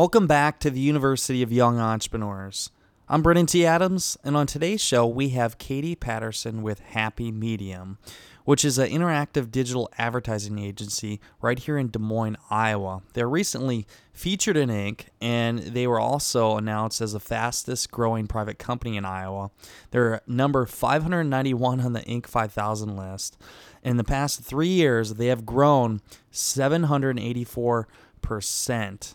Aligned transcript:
Welcome 0.00 0.24
back 0.26 0.58
to 0.60 0.70
the 0.70 0.80
University 0.80 1.42
of 1.42 1.52
Young 1.52 1.78
Entrepreneurs. 1.78 2.70
I'm 3.06 3.20
Brandon 3.20 3.44
T. 3.44 3.66
Adams, 3.66 4.16
and 4.24 4.34
on 4.34 4.46
today's 4.46 4.80
show, 4.80 5.06
we 5.06 5.28
have 5.28 5.58
Katie 5.58 5.94
Patterson 5.94 6.62
with 6.62 6.80
Happy 6.80 7.30
Medium, 7.30 7.98
which 8.46 8.64
is 8.64 8.78
an 8.78 8.88
interactive 8.88 9.50
digital 9.50 9.90
advertising 9.98 10.58
agency 10.58 11.20
right 11.42 11.58
here 11.58 11.76
in 11.76 11.90
Des 11.90 11.98
Moines, 11.98 12.38
Iowa. 12.48 13.02
They're 13.12 13.28
recently 13.28 13.86
featured 14.14 14.56
in 14.56 14.70
Inc., 14.70 15.08
and 15.20 15.58
they 15.58 15.86
were 15.86 16.00
also 16.00 16.56
announced 16.56 17.02
as 17.02 17.12
the 17.12 17.20
fastest 17.20 17.90
growing 17.90 18.26
private 18.26 18.58
company 18.58 18.96
in 18.96 19.04
Iowa. 19.04 19.50
They're 19.90 20.22
number 20.26 20.64
591 20.64 21.82
on 21.82 21.92
the 21.92 22.00
Inc. 22.00 22.26
5000 22.26 22.96
list. 22.96 23.36
In 23.84 23.98
the 23.98 24.04
past 24.04 24.40
three 24.40 24.68
years, 24.68 25.16
they 25.16 25.26
have 25.26 25.44
grown 25.44 26.00
784% 26.32 29.14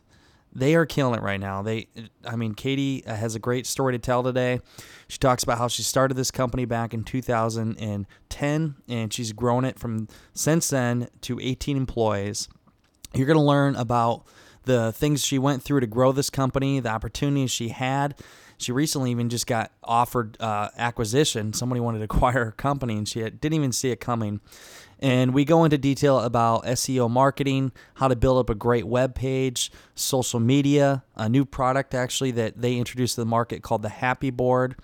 they 0.55 0.73
are 0.75 0.85
killing 0.85 1.19
it 1.19 1.21
right 1.21 1.39
now. 1.39 1.61
They, 1.61 1.87
I 2.25 2.37
mean, 2.37 2.55
Katie 2.55 3.03
has 3.05 3.35
a 3.35 3.39
great 3.39 3.67
story 3.67 3.93
to 3.93 3.99
tell 3.99 4.23
today. 4.23 4.61
She 5.09 5.17
talks 5.17 5.43
about 5.43 5.57
how 5.57 5.67
she 5.67 5.83
started 5.83 6.15
this 6.15 6.31
company 6.31 6.63
back 6.63 6.93
in 6.93 7.03
2010, 7.03 8.75
and 8.87 9.13
she's 9.13 9.33
grown 9.33 9.65
it 9.65 9.77
from 9.77 10.07
since 10.33 10.69
then 10.69 11.09
to 11.21 11.39
18 11.41 11.75
employees. 11.75 12.47
You're 13.13 13.27
going 13.27 13.37
to 13.37 13.43
learn 13.43 13.75
about 13.75 14.25
the 14.63 14.93
things 14.93 15.23
she 15.23 15.37
went 15.37 15.61
through 15.61 15.81
to 15.81 15.87
grow 15.87 16.11
this 16.13 16.29
company, 16.29 16.79
the 16.79 16.89
opportunities 16.89 17.51
she 17.51 17.69
had. 17.69 18.15
She 18.57 18.71
recently 18.71 19.11
even 19.11 19.29
just 19.29 19.47
got 19.47 19.71
offered 19.83 20.37
uh, 20.39 20.69
acquisition. 20.77 21.51
Somebody 21.51 21.81
wanted 21.81 21.99
to 21.99 22.03
acquire 22.05 22.45
her 22.45 22.51
company, 22.51 22.97
and 22.97 23.07
she 23.07 23.21
didn't 23.21 23.53
even 23.53 23.73
see 23.73 23.91
it 23.91 23.99
coming. 23.99 24.39
And 25.05 25.35
we 25.35 25.45
go 25.45 25.65
into 25.65 25.77
detail 25.77 26.17
about 26.17 26.65
SEO 26.65 27.07
marketing, 27.11 27.73
how 27.93 28.07
to 28.07 28.15
build 28.15 28.39
up 28.39 28.49
a 28.49 28.55
great 28.55 28.87
web 28.87 29.13
page, 29.13 29.71
social 29.93 30.39
media, 30.39 31.03
a 31.15 31.29
new 31.29 31.45
product 31.45 31.93
actually 31.93 32.31
that 32.31 32.59
they 32.59 32.77
introduced 32.77 33.13
to 33.13 33.21
the 33.21 33.25
market 33.27 33.61
called 33.61 33.83
the 33.83 33.89
Happy 33.89 34.31
Board, 34.31 34.75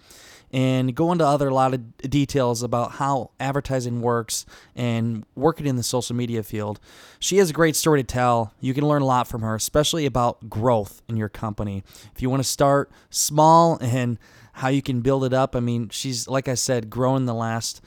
and 0.51 0.93
go 0.93 1.11
into 1.11 1.25
other 1.25 1.47
a 1.47 1.53
lot 1.55 1.73
of 1.73 1.97
details 2.01 2.61
about 2.61 2.91
how 2.91 3.31
advertising 3.39 4.01
works 4.01 4.45
and 4.75 5.25
working 5.33 5.65
in 5.65 5.75
the 5.75 5.81
social 5.81 6.15
media 6.15 6.43
field. 6.43 6.79
She 7.19 7.37
has 7.37 7.49
a 7.49 7.53
great 7.53 7.75
story 7.75 8.03
to 8.03 8.05
tell. 8.05 8.53
You 8.59 8.75
can 8.75 8.87
learn 8.87 9.01
a 9.01 9.07
lot 9.07 9.27
from 9.27 9.41
her, 9.41 9.55
especially 9.55 10.05
about 10.05 10.51
growth 10.51 11.01
in 11.09 11.17
your 11.17 11.29
company. 11.29 11.81
If 12.15 12.21
you 12.21 12.29
want 12.29 12.43
to 12.43 12.47
start 12.47 12.91
small 13.09 13.79
and 13.81 14.19
how 14.53 14.67
you 14.67 14.83
can 14.83 15.01
build 15.01 15.23
it 15.23 15.33
up, 15.33 15.55
I 15.55 15.61
mean, 15.61 15.89
she's 15.89 16.27
like 16.27 16.47
I 16.47 16.53
said, 16.53 16.91
grown 16.91 17.25
the 17.25 17.33
last 17.33 17.81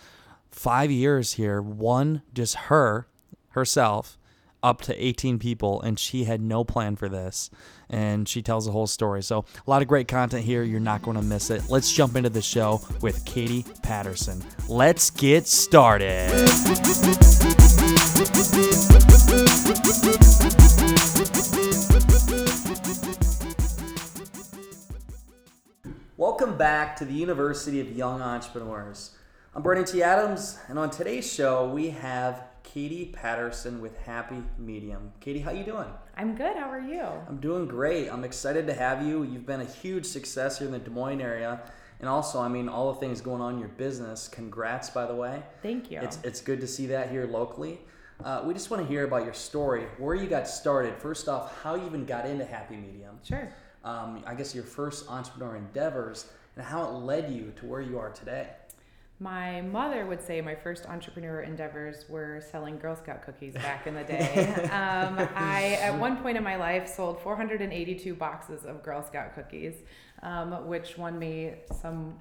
five 0.55 0.91
years 0.91 1.35
here, 1.35 1.61
one, 1.61 2.23
just 2.33 2.55
her, 2.55 3.09
herself, 3.51 4.17
up 4.63 4.81
to 4.81 5.05
18 5.05 5.39
people, 5.39 5.83
and 5.83 5.99
she 5.99 6.25
had 6.25 6.41
no 6.41 6.65
plan 6.65 6.97
for 6.97 7.09
this. 7.09 7.51
And 7.91 8.27
she 8.29 8.41
tells 8.41 8.65
the 8.65 8.73
whole 8.73 8.87
story. 8.87 9.23
So, 9.23 9.45
a 9.67 9.71
lot 9.71 9.83
of 9.83 9.89
great 9.89 10.09
content 10.09 10.45
here. 10.45 10.63
You're 10.63 10.81
not 10.81 11.03
going 11.03 11.17
to 11.17 11.23
miss 11.23 11.51
it. 11.51 11.69
Let's 11.69 11.93
jump 11.93 12.17
into 12.17 12.31
the 12.31 12.41
show 12.41 12.81
with 13.03 13.25
Katie 13.27 13.67
Patterson. 13.83 14.43
Let's 14.69 15.11
get 15.11 15.47
started. 15.47 16.31
Welcome 26.17 26.57
back 26.57 26.97
to 26.97 27.05
the 27.05 27.13
University 27.13 27.81
of 27.81 27.93
Young 27.93 28.23
Entrepreneurs. 28.23 29.11
I'm 29.57 29.63
Brandon 29.63 29.87
T. 29.87 30.03
Adams, 30.03 30.59
and 30.67 30.81
on 30.81 30.91
today's 30.91 31.33
show 31.33 31.69
we 31.69 31.91
have 31.91 32.43
Katie 32.65 33.05
Patterson 33.05 33.81
with 33.81 33.97
Happy 33.99 34.43
Medium. 34.59 35.13
Katie, 35.21 35.39
how 35.39 35.53
you 35.53 35.63
doing? 35.63 35.87
I'm 36.17 36.35
good. 36.35 36.57
How 36.57 36.69
are 36.69 36.81
you? 36.81 37.05
I'm 37.29 37.37
doing 37.37 37.69
great. 37.69 38.09
I'm 38.09 38.25
excited 38.25 38.67
to 38.67 38.75
have 38.75 39.07
you. 39.07 39.23
You've 39.23 39.47
been 39.47 39.61
a 39.61 39.65
huge 39.65 40.07
success 40.07 40.59
here 40.59 40.67
in 40.67 40.73
the 40.73 40.81
Des 40.81 40.91
Moines 40.91 41.21
area. 41.21 41.61
And 42.01 42.09
also, 42.09 42.41
I 42.41 42.49
mean, 42.49 42.69
all 42.69 42.93
the 42.93 42.99
things 42.99 43.21
going 43.21 43.41
on 43.41 43.55
in 43.55 43.61
your 43.61 43.69
business. 43.69 44.27
Congrats, 44.27 44.91
by 44.91 45.07
the 45.07 45.15
way. 45.15 45.41
Thank 45.63 45.89
you. 45.89 46.01
It's, 46.01 46.19
it's 46.25 46.41
good 46.41 46.61
to 46.61 46.67
see 46.67 46.87
that 46.87 47.13
here 47.13 47.29
locally. 47.29 47.79
Uh, 48.25 48.43
we 48.45 48.55
just 48.55 48.73
want 48.73 48.83
to 48.83 48.89
hear 48.89 49.05
about 49.05 49.23
your 49.23 49.35
story, 49.35 49.85
where 49.99 50.17
you 50.17 50.27
got 50.27 50.49
started. 50.49 50.97
First 50.97 51.29
off, 51.29 51.63
how 51.63 51.77
you 51.77 51.87
even 51.87 52.07
got 52.07 52.27
into 52.27 52.45
Happy 52.45 52.75
Medium. 52.75 53.21
Sure. 53.23 53.49
Um, 53.85 54.25
I 54.27 54.35
guess 54.35 54.53
your 54.53 54.65
first 54.65 55.09
entrepreneur 55.09 55.55
endeavors 55.55 56.27
and 56.57 56.65
how 56.65 56.85
it 56.87 56.93
led 56.95 57.33
you 57.33 57.53
to 57.61 57.67
where 57.67 57.81
you 57.81 58.01
are 58.01 58.11
today. 58.11 58.49
My 59.21 59.61
mother 59.61 60.07
would 60.07 60.21
say 60.21 60.41
my 60.41 60.57
first 60.57 60.87
entrepreneur 60.87 61.43
endeavors 61.43 62.05
were 62.09 62.43
selling 62.51 62.79
Girl 62.79 62.97
Scout 62.97 63.23
cookies 63.23 63.55
back 63.55 63.87
in 63.87 63.95
the 63.95 64.03
day. 64.03 64.49
um, 64.65 65.29
I, 65.37 65.79
at 65.81 65.99
one 65.99 66.17
point 66.17 66.37
in 66.37 66.43
my 66.43 66.57
life, 66.57 66.89
sold 66.89 67.21
482 67.21 68.15
boxes 68.15 68.65
of 68.65 68.83
Girl 68.83 69.03
Scout 69.03 69.35
cookies, 69.35 69.75
um, 70.23 70.67
which 70.67 70.99
won 70.99 71.19
me 71.19 71.55
some 71.81 72.19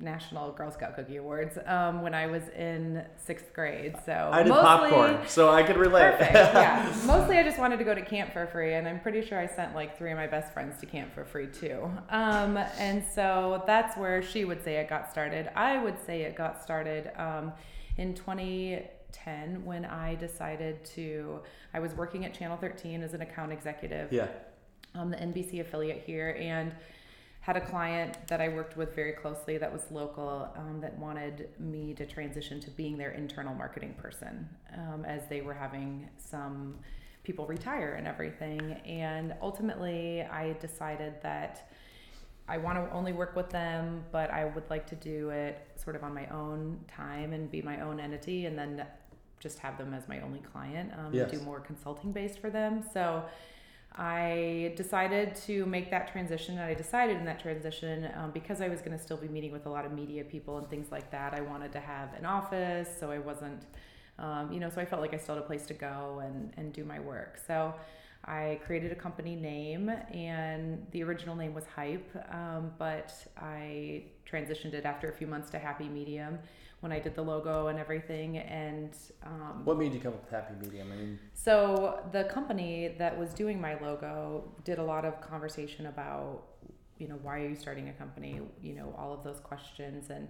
National 0.00 0.50
Girl 0.50 0.72
Scout 0.72 0.96
Cookie 0.96 1.16
Awards 1.16 1.56
um, 1.66 2.02
when 2.02 2.14
I 2.14 2.26
was 2.26 2.42
in 2.48 3.04
sixth 3.16 3.54
grade. 3.54 3.94
So 4.04 4.30
I 4.32 4.42
did 4.42 4.48
mostly, 4.50 4.90
popcorn, 4.90 5.18
so 5.28 5.50
I 5.50 5.62
could 5.62 5.76
relate. 5.76 6.18
Perfect. 6.18 6.32
Yeah. 6.32 6.94
mostly, 7.06 7.38
I 7.38 7.44
just 7.44 7.58
wanted 7.58 7.78
to 7.78 7.84
go 7.84 7.94
to 7.94 8.02
camp 8.02 8.32
for 8.32 8.46
free, 8.48 8.74
and 8.74 8.88
I'm 8.88 8.98
pretty 8.98 9.24
sure 9.24 9.38
I 9.38 9.46
sent 9.46 9.74
like 9.74 9.96
three 9.96 10.10
of 10.10 10.18
my 10.18 10.26
best 10.26 10.52
friends 10.52 10.80
to 10.80 10.86
camp 10.86 11.14
for 11.14 11.24
free 11.24 11.46
too. 11.46 11.88
Um, 12.10 12.56
and 12.78 13.04
so 13.14 13.62
that's 13.66 13.96
where 13.96 14.20
she 14.20 14.44
would 14.44 14.64
say 14.64 14.76
it 14.76 14.88
got 14.88 15.10
started. 15.10 15.48
I 15.56 15.82
would 15.82 16.04
say 16.04 16.22
it 16.22 16.34
got 16.34 16.60
started 16.60 17.12
um, 17.16 17.52
in 17.96 18.14
2010 18.14 19.64
when 19.64 19.84
I 19.84 20.16
decided 20.16 20.84
to. 20.86 21.40
I 21.72 21.78
was 21.78 21.94
working 21.94 22.24
at 22.24 22.34
Channel 22.34 22.56
13 22.56 23.02
as 23.02 23.14
an 23.14 23.20
account 23.20 23.52
executive. 23.52 24.12
Yeah. 24.12 24.26
On 24.96 25.10
the 25.10 25.16
NBC 25.16 25.60
affiliate 25.60 26.02
here, 26.04 26.36
and 26.40 26.72
had 27.44 27.58
a 27.58 27.60
client 27.60 28.16
that 28.26 28.40
I 28.40 28.48
worked 28.48 28.74
with 28.74 28.94
very 28.94 29.12
closely 29.12 29.58
that 29.58 29.70
was 29.70 29.82
local 29.90 30.48
um, 30.56 30.80
that 30.80 30.98
wanted 30.98 31.50
me 31.58 31.92
to 31.92 32.06
transition 32.06 32.58
to 32.60 32.70
being 32.70 32.96
their 32.96 33.10
internal 33.10 33.54
marketing 33.54 33.92
person 34.00 34.48
um, 34.74 35.04
as 35.04 35.28
they 35.28 35.42
were 35.42 35.52
having 35.52 36.08
some 36.16 36.76
people 37.22 37.44
retire 37.44 37.96
and 37.98 38.06
everything. 38.06 38.72
And 38.86 39.34
ultimately, 39.42 40.22
I 40.22 40.54
decided 40.54 41.20
that 41.22 41.70
I 42.48 42.56
want 42.56 42.78
to 42.78 42.90
only 42.96 43.12
work 43.12 43.36
with 43.36 43.50
them, 43.50 44.04
but 44.10 44.30
I 44.30 44.46
would 44.46 44.70
like 44.70 44.86
to 44.86 44.94
do 44.94 45.28
it 45.28 45.68
sort 45.76 45.96
of 45.96 46.02
on 46.02 46.14
my 46.14 46.26
own 46.28 46.80
time 46.88 47.34
and 47.34 47.50
be 47.50 47.60
my 47.60 47.82
own 47.82 48.00
entity 48.00 48.46
and 48.46 48.58
then 48.58 48.86
just 49.38 49.58
have 49.58 49.76
them 49.76 49.92
as 49.92 50.08
my 50.08 50.22
only 50.22 50.40
client 50.40 50.92
um, 50.98 51.12
yes. 51.12 51.30
and 51.30 51.40
do 51.40 51.44
more 51.44 51.60
consulting 51.60 52.10
based 52.10 52.38
for 52.38 52.48
them. 52.48 52.82
So 52.94 53.22
I 53.96 54.72
decided 54.76 55.36
to 55.46 55.66
make 55.66 55.90
that 55.92 56.10
transition, 56.10 56.58
and 56.58 56.64
I 56.64 56.74
decided 56.74 57.16
in 57.16 57.24
that 57.26 57.38
transition 57.40 58.10
um, 58.16 58.32
because 58.32 58.60
I 58.60 58.68
was 58.68 58.80
going 58.80 58.96
to 58.96 59.02
still 59.02 59.16
be 59.16 59.28
meeting 59.28 59.52
with 59.52 59.66
a 59.66 59.68
lot 59.68 59.86
of 59.86 59.92
media 59.92 60.24
people 60.24 60.58
and 60.58 60.68
things 60.68 60.90
like 60.90 61.12
that. 61.12 61.32
I 61.32 61.42
wanted 61.42 61.70
to 61.72 61.80
have 61.80 62.12
an 62.14 62.26
office, 62.26 62.88
so 62.98 63.12
I 63.12 63.18
wasn't, 63.18 63.66
um, 64.18 64.50
you 64.52 64.58
know, 64.58 64.68
so 64.68 64.80
I 64.80 64.84
felt 64.84 65.00
like 65.00 65.14
I 65.14 65.18
still 65.18 65.36
had 65.36 65.44
a 65.44 65.46
place 65.46 65.66
to 65.66 65.74
go 65.74 66.20
and 66.24 66.52
and 66.56 66.72
do 66.72 66.84
my 66.84 66.98
work. 66.98 67.40
So 67.46 67.72
I 68.24 68.60
created 68.64 68.90
a 68.90 68.96
company 68.96 69.36
name, 69.36 69.88
and 69.88 70.84
the 70.90 71.04
original 71.04 71.36
name 71.36 71.54
was 71.54 71.64
Hype, 71.66 72.10
um, 72.32 72.72
but 72.78 73.12
I 73.36 74.06
transitioned 74.28 74.74
it 74.74 74.84
after 74.84 75.08
a 75.08 75.12
few 75.12 75.28
months 75.28 75.50
to 75.50 75.58
Happy 75.58 75.88
Medium 75.88 76.40
when 76.84 76.92
I 76.92 77.00
did 77.00 77.14
the 77.14 77.22
logo 77.22 77.68
and 77.68 77.78
everything. 77.78 78.36
And 78.36 78.94
um, 79.24 79.62
what 79.64 79.78
made 79.78 79.94
you 79.94 80.00
come 80.00 80.12
up 80.12 80.20
with 80.20 80.30
Happy 80.30 80.54
Medium? 80.60 80.92
I 80.92 80.96
mean, 80.96 81.18
so 81.32 81.98
the 82.12 82.24
company 82.24 82.94
that 82.98 83.18
was 83.18 83.32
doing 83.32 83.58
my 83.58 83.80
logo 83.80 84.52
did 84.64 84.78
a 84.78 84.82
lot 84.82 85.06
of 85.06 85.18
conversation 85.22 85.86
about, 85.86 86.42
you 86.98 87.08
know, 87.08 87.18
why 87.22 87.40
are 87.40 87.48
you 87.48 87.56
starting 87.56 87.88
a 87.88 87.92
company? 87.94 88.38
You 88.62 88.74
know, 88.74 88.94
all 88.98 89.14
of 89.14 89.24
those 89.24 89.40
questions 89.40 90.10
and 90.10 90.28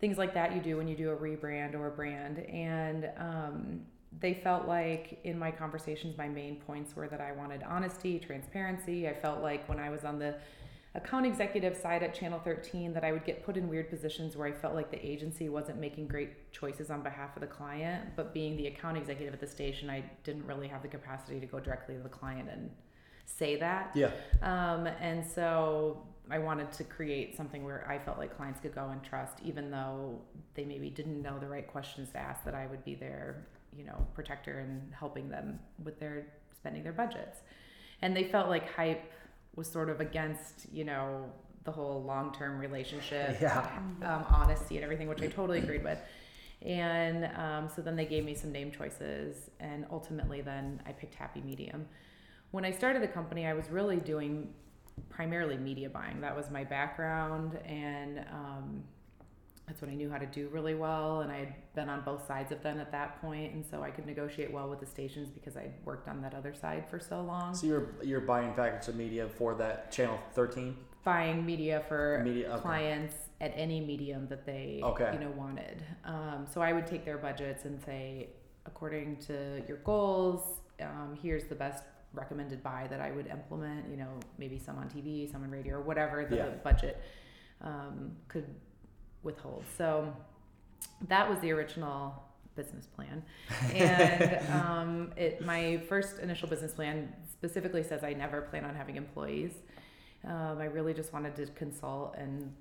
things 0.00 0.18
like 0.18 0.34
that 0.34 0.52
you 0.56 0.60
do 0.60 0.76
when 0.76 0.88
you 0.88 0.96
do 0.96 1.10
a 1.10 1.16
rebrand 1.16 1.74
or 1.74 1.86
a 1.86 1.92
brand. 1.92 2.40
And 2.40 3.08
um, 3.16 3.82
they 4.18 4.34
felt 4.34 4.66
like 4.66 5.20
in 5.22 5.38
my 5.38 5.52
conversations, 5.52 6.18
my 6.18 6.28
main 6.28 6.56
points 6.56 6.96
were 6.96 7.06
that 7.06 7.20
I 7.20 7.30
wanted 7.30 7.62
honesty, 7.62 8.18
transparency. 8.18 9.08
I 9.08 9.14
felt 9.14 9.40
like 9.40 9.68
when 9.68 9.78
I 9.78 9.88
was 9.88 10.02
on 10.02 10.18
the 10.18 10.34
account 10.94 11.24
executive 11.24 11.76
side 11.76 12.02
at 12.02 12.14
Channel 12.14 12.40
13 12.44 12.92
that 12.92 13.04
I 13.04 13.12
would 13.12 13.24
get 13.24 13.44
put 13.44 13.56
in 13.56 13.68
weird 13.68 13.88
positions 13.88 14.36
where 14.36 14.46
I 14.46 14.52
felt 14.52 14.74
like 14.74 14.90
the 14.90 15.04
agency 15.04 15.48
wasn't 15.48 15.78
making 15.78 16.06
great 16.06 16.52
choices 16.52 16.90
on 16.90 17.02
behalf 17.02 17.34
of 17.34 17.40
the 17.40 17.46
client, 17.46 18.10
but 18.14 18.34
being 18.34 18.56
the 18.56 18.66
account 18.66 18.98
executive 18.98 19.32
at 19.32 19.40
the 19.40 19.46
station, 19.46 19.88
I 19.88 20.04
didn't 20.22 20.46
really 20.46 20.68
have 20.68 20.82
the 20.82 20.88
capacity 20.88 21.40
to 21.40 21.46
go 21.46 21.60
directly 21.60 21.96
to 21.96 22.02
the 22.02 22.10
client 22.10 22.50
and 22.50 22.70
say 23.24 23.56
that. 23.56 23.92
Yeah. 23.94 24.10
Um, 24.42 24.86
and 24.86 25.24
so 25.26 26.06
I 26.30 26.38
wanted 26.38 26.70
to 26.72 26.84
create 26.84 27.36
something 27.36 27.64
where 27.64 27.88
I 27.88 27.98
felt 27.98 28.18
like 28.18 28.36
clients 28.36 28.60
could 28.60 28.74
go 28.74 28.90
and 28.90 29.02
trust, 29.02 29.38
even 29.42 29.70
though 29.70 30.20
they 30.54 30.64
maybe 30.64 30.90
didn't 30.90 31.22
know 31.22 31.38
the 31.38 31.48
right 31.48 31.66
questions 31.66 32.10
to 32.10 32.18
ask, 32.18 32.44
that 32.44 32.54
I 32.54 32.66
would 32.66 32.84
be 32.84 32.94
their, 32.94 33.46
you 33.74 33.84
know, 33.84 34.06
protector 34.14 34.58
and 34.58 34.92
helping 34.92 35.30
them 35.30 35.58
with 35.82 35.98
their 35.98 36.26
spending 36.54 36.82
their 36.82 36.92
budgets. 36.92 37.40
And 38.02 38.16
they 38.16 38.24
felt 38.24 38.48
like 38.48 38.68
hype 38.74 39.10
was 39.54 39.70
sort 39.70 39.88
of 39.90 40.00
against, 40.00 40.66
you 40.72 40.84
know, 40.84 41.30
the 41.64 41.70
whole 41.72 42.02
long 42.02 42.32
term 42.32 42.58
relationship, 42.58 43.40
Yeah. 43.40 43.66
um, 44.02 44.24
honesty, 44.28 44.76
and 44.76 44.84
everything, 44.84 45.08
which 45.08 45.22
I 45.22 45.26
totally 45.28 45.58
agreed 45.58 45.84
with. 45.84 45.98
And 46.62 47.28
um, 47.36 47.68
so 47.68 47.82
then 47.82 47.96
they 47.96 48.04
gave 48.06 48.24
me 48.24 48.34
some 48.34 48.52
name 48.52 48.70
choices, 48.70 49.50
and 49.60 49.84
ultimately, 49.90 50.40
then 50.42 50.80
I 50.86 50.92
picked 50.92 51.14
Happy 51.14 51.40
Medium. 51.40 51.86
When 52.52 52.64
I 52.64 52.70
started 52.70 53.02
the 53.02 53.08
company, 53.08 53.46
I 53.46 53.52
was 53.54 53.68
really 53.70 53.96
doing 53.96 54.52
primarily 55.08 55.56
media 55.56 55.88
buying. 55.88 56.20
That 56.20 56.36
was 56.36 56.50
my 56.50 56.64
background, 56.64 57.58
and 57.66 58.20
um, 58.32 58.84
that's 59.66 59.80
what 59.80 59.90
I 59.90 59.94
knew 59.94 60.10
how 60.10 60.18
to 60.18 60.26
do 60.26 60.48
really 60.48 60.74
well. 60.74 61.20
And 61.20 61.30
I 61.30 61.38
had 61.38 61.54
been 61.74 61.88
on 61.88 62.02
both 62.02 62.26
sides 62.26 62.50
of 62.52 62.62
them 62.62 62.80
at 62.80 62.90
that 62.92 63.20
point, 63.20 63.54
and 63.54 63.64
so 63.64 63.82
I 63.82 63.90
could 63.90 64.06
negotiate 64.06 64.52
well 64.52 64.68
with 64.68 64.80
the 64.80 64.86
stations 64.86 65.30
because 65.30 65.56
I 65.56 65.70
worked 65.84 66.08
on 66.08 66.20
that 66.22 66.34
other 66.34 66.52
side 66.54 66.84
for 66.90 66.98
so 66.98 67.22
long. 67.22 67.54
So 67.54 67.66
you're 67.66 67.88
you're 68.02 68.20
buying 68.20 68.52
packets 68.54 68.88
of 68.88 68.96
media 68.96 69.28
for 69.28 69.54
that 69.56 69.90
channel 69.92 70.18
13 70.34 70.76
buying 71.04 71.44
media 71.44 71.82
for 71.88 72.20
media. 72.24 72.48
Okay. 72.52 72.60
clients 72.62 73.14
at 73.40 73.52
any 73.56 73.80
medium 73.80 74.26
that 74.28 74.46
they 74.46 74.80
Okay. 74.82 75.10
you 75.12 75.18
know 75.20 75.30
wanted. 75.36 75.82
Um, 76.04 76.46
so 76.52 76.60
I 76.60 76.72
would 76.72 76.86
take 76.86 77.04
their 77.04 77.18
budgets 77.18 77.64
and 77.64 77.80
say, 77.82 78.30
according 78.66 79.16
to 79.28 79.62
your 79.68 79.78
goals, 79.78 80.60
um, 80.80 81.18
here's 81.22 81.44
the 81.44 81.54
best 81.56 81.82
recommended 82.14 82.62
buy 82.62 82.86
that 82.90 83.00
I 83.00 83.10
would 83.10 83.26
implement. 83.28 83.88
You 83.90 83.96
know, 83.96 84.20
maybe 84.38 84.58
some 84.58 84.76
on 84.78 84.88
TV, 84.88 85.30
some 85.30 85.42
on 85.44 85.50
radio, 85.50 85.76
or 85.76 85.80
whatever 85.82 86.24
the 86.24 86.36
Yeah. 86.36 86.48
budget 86.62 87.00
um, 87.62 88.12
could 88.28 88.46
withhold. 89.22 89.64
So 89.78 90.12
that 91.08 91.28
was 91.28 91.38
the 91.40 91.50
original 91.52 92.22
business 92.54 92.86
plan 92.86 93.22
and 93.74 94.40
um, 94.52 95.10
it 95.16 95.42
my 95.44 95.78
first 95.88 96.18
initial 96.18 96.46
business 96.46 96.72
plan 96.74 97.10
specifically 97.32 97.82
says 97.82 98.04
i 98.04 98.12
never 98.12 98.42
plan 98.42 98.62
on 98.62 98.74
having 98.74 98.96
employees 98.96 99.52
um, 100.24 100.58
I 100.60 100.66
really 100.66 100.92
just 100.94 101.12
wanted 101.12 101.34
to 101.36 101.46
consult 101.46 102.14
and 102.16 102.52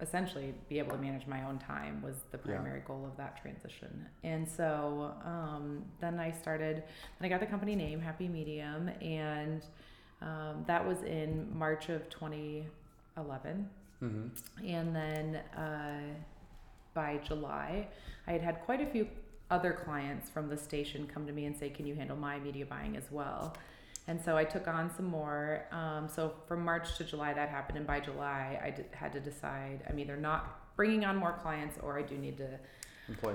essentially 0.00 0.54
be 0.68 0.78
able 0.78 0.92
to 0.92 0.98
manage 0.98 1.26
my 1.26 1.42
own 1.44 1.58
time 1.58 2.00
was 2.02 2.14
the 2.30 2.38
Yeah. 2.38 2.54
primary 2.56 2.80
goal 2.86 3.04
of 3.04 3.16
that 3.16 3.40
transition. 3.40 4.06
And 4.24 4.48
so 4.48 5.12
um, 5.24 5.84
then 6.00 6.18
I 6.18 6.30
started, 6.30 6.76
then 7.18 7.26
I 7.26 7.28
got 7.28 7.40
the 7.40 7.46
company 7.46 7.74
name 7.74 8.00
Happy 8.00 8.28
Medium, 8.28 8.88
and 9.00 9.62
um, 10.22 10.64
that 10.66 10.86
was 10.86 11.02
in 11.02 11.48
March 11.54 11.88
of 11.88 12.08
2011. 12.10 13.68
Mm-hmm. 14.06 14.66
And 14.66 14.96
then 14.96 15.36
uh, 15.56 16.14
by 16.94 17.18
July, 17.24 17.88
I 18.26 18.32
had 18.32 18.42
had 18.42 18.60
quite 18.62 18.80
a 18.80 18.86
few 18.86 19.08
other 19.50 19.72
clients 19.72 20.28
from 20.28 20.48
the 20.48 20.56
station 20.56 21.06
come 21.06 21.26
to 21.26 21.32
me 21.32 21.44
and 21.46 21.56
say, 21.56 21.70
Can 21.70 21.86
you 21.86 21.94
handle 21.94 22.16
my 22.16 22.38
media 22.38 22.66
buying 22.66 22.96
as 22.96 23.10
well? 23.10 23.56
And 24.08 24.22
so 24.22 24.36
I 24.36 24.44
took 24.44 24.68
on 24.68 24.94
some 24.94 25.06
more. 25.06 25.66
Um, 25.72 26.08
so 26.08 26.32
from 26.46 26.64
March 26.64 26.96
to 26.98 27.04
July, 27.04 27.32
that 27.32 27.48
happened. 27.48 27.78
And 27.78 27.86
by 27.86 28.00
July, 28.00 28.60
I 28.62 28.70
d- 28.70 28.84
had 28.92 29.12
to 29.14 29.20
decide 29.20 29.82
I'm 29.88 29.98
either 29.98 30.16
not 30.16 30.74
bringing 30.76 31.04
on 31.04 31.16
more 31.16 31.32
clients 31.32 31.76
or 31.82 31.98
I 31.98 32.02
do 32.02 32.16
need 32.16 32.38
to 32.38 32.58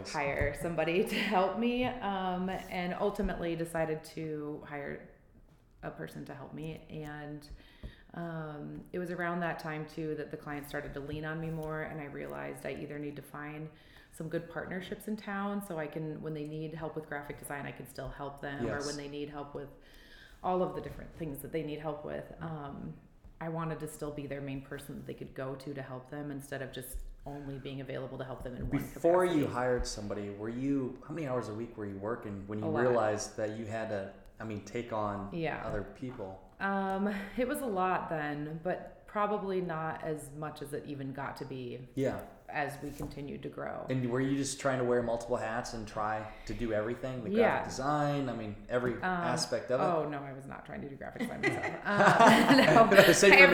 hire 0.08 0.56
somebody 0.62 1.04
to 1.10 1.16
help 1.16 1.60
me. 1.60 1.86
Um, 1.86 2.50
and 2.70 2.96
ultimately 3.00 3.56
decided 3.56 4.04
to 4.16 4.62
hire 4.66 5.10
a 5.84 5.90
person 5.90 6.24
to 6.26 6.34
help 6.34 6.54
me. 6.54 6.82
And 6.90 7.46
um, 8.14 8.82
it 8.92 9.00
was 9.00 9.12
around 9.12 9.40
that 9.40 9.60
time 9.60 9.86
too 9.94 10.16
that 10.16 10.32
the 10.32 10.38
clients 10.38 10.70
started 10.70 10.94
to 10.94 11.00
lean 11.00 11.26
on 11.26 11.40
me 11.40 11.50
more. 11.50 11.84
And 11.84 12.02
I 12.02 12.06
realized 12.06 12.66
I 12.66 12.78
either 12.82 13.00
need 13.00 13.16
to 13.16 13.22
find 13.22 13.70
some 14.18 14.28
good 14.28 14.50
partnerships 14.50 15.08
in 15.08 15.16
town 15.16 15.64
so 15.66 15.78
I 15.78 15.88
can, 15.88 16.22
when 16.22 16.34
they 16.34 16.44
need 16.44 16.74
help 16.74 16.96
with 16.96 17.08
graphic 17.08 17.40
design, 17.40 17.66
I 17.66 17.72
can 17.72 17.88
still 17.88 18.10
help 18.10 18.42
them. 18.42 18.66
Yes. 18.66 18.84
Or 18.84 18.88
when 18.88 18.98
they 18.98 19.08
need 19.08 19.30
help 19.30 19.56
with 19.56 19.70
all 20.44 20.62
of 20.62 20.76
the 20.76 20.82
different 20.82 21.10
things 21.18 21.40
that 21.40 21.52
they 21.52 21.64
need 21.64 21.80
help 21.80 22.04
with. 22.04 22.26
Um, 22.42 22.94
I 23.40 23.50
wanted 23.50 23.80
to 23.80 23.88
still 23.88 24.12
be 24.12 24.28
their 24.28 24.42
main 24.42 24.62
person 24.62 24.96
that 24.96 25.08
they 25.08 25.14
could 25.14 25.34
go 25.34 25.56
to 25.56 25.74
to 25.74 25.82
help 25.82 26.10
them 26.12 26.32
instead 26.32 26.62
of 26.62 26.72
just 26.72 26.98
only 27.26 27.60
being 27.60 27.82
available 27.82 28.18
to 28.18 28.24
help 28.24 28.44
them 28.44 28.56
in 28.56 28.68
one 28.70 28.82
Before 28.94 29.26
you 29.26 29.48
hired 29.48 29.86
somebody, 29.86 30.30
were 30.32 30.50
you 30.50 30.98
how 31.08 31.14
many 31.14 31.28
hours 31.28 31.50
a 31.50 31.54
week 31.54 31.78
were 31.78 31.86
you 31.86 31.98
working 31.98 32.44
when 32.48 32.60
you 32.60 32.70
realized 32.70 33.38
that 33.38 33.58
you 33.58 33.66
had 33.66 33.90
to? 33.90 34.12
I 34.40 34.44
mean, 34.44 34.62
take 34.62 34.92
on 34.92 35.30
Yeah. 35.32 35.62
other 35.64 35.86
people. 36.00 36.40
Um, 36.62 37.14
it 37.38 37.48
was 37.48 37.62
a 37.62 37.66
lot 37.66 38.10
then, 38.10 38.60
but 38.64 39.06
probably 39.08 39.60
not 39.62 40.02
as 40.04 40.30
much 40.40 40.62
as 40.62 40.74
it 40.74 40.84
even 40.88 41.12
got 41.12 41.36
to 41.38 41.46
be 41.46 41.80
Yeah. 41.96 42.20
as 42.48 42.74
we 42.84 42.92
continued 42.92 43.44
to 43.44 43.50
grow. 43.50 43.86
And 43.90 44.10
were 44.10 44.22
you 44.22 44.38
just 44.38 44.60
trying 44.62 44.78
to 44.80 44.86
wear 44.86 45.02
multiple 45.04 45.36
hats 45.38 45.74
and 45.74 45.86
try 45.88 46.22
to 46.46 46.54
do 46.54 46.72
everything? 46.72 47.24
The 47.24 47.30
Yeah. 47.32 47.38
graphic 47.50 47.70
design. 47.70 48.30
I 48.30 48.34
mean, 48.34 48.56
every 48.70 48.94
Um, 48.94 49.04
aspect 49.04 49.70
of 49.72 49.82
it. 49.82 49.84
Oh 49.84 50.08
no, 50.08 50.20
I 50.20 50.32
was 50.34 50.48
not 50.48 50.66
trying 50.66 50.82
to 50.82 50.88
do 50.90 50.96
graphic 50.96 51.24
design 51.24 51.42
myself. 51.86 52.80
Um, 52.80 52.90
no, 53.08 53.12
Same 53.14 53.34
I 53.34 53.36
have 53.36 53.52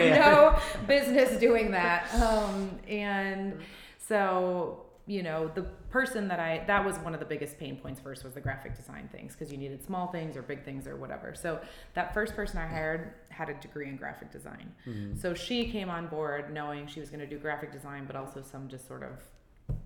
no 0.80 0.86
business 0.86 1.38
doing 1.40 1.72
that. 1.72 2.12
Um, 2.14 2.78
and 2.88 3.60
so 3.98 4.84
you 5.08 5.22
know, 5.22 5.50
the 5.54 5.62
person 5.90 6.28
that 6.28 6.38
I 6.38 6.62
that 6.66 6.84
was 6.84 6.96
one 6.98 7.14
of 7.14 7.20
the 7.20 7.26
biggest 7.26 7.58
pain 7.58 7.76
points 7.78 7.98
first 7.98 8.22
was 8.24 8.34
the 8.34 8.40
graphic 8.42 8.76
design 8.76 9.08
things 9.10 9.32
because 9.32 9.50
you 9.50 9.56
needed 9.56 9.82
small 9.82 10.08
things 10.12 10.36
or 10.36 10.42
big 10.42 10.64
things 10.64 10.86
or 10.86 10.96
whatever. 10.96 11.34
So 11.34 11.60
that 11.94 12.12
first 12.12 12.36
person 12.36 12.58
I 12.58 12.66
hired 12.66 13.14
had 13.30 13.48
a 13.48 13.54
degree 13.54 13.88
in 13.88 13.96
graphic 13.96 14.30
design. 14.30 14.70
Mhm. 14.86 15.18
So 15.18 15.32
she 15.32 15.70
came 15.70 15.88
on 15.88 16.08
board 16.08 16.52
knowing 16.52 16.86
she 16.86 17.00
was 17.00 17.08
going 17.08 17.20
to 17.20 17.26
do 17.26 17.38
graphic 17.38 17.72
design, 17.72 18.04
but 18.06 18.16
also 18.16 18.42
some 18.42 18.68
just 18.68 18.86
sort 18.86 19.02
of 19.02 19.22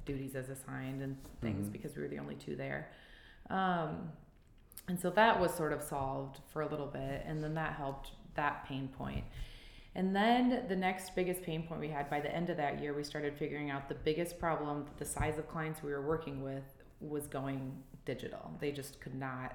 duties 0.04 0.34
as 0.34 0.48
assigned 0.48 1.00
and 1.02 1.16
things 1.40 1.68
Mhm. 1.68 1.72
because 1.72 1.94
we 1.94 2.02
were 2.02 2.08
the 2.08 2.18
only 2.18 2.34
two 2.34 2.56
there. 2.56 2.88
Um, 3.48 4.10
and 4.88 4.98
so 4.98 5.08
that 5.10 5.38
was 5.38 5.54
sort 5.54 5.72
of 5.72 5.82
solved 5.82 6.40
for 6.52 6.62
a 6.62 6.66
little 6.68 6.86
bit, 6.88 7.22
and 7.26 7.40
then 7.42 7.54
that 7.54 7.74
helped 7.74 8.10
that 8.34 8.64
pain 8.64 8.88
point. 8.88 9.24
And 9.94 10.16
then 10.16 10.64
the 10.68 10.76
next 10.76 11.14
biggest 11.14 11.42
pain 11.42 11.64
point 11.64 11.80
we 11.80 11.88
had 11.88 12.08
by 12.08 12.20
the 12.20 12.34
end 12.34 12.48
of 12.48 12.56
that 12.56 12.80
year, 12.80 12.94
we 12.94 13.04
started 13.04 13.36
figuring 13.36 13.70
out 13.70 13.88
the 13.88 13.94
biggest 13.94 14.38
problem 14.38 14.86
the 14.98 15.04
size 15.04 15.38
of 15.38 15.48
clients 15.48 15.82
we 15.82 15.92
were 15.92 16.00
working 16.06 16.42
with 16.42 16.64
was 17.00 17.26
going 17.26 17.72
digital. 18.04 18.52
They 18.60 18.72
just 18.72 19.00
could 19.00 19.14
not. 19.14 19.54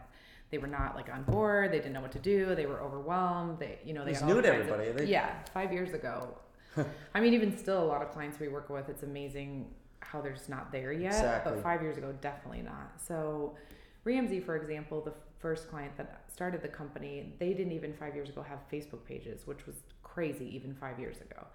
They 0.50 0.60
were 0.60 0.68
not 0.68 0.95
like 0.95 1.10
on 1.12 1.24
board. 1.24 1.72
They 1.72 1.78
didn't 1.78 1.94
know 1.94 2.01
what 2.01 2.12
to 2.13 2.19
do. 2.19 2.56
They 2.56 2.68
were 2.68 2.80
overwhelmed. 2.81 3.60
They, 3.60 3.80
you 3.84 3.94
know, 3.94 4.06
they 4.06 4.13
had 4.13 4.22
to 4.22 4.25
kinds 4.34 4.38
of- 4.38 4.45
everybody. 4.45 4.92
They- 4.92 5.12
yeah, 5.12 5.44
five 5.54 5.73
years 5.73 5.94
ago. 5.94 6.38
I 7.16 7.19
mean, 7.19 7.33
even 7.33 7.57
still, 7.57 7.83
a 7.83 7.85
lot 7.85 8.02
of 8.02 8.12
clients 8.12 8.40
we 8.40 8.47
work 8.47 8.69
with, 8.69 8.88
it's 8.90 9.04
amazing 9.04 9.68
how 10.02 10.21
they're 10.21 10.33
just 10.33 10.50
not 10.50 10.71
there 10.71 10.94
yet. 10.94 11.14
Exactly. 11.14 11.54
But 11.54 11.64
five 11.64 11.81
years 11.81 11.97
ago, 11.97 12.14
definitely 12.21 12.62
not. 12.62 12.94
So, 13.06 13.56
Ramsey, 14.04 14.40
for 14.40 14.56
example, 14.56 15.02
the 15.02 15.14
first 15.40 15.69
client 15.69 15.97
that 15.97 16.21
started 16.31 16.62
the 16.62 16.68
company, 16.68 17.33
they 17.40 17.54
didn't 17.54 17.73
even 17.73 17.94
five 17.94 18.16
years 18.16 18.30
ago 18.30 18.42
have 18.42 18.59
Facebook 18.71 19.04
pages, 19.06 19.45
which 19.45 19.66
was 19.66 19.76
crazy 20.18 20.50
even 20.56 20.74
five 20.74 21.00
years 21.00 21.18
ago. 21.21 21.45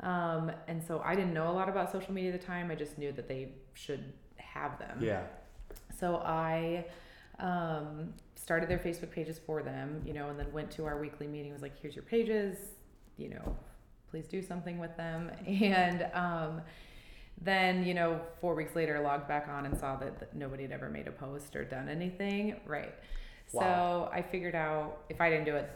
Um, 0.00 0.50
and 0.66 0.82
so 0.82 1.02
I 1.04 1.14
didn't 1.14 1.34
know 1.34 1.50
a 1.50 1.52
lot 1.52 1.68
about 1.68 1.92
social 1.92 2.14
media 2.14 2.32
at 2.32 2.40
the 2.40 2.46
time. 2.46 2.70
I 2.70 2.74
just 2.74 2.96
knew 2.96 3.12
that 3.12 3.28
they 3.28 3.50
should 3.74 4.14
have 4.36 4.78
them. 4.78 4.96
Yeah. 4.98 5.24
So 6.00 6.16
I 6.24 6.86
um, 7.38 8.14
started 8.34 8.70
their 8.70 8.78
Facebook 8.78 9.10
pages 9.10 9.38
for 9.38 9.62
them, 9.62 10.00
you 10.06 10.14
know, 10.14 10.30
and 10.30 10.38
then 10.40 10.50
went 10.54 10.70
to 10.70 10.86
our 10.86 10.98
weekly 10.98 11.26
meeting. 11.26 11.52
Was 11.52 11.60
like, 11.60 11.78
here's 11.82 11.94
your 11.94 12.04
pages, 12.04 12.56
you 13.18 13.28
know, 13.28 13.54
please 14.10 14.26
do 14.26 14.40
something 14.40 14.78
with 14.78 14.96
them. 14.96 15.30
And 15.46 16.06
um, 16.14 16.62
then, 17.42 17.84
you 17.84 17.92
know, 17.92 18.22
four 18.40 18.54
weeks 18.54 18.74
later, 18.74 18.98
logged 19.00 19.28
back 19.28 19.48
on 19.48 19.66
and 19.66 19.78
saw 19.78 19.96
that, 19.96 20.18
that 20.18 20.34
nobody 20.34 20.62
had 20.62 20.72
ever 20.72 20.88
made 20.88 21.08
a 21.08 21.12
post 21.12 21.54
or 21.54 21.62
done 21.62 21.90
anything. 21.90 22.58
Right. 22.64 22.94
Wow. 23.52 23.60
So 23.60 24.10
I 24.14 24.22
figured 24.22 24.54
out 24.54 25.02
if 25.10 25.20
I 25.20 25.28
didn't 25.28 25.44
do 25.44 25.56
it 25.56 25.68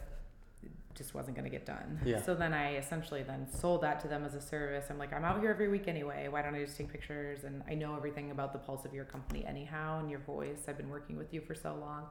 just 0.94 1.14
wasn't 1.14 1.36
going 1.36 1.44
to 1.44 1.50
get 1.50 1.66
done. 1.66 2.00
Yeah. 2.04 2.22
So 2.22 2.34
then 2.34 2.52
I 2.52 2.76
essentially 2.76 3.22
then 3.22 3.46
sold 3.52 3.82
that 3.82 4.00
to 4.00 4.08
them 4.08 4.24
as 4.24 4.34
a 4.34 4.40
service. 4.40 4.86
I'm 4.90 4.98
like, 4.98 5.12
I'm 5.12 5.24
out 5.24 5.40
here 5.40 5.50
every 5.50 5.68
week 5.68 5.88
anyway. 5.88 6.28
Why 6.28 6.42
don't 6.42 6.54
I 6.54 6.64
just 6.64 6.76
take 6.76 6.90
pictures? 6.90 7.44
And 7.44 7.62
I 7.68 7.74
know 7.74 7.96
everything 7.96 8.30
about 8.30 8.52
the 8.52 8.58
pulse 8.58 8.84
of 8.84 8.92
your 8.92 9.04
company 9.04 9.44
anyhow 9.46 10.00
and 10.00 10.10
your 10.10 10.20
voice. 10.20 10.64
I've 10.68 10.76
been 10.76 10.90
working 10.90 11.16
with 11.16 11.32
you 11.32 11.40
for 11.40 11.54
so 11.54 11.74
long. 11.80 12.06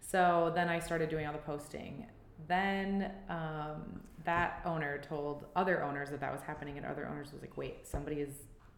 So 0.00 0.52
then 0.54 0.68
I 0.68 0.78
started 0.78 1.08
doing 1.08 1.26
all 1.26 1.32
the 1.32 1.38
posting. 1.38 2.06
Then 2.48 3.10
um, 3.28 4.00
that 4.24 4.60
owner 4.64 4.98
told 5.06 5.46
other 5.56 5.82
owners 5.82 6.10
that 6.10 6.20
that 6.20 6.32
was 6.32 6.40
happening, 6.40 6.78
and 6.78 6.86
other 6.86 7.06
owners 7.06 7.32
was 7.32 7.42
like, 7.42 7.54
"Wait, 7.58 7.86
somebody 7.86 8.16
is 8.16 8.30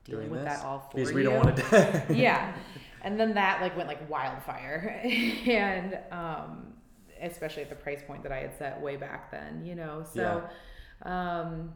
dealing 0.05 0.31
with 0.31 0.43
this? 0.43 0.59
that 0.59 0.65
all 0.65 0.81
for 0.91 0.97
Because 0.97 1.11
you." 1.11 1.17
we 1.17 1.23
don't 1.23 1.45
want 1.45 1.57
to. 1.57 2.07
yeah 2.11 2.55
and 3.03 3.19
then 3.19 3.35
that 3.35 3.61
like 3.61 3.77
went 3.77 3.89
like 3.89 4.09
wildfire 4.09 5.01
and 5.05 5.99
um 6.11 6.72
especially 7.23 7.63
at 7.63 7.69
the 7.69 7.75
price 7.77 8.03
point 8.07 8.23
that 8.23 8.33
i 8.33 8.39
had 8.39 8.57
set 8.57 8.81
way 8.81 8.97
back 8.97 9.31
then 9.31 9.65
you 9.65 9.75
know 9.75 10.05
so 10.13 10.43
um 11.05 11.73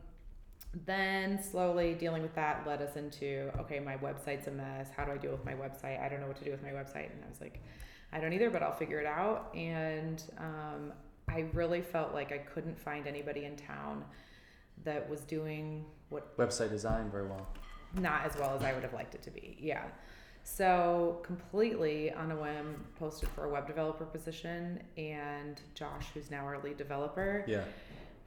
then 0.84 1.42
slowly 1.42 1.94
dealing 1.94 2.22
with 2.22 2.34
that 2.34 2.66
led 2.66 2.82
us 2.82 2.96
into 2.96 3.50
okay 3.58 3.80
my 3.80 3.96
website's 3.96 4.46
a 4.46 4.50
mess 4.50 4.88
how 4.96 5.04
do 5.04 5.12
i 5.12 5.16
deal 5.16 5.32
with 5.32 5.44
my 5.44 5.54
website 5.54 6.02
i 6.02 6.08
don't 6.08 6.20
know 6.20 6.26
what 6.26 6.36
to 6.36 6.44
do 6.44 6.50
with 6.50 6.62
my 6.62 6.70
website 6.70 7.10
and 7.12 7.24
i 7.24 7.28
was 7.28 7.40
like 7.40 7.62
i 8.12 8.20
don't 8.20 8.32
either 8.32 8.50
but 8.50 8.62
i'll 8.62 8.76
figure 8.76 9.00
it 9.00 9.06
out 9.06 9.50
and 9.54 10.22
um 10.38 10.92
I 11.28 11.36
I 11.36 11.44
really 11.52 11.82
felt 11.82 12.14
like 12.14 12.30
I 12.32 12.38
couldn't 12.38 12.78
find 12.78 13.06
anybody 13.06 13.44
in 13.44 13.56
town 13.56 14.04
that 14.84 15.10
was 15.10 15.20
doing 15.22 15.84
what 16.08 16.36
Website 16.38 16.70
design 16.70 17.10
very 17.10 17.26
well. 17.26 17.46
not 17.94 18.24
as 18.24 18.36
well 18.36 18.54
as 18.56 18.62
I 18.62 18.72
would 18.72 18.84
have 18.84 18.94
liked 18.94 19.14
it 19.14 19.22
to 19.22 19.30
be. 19.30 19.56
Yeah. 19.60 19.84
So 20.48 21.18
completely 21.24 22.12
on 22.12 22.30
a 22.30 22.36
whim, 22.36 22.84
posted 23.00 23.28
for 23.30 23.46
a 23.46 23.48
web 23.50 23.66
developer 23.66 24.04
position, 24.04 24.80
and 24.96 25.60
Josh, 25.74 26.06
who's 26.14 26.30
now 26.30 26.44
our 26.46 26.62
lead 26.62 26.76
developer, 26.76 27.42
Yeah. 27.48 27.64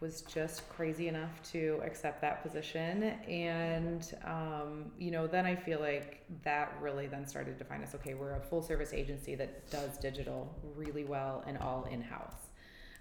was 0.02 0.22
just 0.24 0.68
crazy 0.68 1.08
enough 1.08 1.42
to 1.52 1.80
accept 1.82 2.20
that 2.20 2.44
position. 2.44 3.04
And, 3.04 4.14
um, 4.26 4.92
you 4.98 5.12
know, 5.12 5.28
then 5.28 5.46
I 5.46 5.56
feel 5.56 5.80
like 5.80 6.26
that 6.44 6.76
really 6.82 7.08
then 7.08 7.26
started 7.26 7.54
to 7.54 7.58
define 7.64 7.82
us. 7.84 7.96
Okay, 7.96 8.16
we're 8.16 8.36
a 8.36 8.42
full 8.42 8.62
service 8.62 8.92
agency 8.92 9.36
that 9.36 9.70
does 9.70 9.98
digital 9.98 10.54
really 10.76 11.06
well 11.06 11.42
and 11.48 11.58
all 11.58 11.86
in 11.86 12.02
house, 12.02 12.50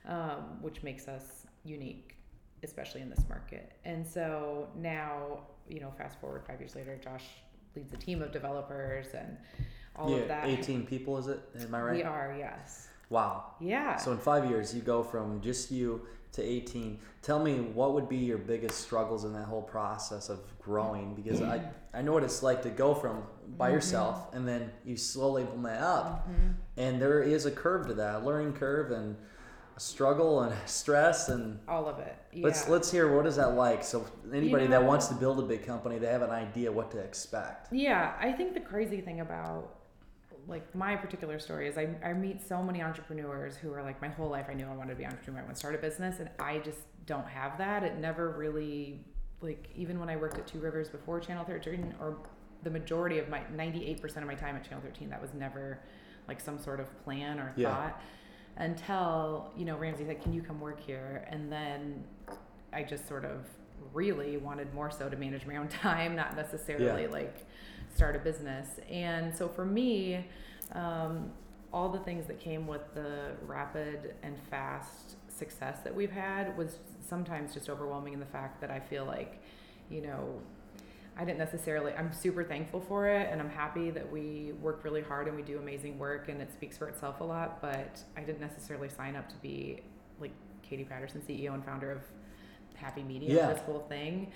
um, 0.06 0.62
which 0.62 0.84
makes 0.84 1.08
us 1.08 1.44
unique, 1.64 2.16
especially 2.62 3.00
in 3.00 3.10
this 3.10 3.28
market. 3.28 3.72
And 3.84 4.06
so 4.06 4.68
now, 4.76 5.40
you 5.68 5.80
know, 5.80 5.90
fast 5.98 6.20
forward 6.20 6.44
five 6.46 6.60
years 6.60 6.76
later, 6.76 6.96
Josh 7.02 7.26
leads 7.78 7.92
a 7.92 7.96
team 7.96 8.22
of 8.22 8.32
developers 8.32 9.06
and 9.14 9.36
all 9.96 10.10
yeah. 10.10 10.16
of 10.18 10.28
that. 10.28 10.48
18 10.48 10.86
people, 10.86 11.18
is 11.18 11.28
it? 11.28 11.40
Am 11.60 11.74
I 11.74 11.80
right? 11.82 11.96
We 11.96 12.02
are, 12.02 12.34
yes. 12.38 12.88
Wow. 13.10 13.54
Yeah. 13.60 13.96
So 13.96 14.12
in 14.12 14.18
five 14.18 14.48
years, 14.50 14.74
you 14.74 14.82
go 14.82 15.02
from 15.02 15.40
just 15.40 15.70
you 15.70 16.02
to 16.32 16.42
18. 16.42 16.98
Tell 17.22 17.42
me 17.42 17.54
what 17.54 17.94
would 17.94 18.08
be 18.08 18.16
your 18.16 18.38
biggest 18.38 18.80
struggles 18.80 19.24
in 19.24 19.32
that 19.32 19.44
whole 19.46 19.62
process 19.62 20.28
of 20.28 20.40
growing? 20.60 21.14
Because 21.14 21.40
I, 21.40 21.62
I 21.94 22.02
know 22.02 22.12
what 22.12 22.22
it's 22.22 22.42
like 22.42 22.62
to 22.62 22.70
go 22.70 22.94
from 22.94 23.22
by 23.56 23.68
Mm-hmm. 23.68 23.74
yourself 23.76 24.34
and 24.34 24.46
then 24.46 24.70
you 24.84 24.96
slowly 24.96 25.42
implement 25.42 25.80
up. 25.80 26.28
And 26.76 27.00
there 27.00 27.22
is 27.22 27.46
a 27.46 27.50
curve 27.50 27.86
to 27.86 27.94
that, 27.94 28.16
a 28.16 28.18
learning 28.18 28.52
curve 28.54 28.90
and 28.90 29.16
struggle 29.78 30.42
and 30.42 30.54
stress 30.66 31.28
and 31.28 31.58
all 31.68 31.88
of 31.88 31.98
it. 31.98 32.16
Yeah. 32.32 32.44
let's 32.44 32.68
let's 32.68 32.90
hear 32.90 33.14
what 33.16 33.26
is 33.26 33.36
that 33.36 33.54
like 33.54 33.82
so 33.84 34.04
anybody 34.32 34.66
that 34.66 34.82
know- 34.82 34.86
wants 34.88 35.06
to 35.08 35.14
build 35.14 35.38
a 35.38 35.42
big 35.42 35.64
company 35.66 35.98
they 35.98 36.08
have 36.08 36.22
an 36.22 36.30
idea 36.30 36.70
what 36.70 36.90
to 36.92 36.98
expect 36.98 37.72
Yeah, 37.72 38.14
I 38.20 38.32
think 38.32 38.54
the 38.54 38.60
crazy 38.60 39.00
thing 39.00 39.20
about 39.20 39.74
like 40.46 40.74
my 40.74 40.96
particular 40.96 41.38
story 41.38 41.68
is 41.68 41.76
I, 41.76 41.88
I 42.02 42.12
meet 42.14 42.46
so 42.46 42.62
many 42.62 42.82
entrepreneurs 42.82 43.56
who 43.56 43.72
are 43.72 43.82
like 43.82 44.00
my 44.00 44.08
whole 44.08 44.28
life 44.30 44.46
I 44.50 44.54
knew 44.54 44.66
I 44.66 44.74
wanted 44.74 44.90
to 44.90 44.96
be 44.96 45.04
an 45.04 45.10
entrepreneur, 45.10 45.40
I 45.40 45.44
want 45.44 45.54
to 45.54 45.58
start 45.58 45.74
a 45.74 45.78
business 45.78 46.20
and 46.20 46.30
I 46.38 46.58
just 46.58 46.80
don't 47.06 47.26
have 47.28 47.56
that. 47.58 47.82
It 47.84 47.98
never 47.98 48.30
really 48.30 49.04
like 49.40 49.68
even 49.76 49.98
when 50.00 50.08
I 50.08 50.16
worked 50.16 50.38
at 50.38 50.46
Two 50.46 50.58
Rivers 50.58 50.88
before 50.88 51.20
Channel 51.20 51.44
13 51.44 51.94
or 52.00 52.16
the 52.64 52.70
majority 52.70 53.18
of 53.18 53.28
my 53.28 53.40
98% 53.54 54.16
of 54.16 54.24
my 54.24 54.34
time 54.34 54.56
at 54.56 54.64
Channel 54.64 54.82
13 54.82 55.08
that 55.10 55.20
was 55.22 55.32
never 55.34 55.78
like 56.26 56.40
some 56.40 56.58
sort 56.58 56.80
of 56.80 57.04
plan 57.04 57.38
or 57.38 57.52
Yeah. 57.56 57.72
thought 57.74 58.02
until 58.58 59.50
you 59.56 59.64
know 59.64 59.76
Ramsey 59.76 60.04
said 60.04 60.20
can 60.22 60.32
you 60.32 60.42
come 60.42 60.60
work 60.60 60.80
here 60.80 61.26
and 61.30 61.50
then 61.50 62.04
I 62.72 62.82
just 62.82 63.08
sort 63.08 63.24
of 63.24 63.46
really 63.94 64.36
wanted 64.36 64.72
more 64.74 64.90
so 64.90 65.08
to 65.08 65.16
manage 65.16 65.46
my 65.46 65.56
own 65.56 65.68
time 65.82 66.14
not 66.14 66.36
necessarily 66.36 67.02
Yeah. 67.04 67.08
like 67.10 67.46
start 67.94 68.14
a 68.16 68.18
business 68.18 68.68
and 68.90 69.34
so 69.34 69.48
for 69.48 69.64
me 69.64 70.24
um, 70.72 71.30
all 71.72 71.88
the 71.88 71.98
things 72.00 72.26
that 72.26 72.38
came 72.40 72.66
with 72.66 72.82
the 72.94 73.32
rapid 73.46 74.14
and 74.22 74.36
fast 74.50 75.16
success 75.28 75.78
that 75.84 75.94
we've 75.94 76.10
had 76.10 76.56
was 76.58 76.78
sometimes 77.06 77.54
just 77.54 77.70
overwhelming 77.70 78.12
in 78.12 78.20
the 78.20 78.26
fact 78.26 78.60
that 78.60 78.70
I 78.70 78.80
feel 78.80 79.04
like 79.04 79.40
you 79.90 80.02
know 80.02 80.40
I 81.18 81.24
didn't 81.24 81.38
necessarily, 81.38 81.92
I'm 81.94 82.12
super 82.12 82.44
thankful 82.44 82.80
for 82.80 83.08
it 83.08 83.28
and 83.30 83.40
I'm 83.40 83.50
happy 83.50 83.90
that 83.90 84.10
we 84.10 84.52
work 84.62 84.84
really 84.84 85.02
hard 85.02 85.26
and 85.26 85.36
we 85.36 85.42
do 85.42 85.58
amazing 85.58 85.98
work 85.98 86.28
and 86.28 86.40
it 86.40 86.52
speaks 86.52 86.78
for 86.78 86.88
itself 86.88 87.20
a 87.20 87.24
lot, 87.24 87.60
but 87.60 88.00
I 88.16 88.20
didn't 88.20 88.40
necessarily 88.40 88.88
sign 88.88 89.16
up 89.16 89.28
to 89.30 89.34
be 89.36 89.80
like 90.20 90.30
Katie 90.62 90.84
Patterson, 90.84 91.20
CEO 91.28 91.54
and 91.54 91.64
founder 91.64 91.90
of 91.90 92.02
Happy 92.76 93.02
Media, 93.02 93.34
Yeah. 93.34 93.52
this 93.52 93.60
whole 93.62 93.80
thing. 93.88 94.30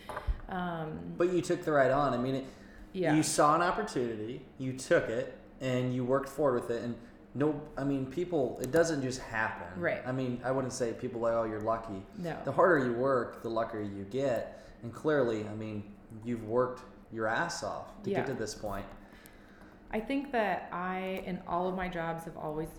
Um, 0.49 0.99
but 1.17 1.33
you 1.33 1.41
took 1.41 1.65
the 1.65 1.71
right 1.73 1.93
on 1.93 2.13
i 2.13 2.17
mean 2.17 2.35
it, 2.35 2.45
yeah. 2.93 3.15
you 3.15 3.23
saw 3.23 3.55
an 3.55 3.63
opportunity 3.63 4.45
you 4.59 4.73
took 4.73 5.09
it 5.09 5.39
and 5.61 5.95
you 5.95 6.05
worked 6.05 6.29
forward 6.29 6.61
with 6.61 6.71
it 6.73 6.83
and 6.83 6.95
no 7.35 7.59
i 7.79 7.85
mean 7.85 8.05
people 8.05 8.59
it 8.61 8.71
doesn't 8.73 9.01
just 9.01 9.21
happen 9.21 9.81
Right. 9.81 10.03
i 10.05 10.13
mean 10.13 10.41
i 10.45 10.51
wouldn't 10.51 10.73
say 10.75 10.93
people 10.93 11.21
like 11.21 11.33
oh 11.33 11.45
you're 11.45 11.61
lucky 11.61 12.03
no. 12.19 12.37
the 12.45 12.53
harder 12.53 12.85
you 12.85 12.93
work 12.93 13.43
the 13.43 13.49
luckier 13.49 13.81
you 13.81 14.05
get 14.11 14.67
and 14.83 14.93
clearly 14.93 15.47
i 15.49 15.55
mean 15.55 15.85
you've 16.25 16.45
worked 16.45 16.83
your 17.13 17.27
ass 17.27 17.63
off 17.63 18.03
to 18.03 18.11
Yeah. 18.11 18.19
get 18.19 18.27
to 18.29 18.35
this 18.35 18.55
point 18.55 18.87
I 19.95 20.01
think 20.01 20.33
that 20.33 20.71
I, 20.73 21.23
in 21.27 21.39
all 21.47 21.69
of 21.69 21.75
my 21.77 21.87
jobs, 21.87 22.25
have 22.25 22.37
always 22.39 22.71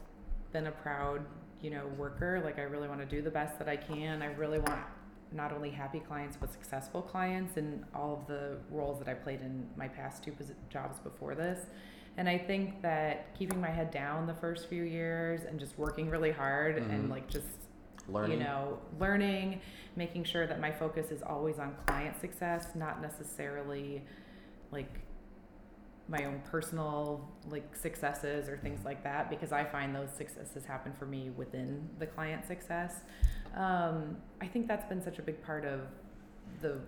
been 0.52 0.66
a 0.66 0.72
proud, 0.72 1.22
you 1.62 1.70
know, 1.70 1.86
worker. 1.96 2.42
Like 2.44 2.58
I 2.58 2.64
really 2.64 2.88
want 2.88 3.02
to 3.02 3.06
do 3.06 3.22
the 3.22 3.30
best 3.30 3.60
that 3.60 3.70
I 3.70 3.76
can. 3.78 4.24
I 4.24 4.34
really 4.34 4.58
want 4.58 4.80
not 5.32 5.52
only 5.52 5.70
happy 5.70 6.00
clients 6.00 6.38
but 6.40 6.52
successful 6.52 7.02
clients 7.04 7.58
in 7.58 7.86
all 7.94 8.14
of 8.20 8.26
the 8.28 8.58
roles 8.72 8.98
that 9.00 9.08
I 9.08 9.14
played 9.14 9.42
in 9.42 9.68
my 9.76 9.88
past 9.88 10.24
two 10.24 10.34
jobs 10.72 11.00
before 11.00 11.36
this. 11.36 11.68
And 12.18 12.28
I 12.28 12.38
think 12.38 12.82
that 12.82 13.34
keeping 13.38 13.62
my 13.62 13.70
head 13.70 13.90
down 13.92 14.26
the 14.26 14.34
first 14.36 14.68
few 14.68 14.84
years 14.84 15.42
and 15.44 15.60
just 15.60 15.78
working 15.78 16.10
really 16.10 16.32
hard 16.32 16.78
Mhm. 16.78 16.90
and 16.94 17.10
like 17.12 17.28
just 17.28 17.63
learning 18.10 18.40
you 18.40 18.44
know, 18.44 18.80
learning, 19.00 19.62
making 19.96 20.24
sure 20.24 20.46
that 20.48 20.60
my 20.60 20.72
focus 20.72 21.12
is 21.12 21.22
always 21.22 21.60
on 21.60 21.76
client 21.86 22.20
success, 22.20 22.68
not 22.76 23.02
necessarily 23.02 24.04
like 24.72 25.00
my 26.10 26.26
own 26.26 26.42
personal 26.52 27.30
like 27.50 27.76
successes 27.76 28.50
or 28.50 28.58
things 28.58 28.84
like 28.84 29.04
that 29.04 29.30
because 29.30 29.54
I 29.54 29.64
find 29.64 29.96
those 29.96 30.10
successes 30.12 30.66
happen 30.66 30.92
for 30.92 31.06
me 31.06 31.30
within 31.38 31.88
the 32.00 32.06
client 32.06 32.46
success. 32.46 33.02
Um, 33.56 34.18
I 34.42 34.48
think 34.48 34.68
that's 34.68 34.86
been 34.86 35.02
such 35.02 35.20
a 35.20 35.22
big 35.22 35.42
part 35.44 35.64
of 35.64 35.82
the 36.62 36.80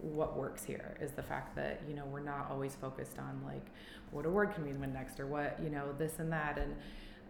what 0.00 0.36
works 0.36 0.62
here 0.62 0.96
is 1.00 1.10
the 1.12 1.22
fact 1.22 1.56
that 1.56 1.80
you 1.88 1.94
know 1.94 2.04
we're 2.06 2.20
not 2.20 2.48
always 2.50 2.76
focused 2.76 3.18
on 3.18 3.40
like 3.44 3.66
what 4.12 4.26
award 4.26 4.54
can 4.54 4.64
we 4.64 4.72
win 4.72 4.92
next 4.92 5.18
or 5.18 5.26
what 5.26 5.58
you 5.62 5.70
know 5.70 5.92
this 5.98 6.18
and 6.18 6.30
that 6.32 6.56
and 6.56 6.76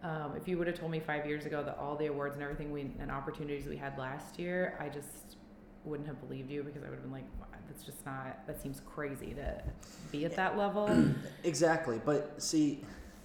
um, 0.03 0.35
if 0.37 0.47
you 0.47 0.59
would 0.59 0.67
have 0.67 0.79
told 0.79 0.91
me 0.91 1.01
five 1.01 1.27
years 1.27 1.47
ago 1.47 1.63
that 1.63 1.77
all 1.79 1.97
the 1.97 2.07
awards 2.07 2.35
and 2.35 2.43
everything 2.43 2.71
we 2.73 2.91
and 3.01 3.11
opportunities 3.11 3.67
we 3.67 3.77
had 3.77 3.99
last 3.99 4.39
year, 4.39 4.77
I 4.81 4.89
just 4.89 5.37
wouldn't 5.85 6.09
have 6.09 6.21
believed 6.21 6.51
you 6.51 6.63
because 6.63 6.83
I 6.83 6.87
would 6.87 6.95
have 6.95 7.03
been 7.03 7.13
like, 7.13 7.27
that's 7.69 7.85
just 7.85 8.05
not. 8.07 8.47
That 8.47 8.61
seems 8.61 8.81
crazy 8.87 9.35
to 9.35 9.63
be 10.11 10.25
at 10.25 10.35
that 10.37 10.57
level. 10.57 10.89
Exactly, 11.45 12.01
but 12.05 12.43
see, 12.43 12.85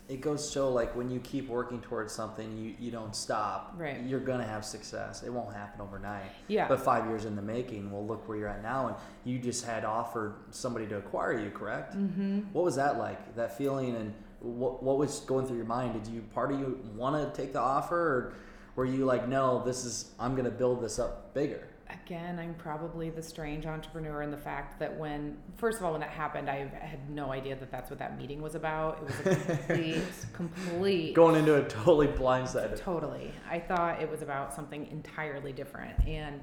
it 0.09 0.21
goes 0.21 0.47
so 0.47 0.69
like 0.69 0.95
when 0.95 1.09
you 1.09 1.19
keep 1.21 1.47
working 1.47 1.81
towards 1.81 2.13
something, 2.13 2.57
you, 2.57 2.75
you 2.79 2.91
don't 2.91 3.15
stop. 3.15 3.73
Right. 3.77 4.01
You're 4.03 4.19
gonna 4.19 4.45
have 4.45 4.65
success. 4.65 5.23
It 5.23 5.31
won't 5.31 5.53
happen 5.53 5.81
overnight. 5.81 6.31
Yeah. 6.47 6.67
But 6.67 6.81
five 6.81 7.07
years 7.07 7.25
in 7.25 7.35
the 7.35 7.41
making, 7.41 7.91
well, 7.91 8.05
look 8.05 8.27
where 8.27 8.37
you're 8.37 8.47
at 8.47 8.61
now, 8.61 8.87
and 8.87 8.95
you 9.23 9.39
just 9.39 9.65
had 9.65 9.85
offered 9.85 10.35
somebody 10.51 10.87
to 10.87 10.97
acquire 10.97 11.39
you, 11.39 11.49
correct? 11.49 11.95
mm-hmm. 11.95 12.39
What 12.51 12.65
was 12.65 12.75
that 12.75 12.97
like? 12.97 13.35
That 13.35 13.57
feeling, 13.57 13.95
and 13.95 14.13
what 14.43 14.83
what 14.83 14.97
was 14.97 15.21
going 15.21 15.47
through 15.47 15.57
your 15.57 15.65
mind? 15.65 15.93
Did 15.93 16.11
you 16.11 16.21
part 16.33 16.51
of 16.51 16.59
you 16.59 16.79
want 16.95 17.15
to 17.15 17.41
take 17.41 17.53
the 17.53 17.59
offer, 17.59 17.97
or 17.97 18.33
were 18.75 18.85
you 18.85 19.05
like, 19.05 19.27
no, 19.27 19.63
this 19.63 19.85
is 19.85 20.11
I'm 20.19 20.35
gonna 20.35 20.51
build 20.51 20.81
this 20.81 20.99
up 20.99 21.33
bigger? 21.33 21.67
Again, 21.89 22.39
I'm 22.39 22.55
probably 22.55 23.11
the 23.11 23.21
strange 23.21 23.65
entrepreneur 23.65 24.23
in 24.23 24.31
the 24.31 24.37
fact 24.37 24.79
that 24.79 24.97
when, 24.97 25.37
first 25.57 25.77
of 25.77 25.85
all, 25.85 25.91
when 25.91 26.01
that 26.01 26.09
happened, 26.09 26.49
I 26.49 26.67
had 26.81 27.07
no 27.09 27.31
idea 27.31 27.55
that 27.55 27.69
that's 27.69 27.91
what 27.91 27.99
that 27.99 28.17
meeting 28.17 28.41
was 28.41 28.55
about. 28.55 28.97
It 28.97 29.27
was 29.27 29.37
a 29.37 29.57
complete, 29.57 30.03
complete 30.33 31.13
Going 31.13 31.35
into 31.35 31.53
it 31.53 31.69
totally 31.69 32.07
blindsided. 32.07 32.77
Totally. 32.79 33.31
I 33.47 33.59
thought 33.59 34.01
it 34.01 34.09
was 34.09 34.23
about 34.23 34.55
something 34.55 34.87
entirely 34.87 35.51
different. 35.51 35.93
And 36.07 36.41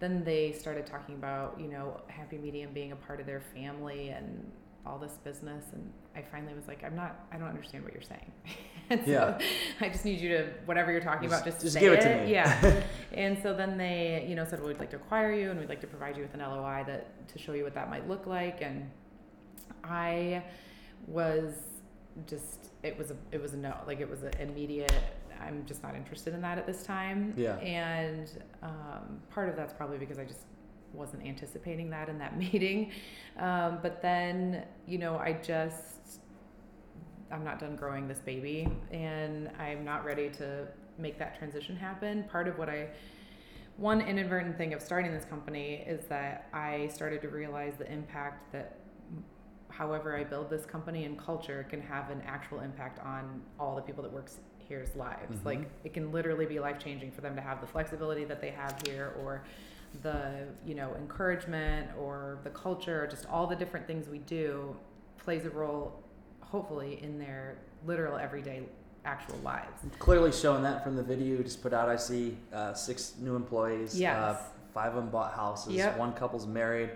then 0.00 0.22
they 0.22 0.52
started 0.52 0.86
talking 0.86 1.14
about, 1.14 1.58
you 1.58 1.68
know, 1.68 2.00
Happy 2.08 2.36
Medium 2.36 2.72
being 2.74 2.92
a 2.92 2.96
part 2.96 3.20
of 3.20 3.26
their 3.26 3.40
family 3.40 4.10
and 4.10 4.50
all 4.86 4.98
this 4.98 5.12
business. 5.24 5.64
And 5.72 5.92
I 6.16 6.22
finally 6.22 6.54
was 6.54 6.66
like, 6.68 6.82
I'm 6.84 6.94
not, 6.96 7.26
I 7.32 7.36
don't 7.36 7.48
understand 7.48 7.84
what 7.84 7.92
you're 7.92 8.02
saying. 8.02 8.30
and 8.90 9.00
so 9.04 9.10
Yeah. 9.10 9.38
I 9.80 9.88
just 9.88 10.04
need 10.04 10.20
you 10.20 10.28
to, 10.30 10.46
whatever 10.66 10.90
you're 10.92 11.00
talking 11.00 11.26
about, 11.26 11.44
Just- 11.44 11.58
just, 11.60 11.62
just 11.62 11.74
say 11.74 11.80
give 11.80 11.92
it 11.92 12.00
to 12.02 12.24
me. 12.24 12.32
Yeah. 12.32 12.82
and 13.12 13.38
so 13.42 13.54
then 13.54 13.76
they, 13.76 14.24
you 14.28 14.34
know, 14.34 14.44
said, 14.44 14.58
well, 14.60 14.68
we'd 14.68 14.78
like 14.78 14.90
to 14.90 14.96
acquire 14.96 15.32
you 15.32 15.50
and 15.50 15.60
we'd 15.60 15.68
like 15.68 15.80
to 15.82 15.86
provide 15.86 16.16
you 16.16 16.22
with 16.22 16.34
an 16.34 16.40
LOI 16.40 16.84
that 16.86 17.28
to 17.28 17.38
show 17.38 17.52
you 17.52 17.64
what 17.64 17.74
that 17.74 17.90
might 17.90 18.08
look 18.08 18.26
like. 18.26 18.62
And 18.62 18.90
I 19.84 20.42
was 21.06 21.54
just 22.26 22.70
it 22.82 22.98
was 22.98 23.10
a 23.10 23.16
it 23.32 23.40
was 23.40 23.54
a 23.54 23.56
no 23.56 23.74
like 23.86 24.00
it 24.00 24.10
was 24.10 24.24
an 24.24 24.32
immediate 24.40 24.92
i'm 25.40 25.64
just 25.64 25.82
not 25.82 25.94
interested 25.94 26.34
in 26.34 26.42
that 26.42 26.58
at 26.58 26.66
this 26.66 26.82
time 26.82 27.32
Yeah. 27.36 27.56
and 27.58 28.30
um, 28.62 29.20
part 29.30 29.48
of 29.48 29.56
that's 29.56 29.72
probably 29.72 29.96
because 29.96 30.18
i 30.18 30.24
just 30.24 30.40
wasn't 30.92 31.24
anticipating 31.24 31.90
that 31.90 32.08
in 32.08 32.18
that 32.18 32.36
meeting 32.52 32.90
um, 33.38 33.78
but 33.82 34.00
then 34.02 34.64
you 34.86 34.98
know 34.98 35.16
i 35.16 35.32
just 35.32 36.20
i'm 37.32 37.44
not 37.44 37.58
done 37.58 37.76
growing 37.76 38.08
this 38.08 38.18
baby 38.18 38.68
and 38.90 39.50
i'm 39.58 39.84
not 39.84 40.04
ready 40.04 40.28
to 40.28 40.66
make 40.98 41.18
that 41.18 41.38
transition 41.38 41.76
happen 41.76 42.24
part 42.24 42.48
of 42.48 42.58
what 42.58 42.68
i 42.68 42.88
one 43.76 44.00
inadvertent 44.02 44.58
thing 44.58 44.74
of 44.74 44.82
starting 44.82 45.12
this 45.12 45.24
company 45.24 45.84
is 45.86 46.04
that 46.06 46.48
i 46.52 46.88
started 46.88 47.20
to 47.22 47.28
realize 47.28 47.74
the 47.78 47.90
impact 47.90 48.52
that 48.52 48.76
however 49.70 50.16
I 50.16 50.24
build 50.24 50.50
this 50.50 50.66
company 50.66 51.04
and 51.04 51.18
culture 51.18 51.66
can 51.70 51.80
have 51.80 52.10
an 52.10 52.20
actual 52.26 52.60
impact 52.60 52.98
on 52.98 53.40
all 53.58 53.76
the 53.76 53.82
people 53.82 54.02
that 54.02 54.12
works 54.12 54.38
here's 54.68 54.94
lives. 54.94 55.38
Mhm. 55.38 55.44
Like 55.44 55.70
it 55.84 55.94
can 55.94 56.12
literally 56.12 56.46
be 56.46 56.60
life 56.60 56.78
changing 56.78 57.12
for 57.12 57.20
them 57.22 57.34
to 57.34 57.40
have 57.40 57.60
the 57.60 57.66
flexibility 57.66 58.24
that 58.24 58.40
they 58.40 58.50
have 58.50 58.76
here, 58.86 59.14
or 59.20 59.42
the 60.02 60.46
you 60.66 60.74
know 60.74 60.94
encouragement, 60.96 61.88
or 61.98 62.38
the 62.44 62.50
culture, 62.50 63.04
or 63.04 63.06
just 63.06 63.26
all 63.26 63.46
the 63.46 63.56
different 63.56 63.86
things 63.86 64.08
we 64.08 64.18
do 64.18 64.76
plays 65.18 65.44
a 65.44 65.50
role, 65.50 66.02
hopefully, 66.40 67.00
in 67.02 67.18
their 67.18 67.58
literal 67.86 68.16
everyday 68.16 68.62
actual 69.04 69.36
lives. 69.38 69.82
Clearly 69.98 70.32
showing 70.32 70.62
that 70.62 70.84
from 70.84 70.96
the 70.96 71.02
video 71.02 71.38
you 71.38 71.42
just 71.42 71.62
put 71.62 71.72
out. 71.72 71.88
I 71.88 71.96
see 71.96 72.36
uh, 72.52 72.74
six 72.74 73.14
new 73.18 73.34
employees. 73.36 73.98
Yes. 73.98 74.16
Uh, 74.16 74.42
five 74.74 74.90
of 74.90 74.96
them 74.96 75.10
bought 75.10 75.32
houses. 75.32 75.74
Yep. 75.74 75.98
One 75.98 76.12
couple's 76.12 76.46
married, 76.46 76.90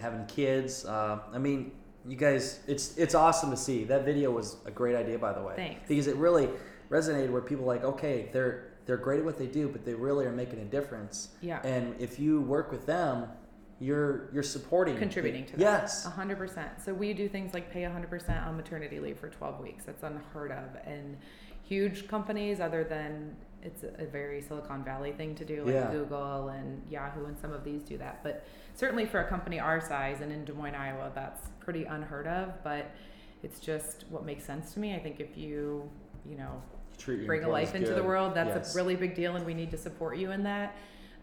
having 0.00 0.24
kids. 0.26 0.84
Uh, 0.84 1.18
I 1.32 1.38
mean, 1.38 1.72
you 2.06 2.16
guys, 2.16 2.60
it's 2.66 2.96
it's 2.96 3.14
awesome 3.14 3.50
to 3.50 3.56
see. 3.56 3.84
That 3.84 4.04
video 4.04 4.30
was 4.30 4.56
a 4.64 4.70
great 4.70 4.96
idea, 4.96 5.18
by 5.18 5.32
the 5.32 5.42
way. 5.42 5.54
Thanks. 5.56 5.88
Because 5.88 6.06
it 6.06 6.16
really 6.16 6.48
resonated 6.90 7.30
where 7.30 7.42
people 7.42 7.66
like, 7.66 7.84
okay, 7.84 8.28
they're 8.32 8.67
they're 8.88 8.96
great 8.96 9.18
at 9.18 9.24
what 9.26 9.38
they 9.38 9.46
do, 9.46 9.68
but 9.68 9.84
they 9.84 9.92
really 9.92 10.24
are 10.24 10.32
making 10.32 10.60
a 10.60 10.64
difference. 10.64 11.28
Yeah. 11.42 11.60
And 11.62 11.94
if 12.00 12.18
you 12.18 12.40
work 12.40 12.72
with 12.72 12.86
them, 12.86 13.28
you're 13.80 14.30
you're 14.32 14.42
supporting, 14.42 14.96
Contributing 14.96 15.44
to 15.44 15.52
that. 15.52 15.60
Yes. 15.60 16.06
A 16.06 16.10
hundred 16.10 16.38
percent. 16.38 16.70
So 16.82 16.94
we 16.94 17.12
do 17.12 17.28
things 17.28 17.52
like 17.52 17.70
pay 17.70 17.84
a 17.84 17.90
hundred 17.90 18.08
percent 18.08 18.44
on 18.46 18.56
maternity 18.56 18.98
leave 18.98 19.18
for 19.18 19.28
twelve 19.28 19.60
weeks. 19.60 19.84
That's 19.84 20.02
unheard 20.02 20.50
of. 20.52 20.64
And 20.86 21.18
huge 21.62 22.08
companies, 22.08 22.60
other 22.60 22.82
than 22.82 23.36
it's 23.62 23.82
a 23.84 24.06
very 24.06 24.40
Silicon 24.40 24.82
Valley 24.84 25.12
thing 25.12 25.34
to 25.34 25.44
do, 25.44 25.64
like 25.64 25.74
Yeah. 25.74 25.90
Google 25.92 26.48
and 26.48 26.82
Yahoo, 26.90 27.26
and 27.26 27.38
some 27.38 27.52
of 27.52 27.64
these 27.64 27.82
do 27.82 27.98
that. 27.98 28.22
But 28.22 28.46
certainly 28.74 29.04
for 29.04 29.20
a 29.20 29.28
company 29.28 29.60
our 29.60 29.82
size 29.82 30.22
and 30.22 30.32
in 30.32 30.46
Des 30.46 30.54
Moines, 30.54 30.74
Iowa, 30.74 31.12
that's 31.14 31.42
pretty 31.60 31.84
unheard 31.84 32.26
of. 32.26 32.64
But 32.64 32.90
it's 33.42 33.60
just 33.60 34.06
what 34.08 34.24
makes 34.24 34.44
sense 34.44 34.72
to 34.72 34.80
me. 34.80 34.94
I 34.94 34.98
think 34.98 35.20
if 35.20 35.36
you, 35.36 35.90
you 36.26 36.38
know, 36.38 36.62
Treat 36.98 37.26
bring 37.26 37.44
a 37.44 37.48
life 37.48 37.74
into 37.74 37.94
the 37.94 38.02
world. 38.02 38.34
That's 38.34 38.54
Yes. 38.56 38.74
a 38.74 38.76
really 38.76 38.96
big 38.96 39.14
deal, 39.14 39.36
and 39.36 39.46
we 39.46 39.54
need 39.54 39.70
to 39.70 39.78
support 39.78 40.18
you 40.18 40.32
in 40.32 40.42
that. 40.42 40.76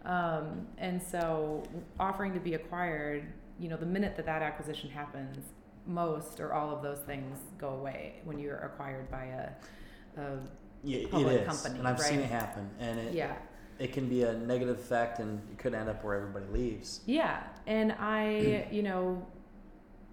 Um, 0.04 0.66
and 0.78 1.02
so, 1.02 1.62
offering 2.00 2.32
to 2.34 2.40
be 2.40 2.54
acquired, 2.54 3.24
you 3.58 3.68
know, 3.68 3.76
the 3.76 3.86
minute 3.86 4.16
that 4.16 4.26
that 4.26 4.42
acquisition 4.42 4.88
happens, 4.90 5.52
most 5.86 6.40
or 6.40 6.52
all 6.52 6.70
of 6.74 6.82
those 6.82 6.98
things 7.00 7.38
go 7.58 7.68
away 7.70 8.20
when 8.24 8.38
you're 8.38 8.58
acquired 8.58 9.10
by 9.10 9.24
a, 9.26 10.20
a 10.20 10.38
Yeah, 10.82 10.98
it 10.98 11.10
public 11.10 11.40
is, 11.42 11.46
company, 11.46 11.78
and 11.78 11.88
I've 11.88 12.00
seen 12.00 12.20
it 12.20 12.30
happen, 12.30 12.70
and 12.80 12.98
it 13.00 13.14
yeah. 13.14 13.36
it 13.78 13.92
can 13.92 14.08
be 14.08 14.22
a 14.22 14.32
negative 14.32 14.78
effect, 14.78 15.18
and 15.18 15.40
it 15.52 15.58
could 15.58 15.74
end 15.74 15.88
up 15.88 16.02
where 16.04 16.14
everybody 16.14 16.46
leaves. 16.46 17.00
Yeah, 17.06 17.42
and 17.66 17.92
I, 17.98 18.68
you 18.70 18.82
know, 18.82 19.26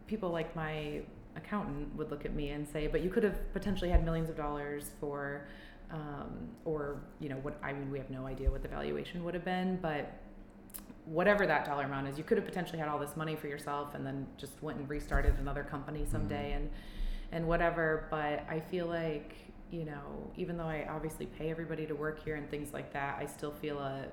people 0.08 0.29
like 0.29 0.55
my 0.55 1.01
accountant 1.35 1.95
would 1.95 2.11
look 2.11 2.25
at 2.25 2.33
me 2.33 2.49
and 2.49 2.67
say, 2.67 2.87
"But 2.87 3.01
you 3.01 3.09
could 3.09 3.23
have 3.23 3.53
potentially 3.53 3.89
had 3.89 4.03
millions 4.03 4.29
of 4.29 4.35
dollars 4.35 4.91
for, 4.99 5.47
um, 5.91 6.49
or 6.65 7.01
you 7.19 7.29
know, 7.29 7.37
what 7.37 7.57
I 7.63 7.73
mean, 7.73 7.91
we 7.91 7.97
have 7.99 8.09
no 8.09 8.25
idea 8.25 8.49
what 8.49 8.61
the 8.61 8.67
valuation 8.67 9.23
would 9.23 9.33
have 9.33 9.45
been, 9.45 9.77
but 9.81 10.13
whatever 11.05 11.45
that 11.45 11.65
dollar 11.65 11.83
amount 11.83 12.07
is, 12.07 12.17
you 12.17 12.23
could 12.23 12.37
have 12.37 12.45
potentially 12.45 12.79
had 12.79 12.87
all 12.87 12.99
this 12.99 13.15
money 13.17 13.35
for 13.35 13.47
yourself 13.47 13.93
and 13.93 14.05
then 14.05 14.25
just 14.37 14.61
went 14.63 14.79
and 14.79 14.89
restarted 14.89 15.37
another 15.39 15.63
company 15.63 16.05
someday 16.05 16.53
and 16.53 16.69
and 17.31 17.47
whatever. 17.47 18.07
But 18.09 18.45
I 18.49 18.59
feel 18.59 18.87
like 18.87 19.35
you 19.71 19.85
know, 19.85 20.31
even 20.37 20.55
though 20.55 20.67
I 20.67 20.87
obviously 20.87 21.25
pay 21.25 21.49
everybody 21.49 21.87
to 21.87 21.95
work 21.95 22.23
here 22.23 22.35
and 22.35 22.47
things 22.49 22.73
like 22.73 22.93
that, 22.93 23.17
I 23.19 23.25
still 23.25 23.51
feel 23.51 23.79
a 23.79 24.05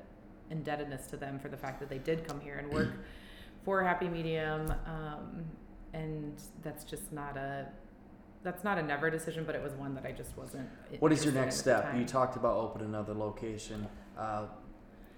indebtedness 0.50 1.06
to 1.08 1.16
them 1.16 1.38
for 1.38 1.48
the 1.48 1.56
fact 1.56 1.80
that 1.80 1.88
they 1.88 1.98
did 1.98 2.26
come 2.26 2.40
here 2.40 2.58
and 2.58 2.72
work 2.72 2.88
for 3.64 3.82
Happy 3.82 4.08
Medium. 4.08 4.72
Um, 4.86 5.44
and 5.92 6.40
that's 6.62 6.84
just 6.84 7.12
not 7.12 7.36
a 7.36 7.66
that's 8.42 8.64
not 8.64 8.78
a 8.78 8.82
never 8.82 9.10
decision, 9.10 9.44
but 9.44 9.54
it 9.54 9.62
was 9.62 9.74
one 9.74 9.94
that 9.94 10.06
I 10.06 10.12
just 10.12 10.36
wasn't. 10.36 10.68
What 10.98 11.12
is 11.12 11.24
your 11.24 11.34
next 11.34 11.56
step? 11.56 11.94
You 11.96 12.04
talked 12.04 12.36
about 12.36 12.56
opening 12.56 12.88
another 12.88 13.12
location. 13.12 13.86
Uh, 14.18 14.46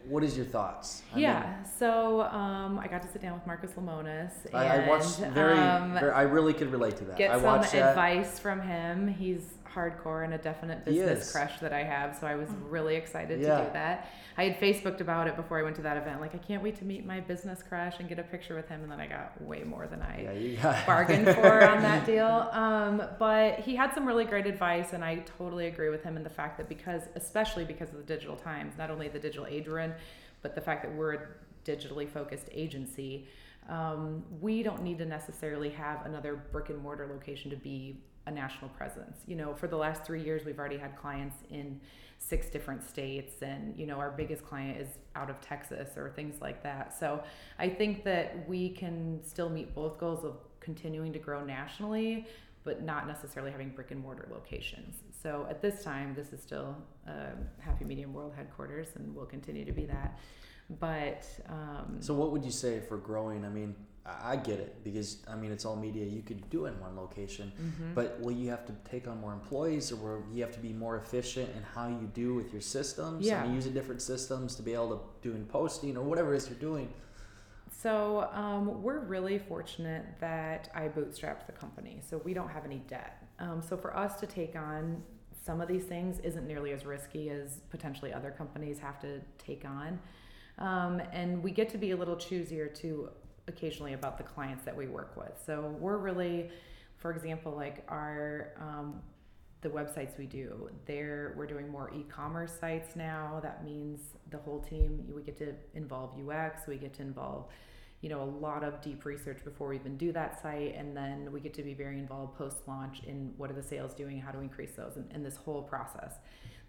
what 0.08 0.24
is 0.24 0.36
your 0.36 0.46
thoughts? 0.46 1.02
I 1.12 1.14
mean, 1.14 1.22
yeah, 1.22 1.62
so 1.62 2.22
um, 2.22 2.78
I 2.80 2.88
got 2.88 3.02
to 3.02 3.08
sit 3.08 3.22
down 3.22 3.34
with 3.34 3.46
Marcus 3.46 3.70
Lemonis 3.72 4.46
and 4.46 4.56
I, 4.56 4.84
I 4.84 4.88
watched 4.88 5.18
very, 5.18 5.56
um, 5.56 5.92
very. 5.94 6.10
I 6.10 6.22
really 6.22 6.52
could 6.52 6.72
relate 6.72 6.96
to 6.96 7.04
that. 7.04 7.16
get 7.16 7.30
I 7.30 7.34
some 7.34 7.44
watched 7.44 7.72
that. 7.72 7.90
advice 7.90 8.38
from 8.40 8.60
him. 8.60 9.06
He's 9.06 9.54
hardcore 9.74 10.24
and 10.24 10.34
a 10.34 10.38
definite 10.38 10.84
business 10.84 11.26
is. 11.26 11.32
crush 11.32 11.58
that 11.60 11.72
I 11.72 11.82
have, 11.82 12.16
so 12.16 12.26
I 12.26 12.34
was 12.34 12.48
really 12.68 12.96
excited 12.96 13.40
Yeah. 13.40 13.58
to 13.58 13.64
do 13.66 13.72
that. 13.72 14.08
I 14.36 14.44
had 14.44 14.58
Facebooked 14.60 15.00
about 15.00 15.28
it 15.28 15.36
before 15.36 15.58
I 15.58 15.62
went 15.62 15.76
to 15.76 15.82
that 15.82 15.96
event. 15.96 16.20
Like, 16.20 16.34
I 16.34 16.38
can't 16.38 16.62
wait 16.62 16.76
to 16.78 16.84
meet 16.84 17.04
my 17.04 17.20
business 17.20 17.62
crush 17.62 17.98
and 18.00 18.08
get 18.08 18.18
a 18.18 18.22
picture 18.22 18.54
with 18.54 18.68
him, 18.68 18.82
and 18.82 18.90
then 18.90 19.00
I 19.00 19.06
got 19.06 19.40
way 19.42 19.62
more 19.62 19.86
than 19.86 20.00
I 20.02 20.32
Yeah, 20.32 20.62
got 20.62 20.86
bargained 20.86 21.28
for 21.34 21.62
on 21.68 21.82
that 21.82 22.06
deal. 22.06 22.26
Um, 22.52 23.02
but 23.18 23.58
he 23.60 23.74
had 23.76 23.92
some 23.94 24.06
really 24.06 24.24
great 24.24 24.46
advice, 24.46 24.92
and 24.92 25.04
I 25.04 25.16
totally 25.38 25.66
agree 25.66 25.90
with 25.90 26.02
him 26.02 26.16
in 26.16 26.24
the 26.24 26.30
fact 26.30 26.56
that 26.58 26.68
because, 26.68 27.02
especially 27.14 27.64
because 27.64 27.90
of 27.90 27.96
the 27.96 28.02
digital 28.04 28.36
times, 28.36 28.74
not 28.78 28.90
only 28.90 29.08
the 29.08 29.18
digital 29.18 29.46
age 29.46 29.68
we're 29.68 29.80
in, 29.80 29.94
but 30.42 30.54
the 30.54 30.60
fact 30.60 30.82
that 30.82 30.94
we're 30.94 31.12
a 31.14 31.20
digitally 31.64 32.08
focused 32.08 32.48
agency, 32.52 33.28
um, 33.68 34.24
we 34.40 34.62
don't 34.62 34.82
need 34.82 34.98
to 34.98 35.04
necessarily 35.04 35.70
have 35.70 36.04
another 36.06 36.34
brick 36.50 36.68
and 36.70 36.78
mortar 36.78 37.06
location 37.06 37.50
to 37.50 37.56
be 37.56 38.00
a 38.26 38.30
national 38.30 38.70
presence. 38.70 39.18
You 39.26 39.36
know, 39.36 39.54
for 39.54 39.66
the 39.66 39.76
last 39.76 40.04
three 40.04 40.22
years, 40.22 40.44
we've 40.44 40.58
already 40.58 40.78
had 40.78 40.96
clients 40.96 41.36
in 41.50 41.80
six 42.18 42.48
different 42.48 42.84
states, 42.84 43.42
and 43.42 43.76
you 43.76 43.86
know, 43.86 43.96
our 43.96 44.10
biggest 44.10 44.44
client 44.44 44.80
is 44.80 44.88
out 45.16 45.28
of 45.28 45.40
Texas 45.40 45.96
or 45.96 46.10
things 46.10 46.40
like 46.40 46.62
that. 46.62 46.96
So 46.98 47.22
I 47.58 47.68
think 47.68 48.04
that 48.04 48.48
we 48.48 48.68
can 48.70 49.20
still 49.24 49.48
meet 49.48 49.74
both 49.74 49.98
goals 49.98 50.24
of 50.24 50.36
continuing 50.60 51.12
to 51.12 51.18
grow 51.18 51.44
nationally, 51.44 52.26
but 52.64 52.82
not 52.82 53.08
necessarily 53.08 53.50
having 53.50 53.70
brick 53.70 53.90
and 53.90 54.00
mortar 54.00 54.28
locations. 54.30 54.94
So 55.20 55.46
at 55.50 55.60
this 55.60 55.82
time, 55.82 56.14
this 56.14 56.32
is 56.32 56.40
still 56.40 56.76
um, 57.08 57.48
Happy 57.58 57.84
Medium 57.84 58.12
World 58.12 58.32
headquarters, 58.36 58.88
and 58.94 59.14
will 59.14 59.26
continue 59.26 59.64
to 59.64 59.72
be 59.72 59.84
that. 59.86 60.18
But 60.78 61.26
um, 61.48 61.96
So 62.00 62.14
what 62.14 62.30
would 62.30 62.44
you 62.44 62.52
say 62.52 62.80
for 62.88 62.96
growing? 62.96 63.44
I 63.44 63.48
mean, 63.48 63.74
I 64.04 64.34
get 64.34 64.58
it 64.58 64.82
because 64.82 65.18
I 65.28 65.36
mean 65.36 65.52
it's 65.52 65.64
all 65.64 65.76
media. 65.76 66.04
You 66.04 66.22
could 66.22 66.48
do 66.50 66.66
it 66.66 66.70
in 66.70 66.80
one 66.80 66.96
location, 66.96 67.52
mhm. 67.60 67.94
but 67.94 68.18
will 68.20 68.32
you 68.32 68.50
have 68.50 68.66
to 68.66 68.72
take 68.88 69.06
on 69.06 69.20
more 69.20 69.32
employees, 69.32 69.92
or 69.92 69.96
will 69.96 70.24
you 70.32 70.42
have 70.42 70.52
to 70.52 70.58
be 70.58 70.72
more 70.72 70.96
efficient 70.96 71.48
in 71.56 71.62
how 71.62 71.86
you 71.86 72.10
do 72.12 72.34
with 72.34 72.52
your 72.52 72.62
systems? 72.62 73.24
Yeah. 73.24 73.42
I 73.42 73.46
mean, 73.46 73.54
using 73.54 73.72
different 73.72 74.02
systems 74.02 74.56
to 74.56 74.62
be 74.62 74.74
able 74.74 74.96
to 74.96 75.28
do 75.28 75.36
in 75.36 75.44
posting 75.46 75.96
or 75.96 76.02
whatever 76.02 76.34
it 76.34 76.38
is 76.38 76.48
you're 76.48 76.58
doing. 76.58 76.88
So 77.70 78.28
um, 78.32 78.82
we're 78.82 79.00
really 79.00 79.38
fortunate 79.38 80.04
that 80.20 80.68
I 80.74 80.88
bootstrapped 80.88 81.46
the 81.46 81.52
company, 81.52 82.00
so 82.08 82.18
we 82.24 82.34
don't 82.34 82.50
have 82.50 82.64
any 82.64 82.78
debt. 82.88 83.22
Um, 83.38 83.62
so 83.62 83.76
for 83.76 83.96
us 83.96 84.18
to 84.20 84.26
take 84.26 84.56
on 84.56 85.02
some 85.44 85.60
of 85.60 85.68
these 85.68 85.84
things 85.84 86.18
isn't 86.20 86.46
nearly 86.46 86.72
as 86.72 86.84
risky 86.84 87.30
as 87.30 87.60
potentially 87.70 88.12
other 88.12 88.30
companies 88.30 88.78
have 88.78 89.00
to 89.00 89.20
take 89.38 89.64
on, 89.64 89.98
um, 90.58 91.00
and 91.12 91.42
we 91.42 91.50
get 91.50 91.68
to 91.70 91.78
be 91.78 91.92
a 91.92 91.96
little 91.96 92.16
choosier 92.16 92.72
too 92.72 93.08
occasionally 93.48 93.94
about 93.94 94.18
the 94.18 94.24
clients 94.24 94.64
that 94.64 94.76
we 94.76 94.86
work 94.86 95.16
with. 95.16 95.32
So 95.44 95.74
we're 95.78 95.98
really, 95.98 96.50
for 96.98 97.10
example, 97.12 97.52
like 97.52 97.84
our 97.88 98.52
um, 98.60 99.00
the 99.62 99.68
websites 99.68 100.18
we 100.18 100.26
do 100.26 100.68
there 100.86 101.34
we're 101.36 101.46
doing 101.46 101.70
more 101.70 101.90
e-commerce 101.94 102.52
sites 102.60 102.96
now. 102.96 103.38
That 103.42 103.64
means 103.64 104.00
the 104.30 104.38
whole 104.38 104.60
team 104.60 105.04
we 105.14 105.22
get 105.22 105.38
to 105.38 105.54
involve 105.74 106.18
ux 106.28 106.66
we 106.66 106.76
get 106.76 106.92
to 106.94 107.02
involve 107.02 107.46
you 108.00 108.08
know 108.08 108.20
a 108.20 108.30
lot 108.44 108.64
of 108.64 108.80
deep 108.82 109.04
research 109.04 109.38
before 109.44 109.68
we 109.68 109.76
even 109.76 109.96
do 109.96 110.12
that 110.12 110.42
site. 110.42 110.74
And 110.76 110.94
then 110.94 111.32
we 111.32 111.40
get 111.40 111.54
to 111.54 111.62
be 111.62 111.72
very 111.72 111.98
involved 111.98 112.36
post 112.36 112.58
launch 112.66 113.02
in 113.06 113.32
what 113.36 113.50
are 113.50 113.54
the 113.54 113.62
sales 113.62 113.94
doing 113.94 114.20
how 114.20 114.32
to 114.32 114.40
increase 114.40 114.72
those 114.72 114.96
and, 114.96 115.08
and 115.12 115.24
this 115.24 115.36
whole 115.36 115.62
process. 115.62 116.14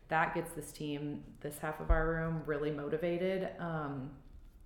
That 0.09 0.35
gets 0.35 0.51
this 0.53 0.71
team 0.71 1.23
this 1.41 1.57
half 1.57 1.79
of 1.81 1.89
our 1.89 2.07
room 2.07 2.43
really 2.45 2.69
motivated 2.69 3.49
um, 3.59 4.11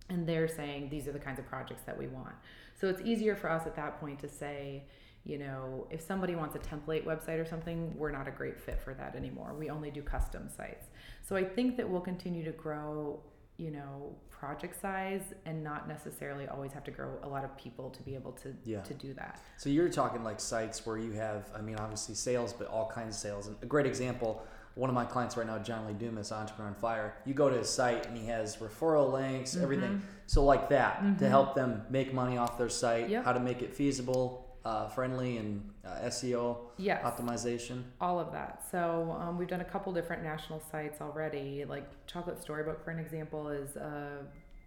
and 0.09 0.27
they're 0.27 0.47
saying 0.47 0.89
these 0.89 1.07
are 1.07 1.11
the 1.11 1.19
kinds 1.19 1.39
of 1.39 1.45
projects 1.47 1.83
that 1.83 1.97
we 1.97 2.07
want 2.07 2.35
so 2.79 2.87
it's 2.87 3.01
easier 3.01 3.35
for 3.35 3.49
us 3.49 3.65
at 3.65 3.75
that 3.75 3.99
point 3.99 4.19
to 4.19 4.27
say 4.27 4.83
you 5.27 5.37
know, 5.37 5.85
if 5.91 5.99
somebody 6.01 6.35
wants 6.35 6.55
a 6.55 6.59
template 6.59 7.03
website 7.03 7.37
or 7.37 7.45
something, 7.45 7.93
we're 7.97 8.11
not 8.11 8.29
a 8.29 8.31
great 8.31 8.57
fit 8.57 8.79
for 8.81 8.93
that 8.93 9.13
anymore. 9.13 9.53
We 9.59 9.69
only 9.69 9.91
do 9.91 10.01
custom 10.01 10.47
sites. 10.47 10.87
So 11.21 11.35
I 11.35 11.43
think 11.43 11.75
that 11.75 11.89
we'll 11.89 11.99
continue 11.99 12.45
to 12.45 12.51
grow, 12.53 13.19
you 13.57 13.71
know, 13.71 14.15
project 14.29 14.79
size 14.79 15.33
and 15.45 15.61
not 15.61 15.85
necessarily 15.85 16.47
always 16.47 16.71
have 16.71 16.85
to 16.85 16.91
grow 16.91 17.19
a 17.23 17.27
lot 17.27 17.43
of 17.43 17.57
people 17.57 17.89
to 17.89 18.01
be 18.03 18.15
able 18.15 18.31
to 18.33 18.55
Yeah. 18.63 18.81
to 18.83 18.93
do 18.93 19.13
that. 19.15 19.41
So 19.57 19.69
you're 19.69 19.89
talking 19.89 20.23
like 20.23 20.39
sites 20.39 20.85
where 20.85 20.97
you 20.97 21.11
have, 21.13 21.51
I 21.53 21.59
mean, 21.59 21.75
obviously 21.75 22.15
sales, 22.15 22.53
but 22.53 22.67
all 22.67 22.89
kinds 22.89 23.15
of 23.15 23.19
sales. 23.21 23.47
And 23.47 23.57
a 23.61 23.65
great 23.65 23.85
example, 23.85 24.47
one 24.77 24.89
of 24.89 24.93
my 24.95 25.05
clients 25.05 25.35
right 25.35 25.47
now, 25.47 25.57
John 25.57 25.87
Lee 25.87 25.93
Dumas, 25.93 26.31
Entrepreneur 26.31 26.69
on 26.69 26.75
Fire. 26.75 27.15
You 27.25 27.33
go 27.33 27.49
to 27.49 27.57
his 27.57 27.69
site 27.69 28.05
and 28.05 28.15
he 28.15 28.27
has 28.27 28.57
referral 28.57 29.11
links, 29.11 29.55
everything. 29.57 30.01
So 30.27 30.43
like 30.43 30.69
that 30.69 31.17
to 31.19 31.27
help 31.27 31.55
them 31.55 31.81
make 31.89 32.13
money 32.13 32.37
off 32.37 32.57
their 32.57 32.69
site, 32.69 33.09
Yep. 33.09 33.25
how 33.25 33.33
to 33.33 33.39
make 33.39 33.61
it 33.63 33.73
feasible, 33.73 34.55
uh, 34.65 34.87
friendly, 34.89 35.37
and 35.37 35.67
uh, 35.85 36.01
SEO 36.07 36.57
Yes. 36.77 37.03
optimization. 37.03 37.83
all 37.99 38.19
of 38.19 38.31
that. 38.33 38.63
So 38.69 39.17
um, 39.19 39.37
we've 39.37 39.47
done 39.47 39.61
a 39.61 39.65
couple 39.65 39.91
different 39.93 40.21
national 40.23 40.59
sites 40.71 41.01
already. 41.01 41.65
Like 41.65 41.85
Chocolate 42.05 42.39
Storybook, 42.41 42.83
for 42.83 42.91
an 42.91 42.99
example, 42.99 43.49
is 43.49 43.75
a 43.77 44.25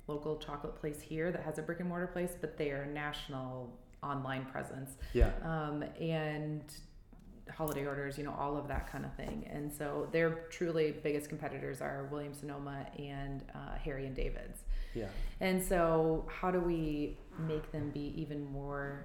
local 0.09 0.38
chocolate 0.38 0.75
place 0.81 1.01
here 1.01 1.31
that 1.31 1.42
has 1.42 1.59
a 1.59 1.62
brick 1.62 1.79
and 1.81 1.88
mortar 1.88 2.09
place, 2.09 2.33
but 2.40 2.57
they 2.57 2.70
are 2.73 2.83
a 2.83 2.88
national 2.92 3.70
online 4.03 4.44
presence. 4.46 4.92
Yeah. 5.12 5.31
Um, 5.44 5.85
and 6.01 6.62
holiday 7.56 7.86
orders, 7.86 8.18
you 8.18 8.24
know, 8.24 8.34
all 8.38 8.56
of 8.56 8.68
that 8.68 8.90
kind 8.90 9.04
of 9.04 9.14
thing. 9.14 9.48
And 9.52 9.72
so 9.72 10.08
their 10.12 10.30
truly 10.50 10.94
biggest 11.02 11.28
competitors 11.28 11.80
are 11.80 12.08
Williams 12.10 12.38
Sonoma 12.38 12.86
and 12.98 13.42
uh, 13.54 13.76
Harry 13.82 14.06
and 14.06 14.14
David's. 14.14 14.60
Yeah. 14.94 15.06
And 15.40 15.62
so, 15.62 16.26
how 16.28 16.50
do 16.50 16.60
we 16.60 17.16
make 17.46 17.70
them 17.70 17.90
be 17.90 18.12
even 18.16 18.44
more 18.52 19.04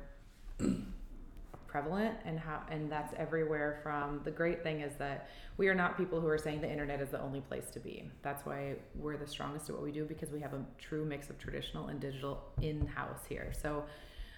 prevalent 1.75 2.15
and 2.23 2.39
how 2.39 2.61
and 2.71 2.89
that's 2.89 3.13
everywhere 3.17 3.81
from 3.83 4.21
the 4.23 4.31
great 4.31 4.63
thing 4.63 4.79
is 4.79 4.93
that 4.95 5.27
we 5.57 5.67
are 5.67 5.75
not 5.75 5.97
people 5.97 6.21
who 6.21 6.27
are 6.29 6.37
saying 6.37 6.61
the 6.61 6.71
internet 6.71 7.01
is 7.01 7.09
the 7.09 7.21
only 7.21 7.41
place 7.41 7.69
to 7.69 7.81
be. 7.81 8.09
That's 8.21 8.45
why 8.45 8.75
we're 8.95 9.17
the 9.17 9.27
strongest 9.27 9.69
at 9.69 9.75
what 9.75 9.83
we 9.83 9.91
do 9.91 10.05
because 10.05 10.31
we 10.31 10.39
have 10.39 10.53
a 10.53 10.63
true 10.77 11.03
mix 11.03 11.29
of 11.29 11.37
traditional 11.37 11.87
and 11.87 11.99
digital 11.99 12.41
in-house 12.61 13.25
here. 13.27 13.51
So 13.61 13.83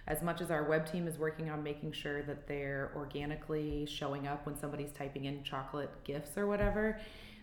as 0.08 0.22
much 0.22 0.42
as 0.42 0.50
our 0.52 0.64
web 0.64 0.90
team 0.90 1.08
is 1.08 1.18
working 1.18 1.50
on 1.50 1.62
making 1.62 1.92
sure 1.92 2.24
that 2.24 2.48
they're 2.48 2.92
organically 2.96 3.86
showing 3.86 4.28
up 4.28 4.46
when 4.46 4.58
somebody's 4.58 4.92
typing 4.92 5.26
in 5.26 5.44
chocolate 5.44 5.92
gifts 6.04 6.38
or 6.38 6.48
whatever, 6.48 7.00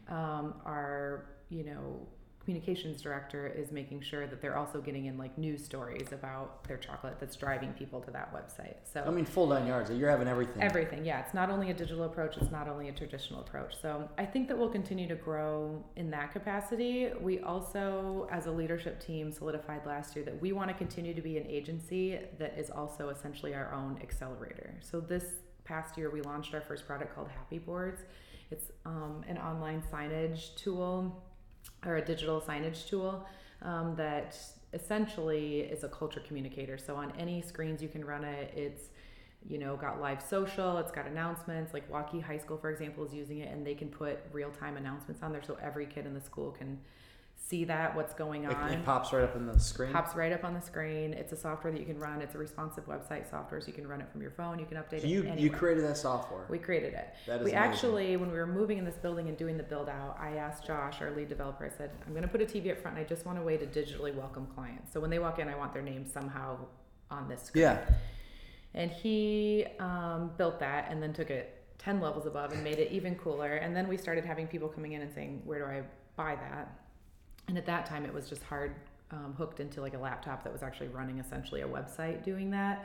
um, 0.09 0.55
our 0.65 1.27
you 1.51 1.65
know 1.65 2.07
communications 2.45 3.01
director 3.01 3.47
is 3.47 3.73
making 3.73 4.03
sure 4.03 4.27
that 4.27 4.41
they're 4.43 4.57
also 4.57 4.81
getting 4.81 5.07
in 5.07 5.17
like 5.17 5.37
news 5.39 5.65
stories 5.65 6.13
about 6.13 6.63
their 6.65 6.77
chocolate 6.77 7.17
that's 7.19 7.37
driving 7.37 7.73
people 7.73 8.01
to 8.01 8.11
that 8.11 8.33
website. 8.35 8.77
So 8.93 9.03
I 9.07 9.11
mean, 9.11 9.25
full 9.25 9.47
nine 9.47 9.67
yards. 9.67 9.91
You're 9.91 10.11
having 10.11 10.29
everything. 10.29 10.63
Everything, 10.63 11.05
yeah. 11.05 11.21
It's 11.21 11.35
not 11.35 11.51
only 11.51 11.71
a 11.71 11.75
digital 11.75 12.05
approach, 12.05 12.37
it's 12.37 12.51
not 12.51 12.69
only 12.69 12.89
a 12.89 12.93
traditional 12.93 13.41
approach. 13.41 13.75
So 13.81 14.09
I 14.19 14.27
think 14.27 14.49
that 14.49 14.59
we'll 14.59 14.69
continue 14.69 15.09
to 15.09 15.15
grow 15.15 15.83
in 15.97 16.11
that 16.11 16.33
capacity. 16.33 17.11
We 17.21 17.41
also, 17.41 18.29
as 18.31 18.47
a 18.47 18.51
leadership 18.51 19.01
team, 19.01 19.33
solidified 19.33 19.87
last 19.87 20.15
year 20.15 20.25
that 20.27 20.41
we 20.41 20.53
want 20.53 20.69
to 20.69 20.75
continue 20.75 21.15
to 21.15 21.23
be 21.23 21.39
an 21.39 21.47
agency 21.47 22.19
that 22.39 22.59
is 22.59 22.71
also 22.71 23.09
essentially 23.09 23.55
our 23.55 23.73
own 23.73 23.99
accelerator. 24.03 24.75
So 24.81 25.01
this 25.01 25.25
past 25.65 25.97
year, 25.97 26.11
we 26.11 26.21
launched 26.21 26.55
our 26.55 26.61
first 26.61 26.87
product 26.87 27.15
called 27.15 27.29
Happy 27.29 27.59
Boards. 27.59 28.03
It's 28.51 28.71
um, 28.85 29.25
an 29.27 29.39
online 29.39 29.83
signage 29.91 30.55
tool 30.57 31.25
or 31.85 31.97
a 31.97 32.05
digital 32.05 32.41
signage 32.41 32.89
tool 32.89 33.27
um, 33.63 33.95
that 33.97 34.37
essentially 34.73 35.61
is 35.61 35.85
a 35.85 35.89
culture 35.89 36.21
communicator. 36.21 36.77
So 36.77 36.97
on 36.97 37.13
any 37.19 37.41
screens 37.41 37.83
you 37.83 37.89
can 37.89 38.05
run 38.05 38.25
it. 38.25 38.53
It's 38.57 38.89
you 39.47 39.59
know 39.59 39.77
got 39.77 40.01
live 40.01 40.23
social. 40.23 40.79
It's 40.79 40.91
got 40.91 41.07
announcements. 41.07 41.73
Like 41.73 41.91
Waukee 41.91 42.23
High 42.23 42.39
School, 42.39 42.57
for 42.57 42.71
example, 42.71 43.05
is 43.05 43.13
using 43.13 43.39
it, 43.39 43.53
and 43.53 43.67
they 43.67 43.75
can 43.75 43.89
put 43.89 44.21
real 44.33 44.51
time 44.51 44.77
announcements 44.77 45.23
on 45.23 45.33
there, 45.33 45.43
so 45.43 45.57
every 45.63 45.87
kid 45.87 46.07
in 46.07 46.15
the 46.15 46.21
school 46.21 46.51
can 46.51 46.79
see 47.47 47.65
that 47.65 47.95
what's 47.95 48.15
going 48.15 48.47
on. 48.47 48.73
It, 48.73 48.79
it, 48.79 48.85
pops 48.85 49.13
right 49.13 49.25
up 49.25 49.37
in 49.37 49.47
the 49.47 49.59
screen. 49.59 49.93
Pops 49.93 50.15
right 50.15 50.33
up 50.33 50.45
on 50.45 50.55
the 50.55 50.61
screen. 50.61 51.13
It's 51.13 51.33
a 51.33 51.37
software 51.37 51.73
that 51.73 51.79
you 51.79 51.87
can 51.87 51.99
run. 51.99 52.23
It's 52.23 52.35
a 52.35 52.39
responsive 52.39 52.87
website 52.87 53.29
software, 53.29 53.61
so 53.61 53.67
you 53.67 53.73
can 53.73 53.87
run 53.87 54.01
it 54.01 54.11
from 54.11 54.23
your 54.23 54.31
phone. 54.31 54.59
You 54.59 54.67
can 54.67 54.79
update 54.79 54.95
it. 54.95 55.03
so 55.03 55.09
you, 55.09 55.23
it. 55.25 55.39
You 55.39 55.51
created 55.51 55.85
that 55.85 55.97
software. 55.97 56.47
We 56.49 56.59
created 56.59 56.95
it. 56.95 57.15
That 57.27 57.41
is 57.41 57.45
we 57.45 57.53
amazing. 57.53 57.57
actually, 57.57 58.17
when 58.17 58.31
we 58.31 58.39
were 58.39 58.47
moving 58.47 58.79
in 58.79 58.85
this 58.85 58.97
building 58.97 59.29
and 59.29 59.37
doing 59.37 59.57
the 59.57 59.63
build 59.63 59.89
out, 59.89 60.17
I 60.21 60.37
asked 60.37 60.67
Josh, 60.67 61.01
our 61.01 61.11
lead 61.11 61.29
developer. 61.29 61.65
I 61.65 61.77
said, 61.77 61.91
"I'm 62.07 62.13
going 62.13 62.23
to 62.23 62.29
put 62.29 62.41
a 62.41 62.47
TV 62.47 62.73
up 62.73 62.79
front. 62.79 62.97
and 62.97 63.05
I 63.05 63.09
just 63.09 63.27
want 63.27 63.39
a 63.39 63.43
way 63.43 63.57
to 63.57 63.67
digitally 63.67 64.15
welcome 64.15 64.47
clients. 64.55 64.93
So 64.93 65.01
when 65.01 65.11
they 65.11 65.19
walk 65.19 65.39
in, 65.39 65.49
I 65.49 65.57
want 65.57 65.73
their 65.73 65.83
name 65.83 66.07
somehow 66.07 66.59
on 67.11 67.29
this 67.29 67.43
screen." 67.43 67.63
Yeah. 67.63 67.81
And 68.75 68.91
he 68.91 69.67
um, 69.79 70.33
built 70.37 70.59
that 70.59 70.89
and 70.91 71.01
then 71.01 71.13
took 71.13 71.31
it 71.31 71.63
10 71.79 72.01
levels 72.01 72.27
above 72.27 72.53
and 72.53 72.65
made 72.65 72.79
it 72.79 72.91
even 72.91 73.15
cooler. 73.15 73.57
And 73.57 73.77
then 73.77 73.87
we 73.87 73.97
started 73.97 74.25
having 74.25 74.47
people 74.47 74.69
coming 74.69 74.93
in 74.93 75.03
and 75.03 75.13
saying, 75.15 75.43
Where 75.45 75.61
do 75.61 75.65
I 75.67 75.83
buy 76.17 76.35
that? 76.37 76.84
And 77.49 77.59
at 77.59 77.67
that 77.67 77.87
time, 77.87 78.05
it 78.05 78.13
was 78.13 78.29
just 78.29 78.43
hard 78.43 78.75
um, 79.11 79.35
hooked 79.37 79.61
into 79.61 79.81
like 79.81 79.95
a 79.95 79.99
laptop 79.99 80.43
that 80.45 80.53
was 80.53 80.63
actually 80.63 80.89
running 80.89 81.19
essentially 81.19 81.61
a 81.61 81.69
website 81.69 82.25
doing 82.25 82.51
that. 82.51 82.85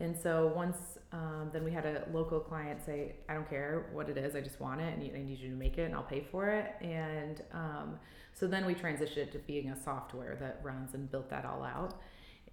And 0.00 0.18
so 0.18 0.52
once 0.54 0.76
um, 1.12 1.50
then 1.52 1.62
we 1.62 1.70
had 1.70 1.86
a 1.86 2.04
local 2.12 2.40
client 2.40 2.84
say, 2.84 3.14
I 3.28 3.34
don't 3.34 3.48
care 3.48 3.86
what 3.92 4.08
it 4.08 4.16
is, 4.16 4.34
I 4.34 4.40
just 4.40 4.60
want 4.60 4.80
it 4.80 4.92
and 4.92 5.02
I 5.02 5.22
need 5.22 5.38
you 5.38 5.50
to 5.50 5.54
make 5.54 5.78
it 5.78 5.82
and 5.82 5.94
I'll 5.94 6.02
pay 6.02 6.26
for 6.30 6.48
it. 6.48 6.74
And 6.80 7.42
um, 7.52 7.98
so 8.32 8.46
then 8.46 8.66
we 8.66 8.74
transitioned 8.74 9.18
it 9.18 9.32
to 9.32 9.38
being 9.38 9.70
a 9.70 9.80
software 9.80 10.36
that 10.40 10.60
runs 10.62 10.94
and 10.94 11.10
built 11.10 11.30
that 11.30 11.44
all 11.44 11.62
out. 11.62 12.00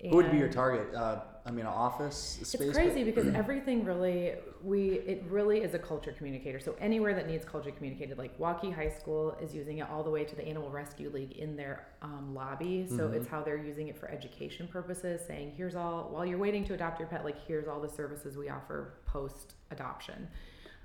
Who 0.01 0.15
would 0.15 0.31
be 0.31 0.37
your 0.37 0.47
target? 0.47 0.93
Uh, 0.95 1.19
I 1.45 1.51
mean, 1.51 1.61
an 1.61 1.73
office 1.73 2.39
space. 2.43 2.53
It's 2.61 2.73
crazy 2.73 3.03
because 3.03 3.27
everything 3.35 3.83
really 3.83 4.35
we 4.63 4.91
it 4.91 5.23
really 5.29 5.59
is 5.59 5.73
a 5.73 5.79
culture 5.79 6.11
communicator. 6.11 6.59
So 6.59 6.75
anywhere 6.79 7.13
that 7.15 7.27
needs 7.27 7.43
culture 7.43 7.71
communicated, 7.71 8.17
like 8.17 8.37
Waukee 8.37 8.73
High 8.73 8.89
School 8.89 9.35
is 9.41 9.53
using 9.53 9.79
it 9.79 9.89
all 9.89 10.03
the 10.03 10.09
way 10.09 10.23
to 10.23 10.35
the 10.35 10.45
Animal 10.47 10.69
Rescue 10.69 11.09
League 11.09 11.33
in 11.33 11.55
their 11.57 11.87
um, 12.01 12.33
lobby. 12.33 12.85
So 12.87 13.09
Mhm. 13.09 13.15
it's 13.15 13.27
how 13.27 13.41
they're 13.41 13.57
using 13.57 13.87
it 13.89 13.97
for 13.97 14.09
education 14.09 14.67
purposes, 14.67 15.21
saying 15.25 15.53
here's 15.57 15.75
all 15.75 16.09
while 16.11 16.25
you're 16.25 16.37
waiting 16.37 16.63
to 16.65 16.73
adopt 16.73 16.99
your 16.99 17.09
pet, 17.09 17.25
like 17.25 17.39
here's 17.45 17.67
all 17.67 17.81
the 17.81 17.89
services 17.89 18.37
we 18.37 18.47
offer 18.49 18.93
post 19.05 19.55
adoption. 19.71 20.29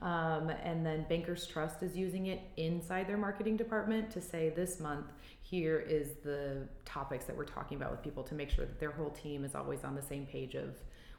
Um, 0.01 0.51
and 0.51 0.85
then 0.85 1.07
Bankers 1.09 1.47
Trust 1.47 1.83
is 1.83 1.97
using 1.97 2.27
it 2.27 2.41
inside 2.57 3.07
their 3.09 3.17
marketing 3.17 3.57
department 3.57 4.11
to 4.11 4.21
say 4.21 4.51
this 4.51 4.81
month, 4.81 5.07
here 5.41 5.79
is 5.79 6.15
the 6.25 6.67
topics 6.85 7.25
that 7.27 7.37
we're 7.37 7.45
talking 7.45 7.77
about 7.77 7.91
with 7.91 8.03
people 8.03 8.23
to 8.25 8.35
make 8.35 8.51
sure 8.51 8.65
that 8.67 8.81
their 8.81 8.91
whole 8.91 9.11
team 9.11 9.45
is 9.45 9.55
always 9.55 9.85
on 9.85 9.95
the 9.95 10.03
same 10.03 10.27
page 10.27 10.55
of 10.55 10.75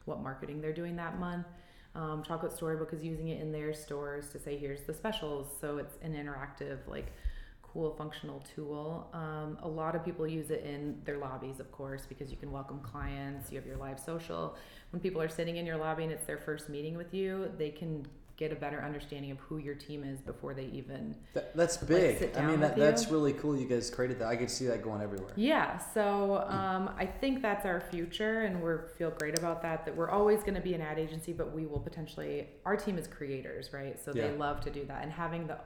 what 0.05 0.21
marketing 0.21 0.61
they're 0.61 0.73
doing 0.73 0.95
that 0.97 1.19
month. 1.19 1.47
Um, 1.95 2.21
Chocolate 2.21 2.51
Storybook 2.51 2.93
is 2.93 3.03
using 3.03 3.29
it 3.29 3.39
in 3.39 3.51
their 3.51 3.73
stores 3.73 4.29
to 4.29 4.39
say, 4.39 4.57
here's 4.57 4.81
the 4.81 4.93
specials. 4.93 5.47
So 5.61 5.77
it's 5.77 5.95
an 6.03 6.13
interactive, 6.13 6.79
like, 6.87 7.13
cool 7.61 7.93
functional 7.95 8.43
tool. 8.55 9.09
Um, 9.13 9.57
a 9.61 9.67
lot 9.67 9.95
of 9.95 10.03
people 10.03 10.27
use 10.27 10.49
it 10.49 10.63
in 10.65 11.01
their 11.05 11.17
lobbies, 11.17 11.59
of 11.59 11.71
course, 11.71 12.05
because 12.07 12.31
you 12.31 12.37
can 12.37 12.51
welcome 12.51 12.79
clients, 12.79 13.51
you 13.51 13.57
have 13.57 13.65
your 13.65 13.77
live 13.77 13.99
social. 13.99 14.55
When 14.91 15.01
people 15.01 15.21
are 15.21 15.29
sitting 15.29 15.57
in 15.57 15.65
your 15.65 15.77
lobby 15.77 16.03
and 16.03 16.11
it's 16.11 16.25
their 16.25 16.37
first 16.37 16.69
meeting 16.69 16.95
with 16.95 17.13
you, 17.13 17.51
they 17.57 17.69
can 17.69 18.05
get 18.37 18.51
a 18.51 18.55
better 18.55 18.81
understanding 18.83 19.31
of 19.31 19.39
who 19.39 19.57
your 19.57 19.75
team 19.75 20.03
is 20.03 20.19
before 20.19 20.53
they 20.53 20.65
even 20.65 21.15
That, 21.33 21.55
that's 21.55 21.77
big. 21.77 22.19
sit 22.19 22.37
I 22.37 22.45
mean, 22.45 22.59
that, 22.59 22.75
that's 22.75 23.09
really 23.09 23.31
cool. 23.33 23.55
You 23.57 23.65
guys 23.67 23.89
created 23.89 24.19
that. 24.19 24.27
I 24.27 24.35
could 24.35 24.51
see 24.51 24.65
that 24.67 24.81
going 24.83 25.01
everywhere. 25.01 25.31
yeah 25.37 25.77
so 25.77 26.43
um, 26.47 26.89
i 26.97 27.05
think 27.05 27.41
that's 27.41 27.65
our 27.65 27.79
future 27.91 28.41
and 28.41 28.61
we 28.61 28.71
feel 28.97 29.11
great 29.11 29.37
about 29.39 29.61
that 29.61 29.85
that 29.85 29.95
we're 29.95 30.09
always 30.09 30.41
going 30.41 30.55
to 30.55 30.61
be 30.61 30.73
an 30.73 30.81
ad 30.81 30.99
agency 30.99 31.31
but 31.33 31.53
we 31.53 31.65
will 31.65 31.79
potentially 31.79 32.47
our 32.65 32.75
team 32.75 32.97
is 32.97 33.07
creators 33.07 33.71
right 33.71 33.97
so 34.03 34.11
Yeah. 34.13 34.27
they 34.27 34.37
love 34.37 34.59
to 34.61 34.69
do 34.69 34.83
that 34.85 35.03
and 35.03 35.11
having 35.11 35.47
the 35.47 35.57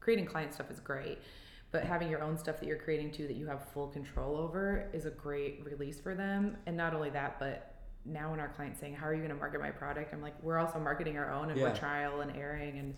creating 0.00 0.24
client 0.26 0.54
stuff 0.54 0.70
is 0.70 0.80
great 0.80 1.18
but 1.72 1.84
having 1.84 2.08
your 2.10 2.22
own 2.22 2.36
stuff 2.36 2.58
that 2.60 2.66
you're 2.66 2.78
creating 2.78 3.12
too 3.12 3.26
that 3.26 3.36
you 3.36 3.46
have 3.46 3.68
full 3.72 3.88
control 3.88 4.36
over 4.36 4.88
is 4.92 5.04
a 5.06 5.10
great 5.10 5.62
release 5.64 6.00
for 6.00 6.14
them 6.14 6.56
and 6.66 6.76
not 6.76 6.94
only 6.94 7.10
that 7.10 7.38
but 7.38 7.69
now 8.04 8.30
when 8.30 8.40
our 8.40 8.48
clients 8.48 8.80
saying 8.80 8.94
how 8.94 9.06
are 9.06 9.12
you 9.12 9.18
going 9.20 9.30
to 9.30 9.36
market 9.36 9.60
my 9.60 9.70
product 9.70 10.12
i'm 10.14 10.22
like 10.22 10.34
we're 10.42 10.58
also 10.58 10.78
marketing 10.78 11.16
our 11.18 11.30
own 11.30 11.50
and 11.50 11.58
Yeah. 11.58 11.68
we're 11.68 11.76
trial 11.76 12.20
and 12.22 12.34
airing 12.36 12.78
and 12.78 12.94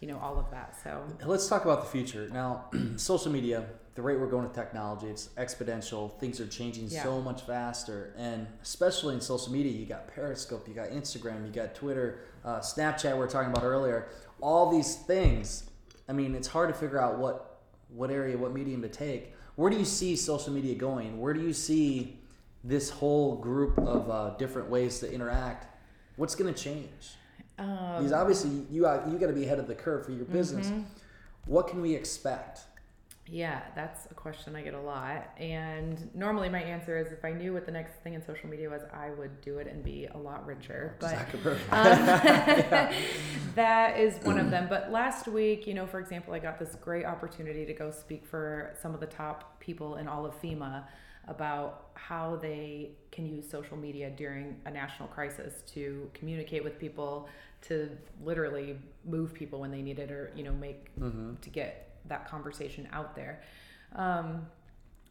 you 0.00 0.08
know 0.08 0.18
all 0.18 0.38
of 0.38 0.50
that 0.50 0.76
so 0.82 1.04
Let's 1.24 1.48
talk 1.48 1.64
about 1.64 1.82
the 1.84 1.88
future. 1.90 2.28
Now, 2.32 2.64
social 2.96 3.30
media, 3.30 3.66
the 3.94 4.02
rate 4.02 4.18
we're 4.18 4.26
going 4.26 4.42
with 4.42 4.52
technology, 4.52 5.06
it's 5.06 5.28
exponential. 5.38 6.18
Things 6.18 6.40
are 6.40 6.46
changing 6.48 6.88
Yeah. 6.88 7.04
so 7.04 7.20
much 7.20 7.42
faster. 7.42 8.12
And 8.18 8.48
especially 8.62 9.14
in 9.14 9.20
social 9.20 9.52
media, 9.52 9.70
you 9.70 9.86
got 9.86 10.08
Periscope, 10.08 10.66
you 10.66 10.74
got 10.74 10.88
Instagram, 10.88 11.46
you 11.46 11.52
got 11.52 11.76
Twitter, 11.76 12.18
uh, 12.44 12.58
Snapchat, 12.58 13.12
we 13.12 13.18
were 13.20 13.28
talking 13.28 13.50
about 13.52 13.62
earlier. 13.62 14.08
All 14.40 14.72
these 14.72 14.96
things, 14.96 15.70
I 16.08 16.12
mean, 16.14 16.34
it's 16.34 16.48
hard 16.48 16.68
to 16.68 16.74
figure 16.74 17.00
out 17.00 17.18
what, 17.18 17.60
what 17.88 18.10
area, 18.10 18.36
what 18.36 18.52
medium 18.52 18.82
to 18.82 18.88
take. 18.88 19.34
Where 19.54 19.70
do 19.70 19.76
you 19.78 19.84
see 19.84 20.16
social 20.16 20.52
media 20.52 20.74
going? 20.74 21.20
Where 21.20 21.32
do 21.32 21.40
you 21.40 21.52
see 21.52 22.18
this 22.64 22.90
whole 22.90 23.36
group 23.36 23.78
of 23.78 24.10
uh, 24.10 24.30
different 24.36 24.68
ways 24.70 25.00
to 25.00 25.12
interact? 25.12 25.66
What's 26.16 26.34
going 26.34 26.52
to 26.52 26.60
change? 26.60 27.16
um, 27.58 27.96
Because 27.98 28.12
obviously 28.12 28.50
you 28.70 28.86
you 29.08 29.18
got 29.18 29.26
to 29.26 29.32
be 29.32 29.44
ahead 29.44 29.58
of 29.58 29.66
the 29.66 29.74
curve 29.74 30.04
for 30.06 30.12
your 30.12 30.24
business. 30.26 30.68
mhm. 30.68 30.84
What 31.46 31.66
can 31.68 31.80
we 31.80 31.94
expect? 31.94 32.60
Yeah, 33.26 33.62
that's 33.76 34.06
a 34.10 34.14
question 34.14 34.56
I 34.56 34.62
get 34.62 34.74
a 34.74 34.80
lot. 34.80 35.30
And 35.38 36.12
normally 36.14 36.48
my 36.48 36.60
answer 36.60 36.98
is 36.98 37.12
if 37.12 37.24
I 37.24 37.30
knew 37.32 37.52
what 37.52 37.66
the 37.66 37.72
next 37.72 37.94
thing 38.02 38.14
in 38.14 38.24
social 38.24 38.48
media 38.48 38.68
was, 38.68 38.82
I 38.92 39.10
would 39.10 39.40
do 39.40 39.58
it 39.58 39.68
and 39.68 39.82
be 39.82 40.06
a 40.12 40.18
lot 40.18 40.44
richer. 40.44 40.96
But 41.00 41.14
Zuckerberg. 41.14 41.58
um, 41.70 42.92
that 43.54 43.98
is 43.98 44.22
one 44.24 44.38
of 44.38 44.50
them. 44.50 44.66
But 44.68 44.90
last 44.90 45.28
week, 45.28 45.66
you 45.66 45.74
know, 45.74 45.86
for 45.86 46.00
example, 46.00 46.34
I 46.34 46.40
got 46.40 46.58
this 46.58 46.74
great 46.80 47.04
opportunity 47.06 47.64
to 47.64 47.72
go 47.72 47.90
speak 47.90 48.26
for 48.26 48.74
some 48.82 48.92
of 48.92 49.00
the 49.00 49.06
top 49.06 49.60
people 49.60 49.96
in 49.96 50.08
all 50.08 50.26
of 50.26 50.40
FEMA 50.42 50.84
about 51.28 51.90
how 51.94 52.36
they 52.36 52.90
can 53.10 53.26
use 53.26 53.48
social 53.48 53.76
media 53.76 54.10
during 54.10 54.60
a 54.66 54.70
national 54.70 55.08
crisis 55.08 55.62
to 55.72 56.10
communicate 56.14 56.64
with 56.64 56.78
people, 56.78 57.28
to 57.62 57.90
literally 58.24 58.76
move 59.04 59.32
people 59.32 59.60
when 59.60 59.70
they 59.70 59.82
need 59.82 59.98
it, 59.98 60.10
or 60.10 60.32
you 60.34 60.42
know, 60.42 60.52
make 60.52 60.90
hmm 60.98 61.34
to 61.40 61.50
get 61.50 61.96
that 62.06 62.28
conversation 62.28 62.88
out 62.92 63.14
there. 63.14 63.42
Um, 63.94 64.46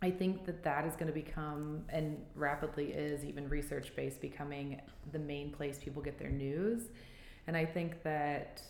I 0.01 0.09
think 0.09 0.45
that 0.45 0.63
that 0.63 0.85
is 0.85 0.93
going 0.95 1.07
to 1.07 1.13
become, 1.13 1.83
and 1.89 2.17
rapidly 2.35 2.91
is, 2.91 3.23
even 3.23 3.47
research 3.47 3.95
based, 3.95 4.19
becoming 4.19 4.81
the 5.11 5.19
main 5.19 5.51
place 5.51 5.77
people 5.77 6.01
get 6.01 6.17
their 6.17 6.31
news. 6.31 6.89
And 7.47 7.55
I 7.55 7.65
think 7.65 8.01
that 8.03 8.63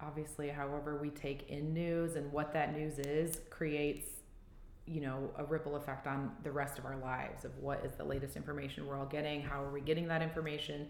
obviously, 0.00 0.48
however 0.48 0.96
we 0.96 1.10
take 1.10 1.48
in 1.48 1.72
news 1.72 2.16
and 2.16 2.30
what 2.30 2.52
that 2.52 2.76
news 2.76 2.98
is, 2.98 3.40
creates 3.48 4.06
you 4.86 5.00
know 5.00 5.30
a 5.38 5.44
ripple 5.44 5.76
effect 5.76 6.06
on 6.06 6.30
the 6.44 6.50
rest 6.50 6.78
of 6.78 6.84
our 6.84 6.96
lives 6.98 7.44
of 7.44 7.56
what 7.58 7.84
is 7.84 7.94
the 7.96 8.04
latest 8.04 8.36
information 8.36 8.86
we're 8.86 8.96
all 8.96 9.06
getting 9.06 9.42
how 9.42 9.62
are 9.62 9.72
we 9.72 9.80
getting 9.80 10.06
that 10.06 10.22
information 10.22 10.86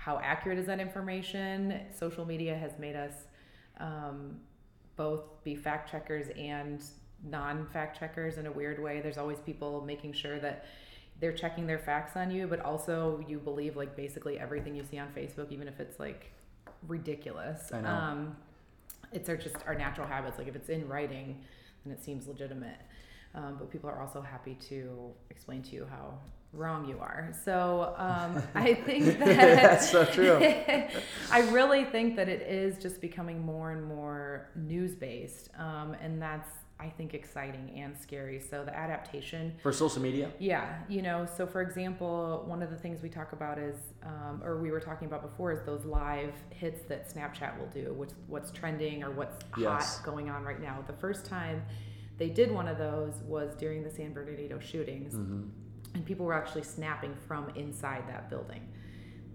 how 0.00 0.18
accurate 0.24 0.58
is 0.58 0.64
that 0.66 0.80
information? 0.80 1.78
Social 1.94 2.24
media 2.24 2.56
has 2.56 2.78
made 2.78 2.96
us 2.96 3.12
um, 3.78 4.38
both 4.96 5.44
be 5.44 5.54
fact 5.54 5.90
checkers 5.90 6.28
and 6.38 6.82
non 7.22 7.66
fact 7.66 7.98
checkers 7.98 8.38
in 8.38 8.46
a 8.46 8.50
weird 8.50 8.82
way. 8.82 9.02
There's 9.02 9.18
always 9.18 9.38
people 9.40 9.82
making 9.84 10.14
sure 10.14 10.38
that 10.40 10.64
they're 11.20 11.34
checking 11.34 11.66
their 11.66 11.78
facts 11.78 12.16
on 12.16 12.30
you 12.30 12.46
but 12.46 12.60
also 12.60 13.22
you 13.28 13.38
believe 13.38 13.76
like 13.76 13.94
basically 13.94 14.38
everything 14.38 14.74
you 14.74 14.82
see 14.82 14.98
on 14.98 15.06
facebook 15.08 15.52
even 15.52 15.68
if 15.68 15.78
it's 15.78 16.00
like 16.00 16.32
ridiculous. 16.88 17.70
I 17.70 17.82
know. 17.82 17.88
um 17.90 18.36
it's 19.12 19.28
our 19.28 19.36
just 19.36 19.56
our 19.66 19.74
natural 19.74 20.06
habits. 20.06 20.38
Like 20.38 20.48
if 20.48 20.56
it's 20.56 20.70
in 20.70 20.88
writing 20.88 21.42
then 21.84 21.92
it 21.92 22.02
seems 22.02 22.26
legitimate 22.26 22.78
um, 23.34 23.56
but 23.58 23.70
people 23.70 23.88
are 23.88 24.00
also 24.00 24.20
happy 24.20 24.54
to 24.68 25.10
explain 25.30 25.62
to 25.62 25.74
you 25.74 25.86
how 25.90 26.18
wrong 26.52 26.88
you 26.88 26.98
are. 26.98 27.32
So 27.44 27.94
um, 27.96 28.42
I 28.54 28.74
think 28.74 29.18
that 29.18 29.36
That's 29.36 29.90
so 29.90 30.04
true. 30.04 30.36
I 31.30 31.40
really 31.50 31.84
think 31.84 32.16
that 32.16 32.28
it 32.28 32.42
is 32.42 32.78
just 32.78 33.00
becoming 33.00 33.44
more 33.44 33.70
and 33.70 33.84
more 33.84 34.50
news 34.56 34.94
based, 34.94 35.50
um, 35.58 35.94
and 36.02 36.20
that's 36.20 36.48
I 36.80 36.88
think 36.88 37.12
exciting 37.12 37.70
and 37.76 37.94
scary. 37.96 38.40
So 38.40 38.64
the 38.64 38.74
adaptation. 38.74 39.54
For 39.62 39.70
social 39.70 40.00
media? 40.00 40.30
Yeah, 40.38 40.78
you 40.88 41.02
know, 41.02 41.26
so 41.36 41.46
for 41.46 41.60
example, 41.60 42.42
one 42.46 42.62
of 42.62 42.70
the 42.70 42.76
things 42.76 43.02
we 43.02 43.10
talk 43.10 43.32
about 43.34 43.58
is, 43.58 43.76
um, 44.02 44.40
or 44.42 44.58
we 44.58 44.70
were 44.70 44.80
talking 44.80 45.06
about 45.06 45.20
before, 45.20 45.52
is 45.52 45.60
those 45.66 45.84
live 45.84 46.32
hits 46.48 46.80
that 46.88 47.14
Snapchat 47.14 47.58
will 47.58 47.66
do, 47.66 47.92
which 47.92 48.10
what's 48.28 48.50
trending 48.50 49.04
or 49.04 49.10
what's 49.10 49.36
Yes. 49.58 49.98
hot 49.98 50.06
going 50.06 50.30
on 50.30 50.42
right 50.42 50.60
now. 50.60 50.82
The 50.86 50.94
first 50.94 51.26
time 51.26 51.62
they 52.20 52.28
did 52.28 52.52
one 52.52 52.68
of 52.68 52.76
those 52.78 53.14
was 53.26 53.56
during 53.56 53.82
the 53.82 53.90
San 53.90 54.12
Bernardino 54.12 54.58
shootings, 54.60 55.14
Mm-hmm. 55.14 55.48
and 55.94 56.04
people 56.04 56.24
were 56.26 56.34
actually 56.34 56.62
snapping 56.62 57.14
from 57.26 57.48
inside 57.56 58.04
that 58.08 58.28
building. 58.30 58.68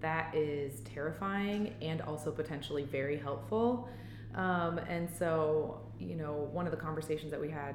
That 0.00 0.32
is 0.34 0.80
terrifying 0.94 1.74
and 1.82 2.00
also 2.00 2.30
potentially 2.30 2.84
very 2.84 3.18
helpful. 3.18 3.88
Um, 4.36 4.78
and 4.88 5.08
so, 5.10 5.80
you 5.98 6.14
know, 6.14 6.48
one 6.52 6.64
of 6.66 6.70
the 6.70 6.76
conversations 6.76 7.30
that 7.32 7.40
we 7.40 7.50
had 7.50 7.74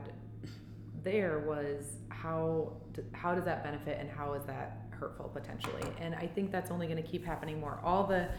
there 1.04 1.40
was 1.40 1.98
how 2.10 2.74
how 3.12 3.34
does 3.36 3.46
that 3.46 3.64
benefit 3.64 3.98
and 4.00 4.10
how 4.10 4.34
is 4.34 4.46
that 4.46 4.68
hurtful 4.92 5.30
potentially? 5.34 5.84
And 6.00 6.16
I 6.16 6.28
think 6.28 6.52
that's 6.52 6.72
only 6.72 6.88
going 6.88 7.04
to 7.04 7.10
keep 7.14 7.26
happening 7.26 7.60
more. 7.60 7.80
All 7.84 8.06
the 8.08 8.30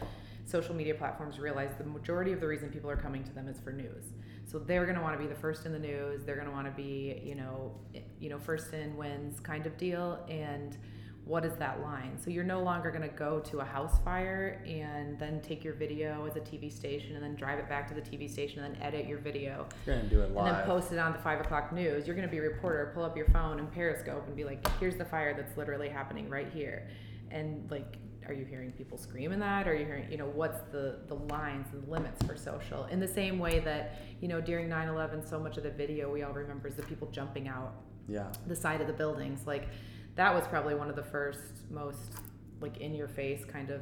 social 0.45 0.73
media 0.73 0.95
platforms 0.95 1.37
realize 1.39 1.71
the 1.77 1.83
majority 1.83 2.31
of 2.31 2.39
the 2.39 2.47
reason 2.47 2.69
people 2.69 2.89
are 2.89 2.97
coming 2.97 3.23
to 3.25 3.31
them 3.31 3.47
is 3.47 3.59
for 3.59 3.71
news. 3.73 4.05
So 4.45 4.59
they're 4.59 4.85
going 4.85 4.97
to 4.97 5.01
want 5.01 5.15
to 5.15 5.21
be 5.21 5.27
the 5.27 5.39
first 5.39 5.65
in 5.65 5.71
the 5.71 5.79
news. 5.79 6.23
They're 6.25 6.35
going 6.35 6.47
to 6.47 6.53
want 6.53 6.67
to 6.67 6.71
be, 6.73 7.21
you 7.23 7.35
know, 7.35 7.73
you 8.19 8.29
know, 8.29 8.37
first 8.39 8.73
in 8.73 8.95
wins 8.97 9.39
kind 9.39 9.65
of 9.65 9.77
deal. 9.77 10.23
And 10.29 10.77
what 11.25 11.45
is 11.45 11.53
that 11.55 11.81
line? 11.81 12.19
So 12.21 12.29
you're 12.29 12.43
no 12.43 12.61
longer 12.61 12.91
going 12.91 13.09
to 13.09 13.15
go 13.15 13.39
to 13.39 13.59
a 13.61 13.63
house 13.63 13.97
fire 14.03 14.61
and 14.67 15.17
then 15.17 15.39
take 15.41 15.63
your 15.63 15.73
video 15.73 16.27
as 16.27 16.35
a 16.35 16.41
TV 16.41 16.71
station 16.71 17.15
and 17.15 17.23
then 17.23 17.35
drive 17.35 17.59
it 17.59 17.69
back 17.69 17.87
to 17.87 17.93
the 17.93 18.01
TV 18.01 18.29
station 18.29 18.61
and 18.63 18.75
then 18.75 18.81
edit 18.81 19.07
your 19.07 19.19
video 19.19 19.65
You're 19.85 19.95
gonna 19.95 20.09
do 20.09 20.21
it 20.21 20.33
live. 20.33 20.47
and 20.47 20.57
then 20.57 20.65
post 20.65 20.91
it 20.91 20.99
on 20.99 21.13
the 21.13 21.19
five 21.19 21.39
o'clock 21.39 21.71
news. 21.71 22.05
You're 22.05 22.15
going 22.15 22.27
to 22.27 22.31
be 22.31 22.39
a 22.39 22.41
reporter, 22.41 22.91
pull 22.93 23.03
up 23.05 23.15
your 23.15 23.27
phone 23.27 23.59
and 23.59 23.71
Periscope 23.71 24.27
and 24.27 24.35
be 24.35 24.43
like, 24.43 24.67
here's 24.79 24.97
the 24.97 25.05
fire 25.05 25.33
that's 25.33 25.55
literally 25.57 25.87
happening 25.87 26.29
right 26.29 26.49
here. 26.53 26.89
And 27.31 27.71
like, 27.71 27.97
are 28.27 28.33
you 28.33 28.45
hearing 28.45 28.71
people 28.71 28.97
screaming 28.97 29.39
that? 29.39 29.67
Are 29.67 29.75
you 29.75 29.85
hearing, 29.85 30.11
you 30.11 30.17
know, 30.17 30.27
what's 30.27 30.59
the, 30.71 30.99
the 31.07 31.15
lines 31.15 31.67
and 31.73 31.87
limits 31.87 32.23
for 32.25 32.35
social? 32.35 32.85
In 32.85 32.99
the 32.99 33.07
same 33.07 33.39
way 33.39 33.59
that, 33.59 34.01
you 34.21 34.27
know, 34.27 34.41
during 34.41 34.69
9 34.69 34.87
11, 34.87 35.25
so 35.25 35.39
much 35.39 35.57
of 35.57 35.63
the 35.63 35.71
video 35.71 36.11
we 36.11 36.23
all 36.23 36.33
remember 36.33 36.67
is 36.67 36.75
the 36.75 36.83
people 36.83 37.09
jumping 37.11 37.47
out 37.47 37.73
yeah. 38.07 38.31
the 38.47 38.55
side 38.55 38.81
of 38.81 38.87
the 38.87 38.93
buildings. 38.93 39.45
Like, 39.45 39.67
that 40.15 40.33
was 40.33 40.47
probably 40.47 40.75
one 40.75 40.89
of 40.89 40.95
the 40.95 41.03
first, 41.03 41.69
most 41.69 42.13
like 42.61 42.77
in 42.77 42.93
your 42.95 43.07
face 43.07 43.43
kind 43.43 43.69
of 43.69 43.81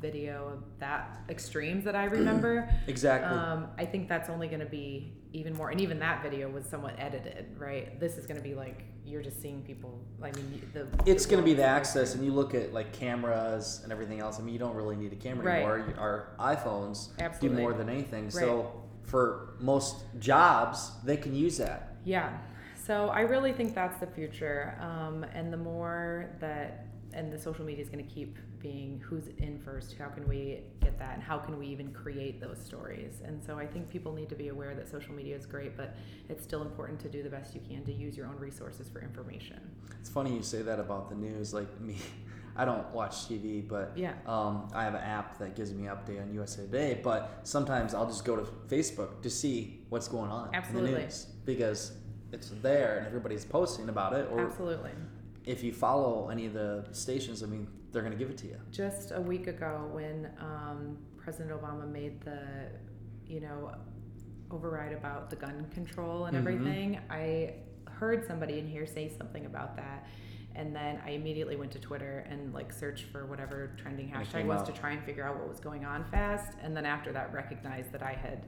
video 0.00 0.48
of 0.48 0.64
that 0.80 1.20
extremes 1.28 1.84
that 1.84 1.94
I 1.94 2.04
remember. 2.04 2.68
Exactly. 2.88 3.38
Um, 3.38 3.68
I 3.78 3.84
think 3.84 4.08
that's 4.08 4.28
only 4.28 4.48
going 4.48 4.60
to 4.60 4.66
be 4.66 5.12
even 5.32 5.54
more, 5.54 5.70
and 5.70 5.80
even 5.80 5.98
that 6.00 6.22
video 6.22 6.50
was 6.50 6.66
somewhat 6.66 6.94
edited, 6.98 7.56
right? 7.58 7.98
This 8.00 8.18
is 8.18 8.26
going 8.26 8.36
to 8.36 8.42
be 8.42 8.54
like 8.54 8.84
you're 9.04 9.22
just 9.22 9.40
seeing 9.42 9.62
people. 9.62 10.00
I 10.22 10.30
mean, 10.32 10.62
the 10.72 10.86
it's 11.06 11.26
going 11.26 11.40
to 11.40 11.44
be 11.44 11.54
the 11.54 11.64
access, 11.64 12.14
and 12.14 12.24
you 12.24 12.32
look 12.32 12.54
at 12.54 12.72
like 12.72 12.92
cameras 12.92 13.80
and 13.82 13.92
everything 13.92 14.20
else. 14.20 14.38
I 14.38 14.42
mean, 14.42 14.52
you 14.52 14.58
don't 14.58 14.74
really 14.74 14.96
need 14.96 15.12
a 15.12 15.16
camera 15.16 15.44
Right. 15.44 15.62
anymore. 15.62 15.94
Our 15.98 16.54
iPhones 16.54 17.08
Absolutely. 17.18 17.56
do 17.56 17.62
more 17.62 17.72
than 17.72 17.88
anything. 17.88 18.24
Right. 18.24 18.32
So 18.32 18.82
for 19.02 19.54
most 19.60 20.04
jobs, 20.18 20.92
they 21.04 21.16
can 21.16 21.34
use 21.34 21.58
that. 21.58 21.96
Yeah. 22.04 22.38
So 22.86 23.08
I 23.08 23.20
really 23.20 23.52
think 23.52 23.74
that's 23.74 23.98
the 23.98 24.06
future, 24.06 24.76
um, 24.80 25.24
and 25.34 25.52
the 25.52 25.56
more 25.56 26.30
that 26.40 26.86
and 27.14 27.32
the 27.32 27.38
social 27.38 27.64
media 27.64 27.82
is 27.82 27.90
going 27.90 28.04
to 28.06 28.10
keep 28.14 28.38
being 28.58 29.00
who's 29.06 29.28
in 29.38 29.58
first 29.58 29.96
how 29.98 30.08
can 30.08 30.26
we 30.28 30.60
get 30.80 30.98
that 30.98 31.14
and 31.14 31.22
how 31.22 31.36
can 31.38 31.58
we 31.58 31.66
even 31.66 31.92
create 31.92 32.40
those 32.40 32.58
stories 32.58 33.20
and 33.24 33.42
so 33.44 33.58
i 33.58 33.66
think 33.66 33.88
people 33.90 34.12
need 34.12 34.28
to 34.28 34.34
be 34.36 34.48
aware 34.48 34.74
that 34.74 34.88
social 34.88 35.12
media 35.14 35.36
is 35.36 35.44
great 35.46 35.76
but 35.76 35.96
it's 36.28 36.42
still 36.42 36.62
important 36.62 36.98
to 37.00 37.08
do 37.08 37.22
the 37.22 37.28
best 37.30 37.54
you 37.54 37.60
can 37.68 37.84
to 37.84 37.92
use 37.92 38.16
your 38.16 38.26
own 38.26 38.36
resources 38.38 38.88
for 38.88 39.00
information 39.02 39.60
It's 40.00 40.08
funny 40.10 40.34
you 40.34 40.42
say 40.42 40.62
that 40.62 40.78
about 40.80 41.08
the 41.08 41.14
news. 41.14 41.52
Like 41.54 41.80
me, 41.88 41.96
I 42.56 42.64
don't 42.64 42.86
watch 42.92 43.28
TV, 43.28 43.66
but 43.66 43.92
Yeah. 43.96 44.14
um, 44.26 44.68
I 44.74 44.82
have 44.84 44.94
an 44.94 45.00
app 45.02 45.38
that 45.38 45.54
gives 45.54 45.72
me 45.72 45.84
update 45.84 46.20
on 46.20 46.32
USA 46.34 46.62
Today. 46.62 47.00
But 47.02 47.40
sometimes 47.44 47.94
I'll 47.94 48.06
just 48.06 48.24
go 48.24 48.34
to 48.36 48.42
Facebook 48.68 49.22
to 49.22 49.30
see 49.30 49.84
what's 49.90 50.08
going 50.08 50.30
on 50.30 50.52
in 50.54 50.74
the 50.74 50.82
news 50.82 51.26
because 51.44 51.92
it's 52.32 52.50
there 52.62 52.98
and 52.98 53.06
everybody's 53.06 53.44
posting 53.44 53.88
about 53.88 54.12
it. 54.14 54.28
Or 54.32 54.40
absolutely 54.40 54.90
if 55.44 55.62
you 55.62 55.72
follow 55.72 56.28
any 56.30 56.46
of 56.46 56.52
the 56.52 56.84
stations, 56.92 57.42
I 57.42 57.46
mean, 57.46 57.66
they're 57.90 58.02
going 58.02 58.12
to 58.12 58.18
give 58.18 58.30
it 58.30 58.38
to 58.38 58.46
you. 58.46 58.56
just 58.70 59.12
a 59.12 59.20
week 59.20 59.46
ago 59.48 59.88
when 59.92 60.30
um, 60.40 60.96
President 61.16 61.50
Obama 61.60 61.86
made 61.90 62.20
the, 62.22 62.40
you 63.26 63.40
know, 63.40 63.72
override 64.50 64.92
about 64.92 65.30
the 65.30 65.36
gun 65.36 65.66
control 65.72 66.26
and 66.26 66.36
Mhm. 66.36 66.40
everything, 66.40 67.00
I 67.10 67.54
heard 67.90 68.26
somebody 68.26 68.58
in 68.58 68.66
here 68.66 68.86
say 68.86 69.08
something 69.08 69.46
about 69.46 69.76
that. 69.76 70.06
And 70.54 70.74
then 70.76 71.00
I 71.06 71.10
immediately 71.10 71.56
went 71.56 71.72
to 71.72 71.78
Twitter 71.78 72.26
and 72.28 72.52
like 72.52 72.72
searched 72.72 73.04
for 73.06 73.24
whatever 73.26 73.72
trending 73.78 74.10
hashtag 74.10 74.44
was 74.46 74.62
to 74.64 74.72
try 74.72 74.90
and 74.90 75.02
figure 75.02 75.24
out 75.26 75.38
what 75.38 75.48
was 75.48 75.60
going 75.60 75.84
on 75.86 76.04
fast. 76.04 76.58
And 76.62 76.76
then 76.76 76.84
after 76.84 77.10
that, 77.12 77.32
recognized 77.32 77.90
that 77.92 78.02
I 78.02 78.12
had 78.12 78.46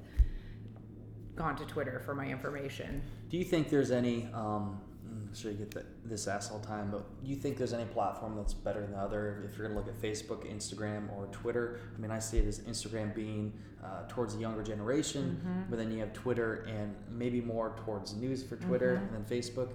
gone 1.35 1.57
to 1.57 1.65
Twitter 1.65 2.01
for 2.05 2.15
my 2.15 2.27
information. 2.27 3.03
Do 3.31 3.37
you 3.39 3.45
think 3.45 3.71
there's 3.71 3.91
any? 3.91 4.29
Um, 4.35 4.81
sure 5.35 5.51
you 5.51 5.59
get 5.59 5.70
the, 5.73 5.85
this 6.05 6.27
asked 6.29 6.53
all 6.53 6.59
the 6.59 6.66
time, 6.66 6.90
but 6.90 7.05
you 7.23 7.37
think 7.37 7.57
there's 7.57 7.73
any 7.73 7.85
platform 7.87 8.37
that's 8.37 8.55
better 8.55 8.81
than 8.81 8.92
the 8.92 8.99
other? 8.99 9.49
If 9.51 9.57
you're 9.59 9.66
gonna 9.68 9.79
look 9.79 9.88
at 9.88 10.01
Facebook, 10.01 10.51
Instagram, 10.51 11.11
or 11.16 11.27
Twitter, 11.33 11.81
I 11.97 12.01
mean, 12.01 12.11
I 12.11 12.18
see 12.18 12.38
it 12.38 12.47
as 12.47 12.61
Instagram 12.61 13.14
being 13.14 13.53
uh, 13.83 14.09
towards 14.09 14.35
the 14.35 14.40
younger 14.40 14.62
generation, 14.62 15.38
Mhm. 15.47 15.68
but 15.68 15.79
then 15.79 15.92
you 15.92 15.99
have 16.01 16.12
Twitter 16.14 16.64
and 16.66 16.94
maybe 17.11 17.40
more 17.42 17.75
towards 17.85 18.14
news 18.14 18.42
for 18.42 18.57
Twitter, 18.57 18.97
Mhm. 18.97 19.14
and 19.14 19.27
then 19.27 19.38
Facebook. 19.38 19.73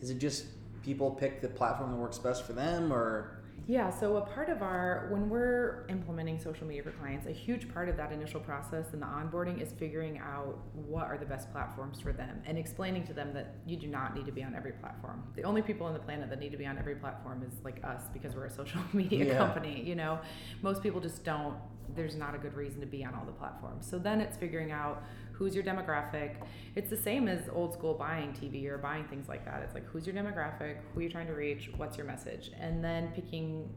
Is 0.00 0.08
it 0.08 0.18
just 0.18 0.46
people 0.82 1.10
pick 1.10 1.42
the 1.42 1.48
platform 1.48 1.90
that 1.90 1.98
works 1.98 2.16
best 2.18 2.44
for 2.44 2.54
them, 2.54 2.90
or 2.90 3.39
Yeah, 3.66 3.90
so 3.90 4.16
a 4.16 4.22
part 4.22 4.48
of 4.48 4.62
our, 4.62 5.06
when 5.10 5.28
we're 5.28 5.84
implementing 5.88 6.38
social 6.40 6.66
media 6.66 6.82
for 6.82 6.90
clients, 6.92 7.26
a 7.26 7.32
huge 7.32 7.72
part 7.72 7.88
of 7.88 7.96
that 7.98 8.10
initial 8.12 8.40
process 8.40 8.86
and 8.92 9.00
the 9.00 9.06
onboarding 9.06 9.60
is 9.62 9.72
figuring 9.72 10.18
out 10.18 10.58
what 10.74 11.04
are 11.06 11.16
the 11.16 11.26
best 11.26 11.52
platforms 11.52 12.00
for 12.00 12.12
them 12.12 12.42
and 12.46 12.58
explaining 12.58 13.06
to 13.06 13.12
them 13.12 13.32
that 13.32 13.56
you 13.66 13.76
do 13.76 13.86
not 13.86 14.16
need 14.16 14.26
to 14.26 14.32
be 14.32 14.42
on 14.42 14.54
every 14.54 14.72
platform. 14.72 15.22
The 15.36 15.44
only 15.44 15.62
people 15.62 15.86
on 15.86 15.92
the 15.92 16.00
planet 16.00 16.30
that 16.30 16.40
need 16.40 16.50
to 16.52 16.58
be 16.58 16.66
on 16.66 16.78
every 16.78 16.96
platform 16.96 17.44
is 17.46 17.54
like 17.64 17.80
us 17.84 18.02
because 18.12 18.34
we're 18.34 18.46
a 18.46 18.50
social 18.54 18.80
media 18.92 19.24
Yeah. 19.24 19.38
company, 19.38 19.82
you 19.84 19.94
know. 19.94 20.18
Most 20.62 20.82
people 20.82 21.00
just 21.00 21.24
don't, 21.24 21.54
there's 21.94 22.16
not 22.16 22.34
a 22.34 22.38
good 22.38 22.54
reason 22.54 22.80
to 22.80 22.86
be 22.86 23.04
on 23.04 23.14
all 23.14 23.24
the 23.24 23.32
platforms. 23.32 23.86
So 23.88 23.98
then 23.98 24.20
it's 24.20 24.36
figuring 24.36 24.72
out 24.72 25.04
who's 25.40 25.54
your 25.54 25.64
demographic. 25.64 26.34
It's 26.76 26.90
the 26.90 26.98
same 26.98 27.26
as 27.26 27.48
old 27.50 27.72
school 27.72 27.94
buying 27.94 28.34
TV 28.34 28.66
or 28.66 28.76
buying 28.76 29.04
things 29.04 29.26
like 29.26 29.46
that. 29.46 29.62
It's 29.62 29.72
like 29.72 29.86
who's 29.86 30.06
your 30.06 30.14
demographic, 30.14 30.76
who 30.92 31.00
are 31.00 31.02
you're 31.02 31.10
trying 31.10 31.28
to 31.28 31.32
reach, 31.32 31.70
what's 31.78 31.96
your 31.96 32.04
message, 32.04 32.50
and 32.60 32.84
then 32.84 33.10
picking, 33.14 33.72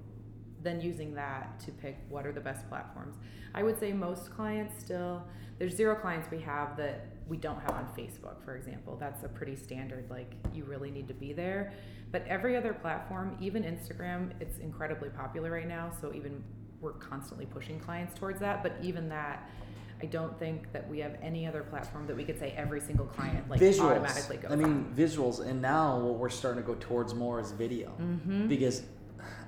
then 0.62 0.82
using 0.82 1.16
that 1.16 1.62
to 1.62 1.72
pick 1.72 2.00
what 2.10 2.28
are 2.28 2.34
the 2.34 2.42
best 2.42 2.68
platforms. 2.68 3.16
I 3.56 3.64
would 3.64 3.80
say 3.80 3.94
most 3.94 4.30
clients 4.36 4.78
still, 4.78 5.24
there's 5.58 5.74
zero 5.74 5.96
clients 5.96 6.30
we 6.30 6.42
have 6.42 6.76
that 6.76 7.06
we 7.30 7.38
don't 7.38 7.62
have 7.62 7.72
on 7.72 7.88
Facebook, 7.98 8.44
for 8.44 8.58
example. 8.58 8.98
That's 9.00 9.24
a 9.24 9.30
pretty 9.30 9.56
standard, 9.56 10.10
like 10.10 10.34
you 10.54 10.66
really 10.66 10.92
need 10.92 11.08
to 11.08 11.14
be 11.14 11.32
there. 11.32 11.72
But 12.12 12.28
every 12.28 12.58
other 12.58 12.74
platform, 12.74 13.38
even 13.40 13.64
Instagram, 13.64 14.32
it's 14.42 14.58
incredibly 14.58 15.08
popular 15.08 15.50
right 15.50 15.68
now. 15.68 15.92
So 16.02 16.12
even 16.14 16.44
we're 16.82 16.92
constantly 16.92 17.46
pushing 17.46 17.80
clients 17.80 18.20
towards 18.20 18.42
that. 18.42 18.64
But 18.64 18.74
even 18.82 19.08
that, 19.08 19.50
I 20.04 20.06
don't 20.08 20.38
think 20.38 20.70
that 20.74 20.90
we 20.90 21.00
have 21.00 21.16
any 21.22 21.48
other 21.48 21.64
platform 21.64 22.08
that 22.08 22.18
we 22.18 22.26
could 22.26 22.38
say 22.38 22.54
every 22.58 22.82
single 22.82 23.06
client 23.06 23.50
like 23.50 23.62
visuals? 23.62 23.92
automatically 23.92 24.36
goes 24.36 24.52
I 24.52 24.58
mean, 24.58 24.66
on. 24.66 24.94
visuals, 24.94 25.40
and 25.40 25.62
now 25.62 25.98
what 25.98 26.16
we're 26.16 26.30
starting 26.30 26.62
to 26.62 26.68
go 26.68 26.76
towards 26.78 27.16
more 27.16 27.40
is 27.40 27.54
video. 27.54 27.94
Mm-hmm. 28.02 28.50
because 28.50 28.84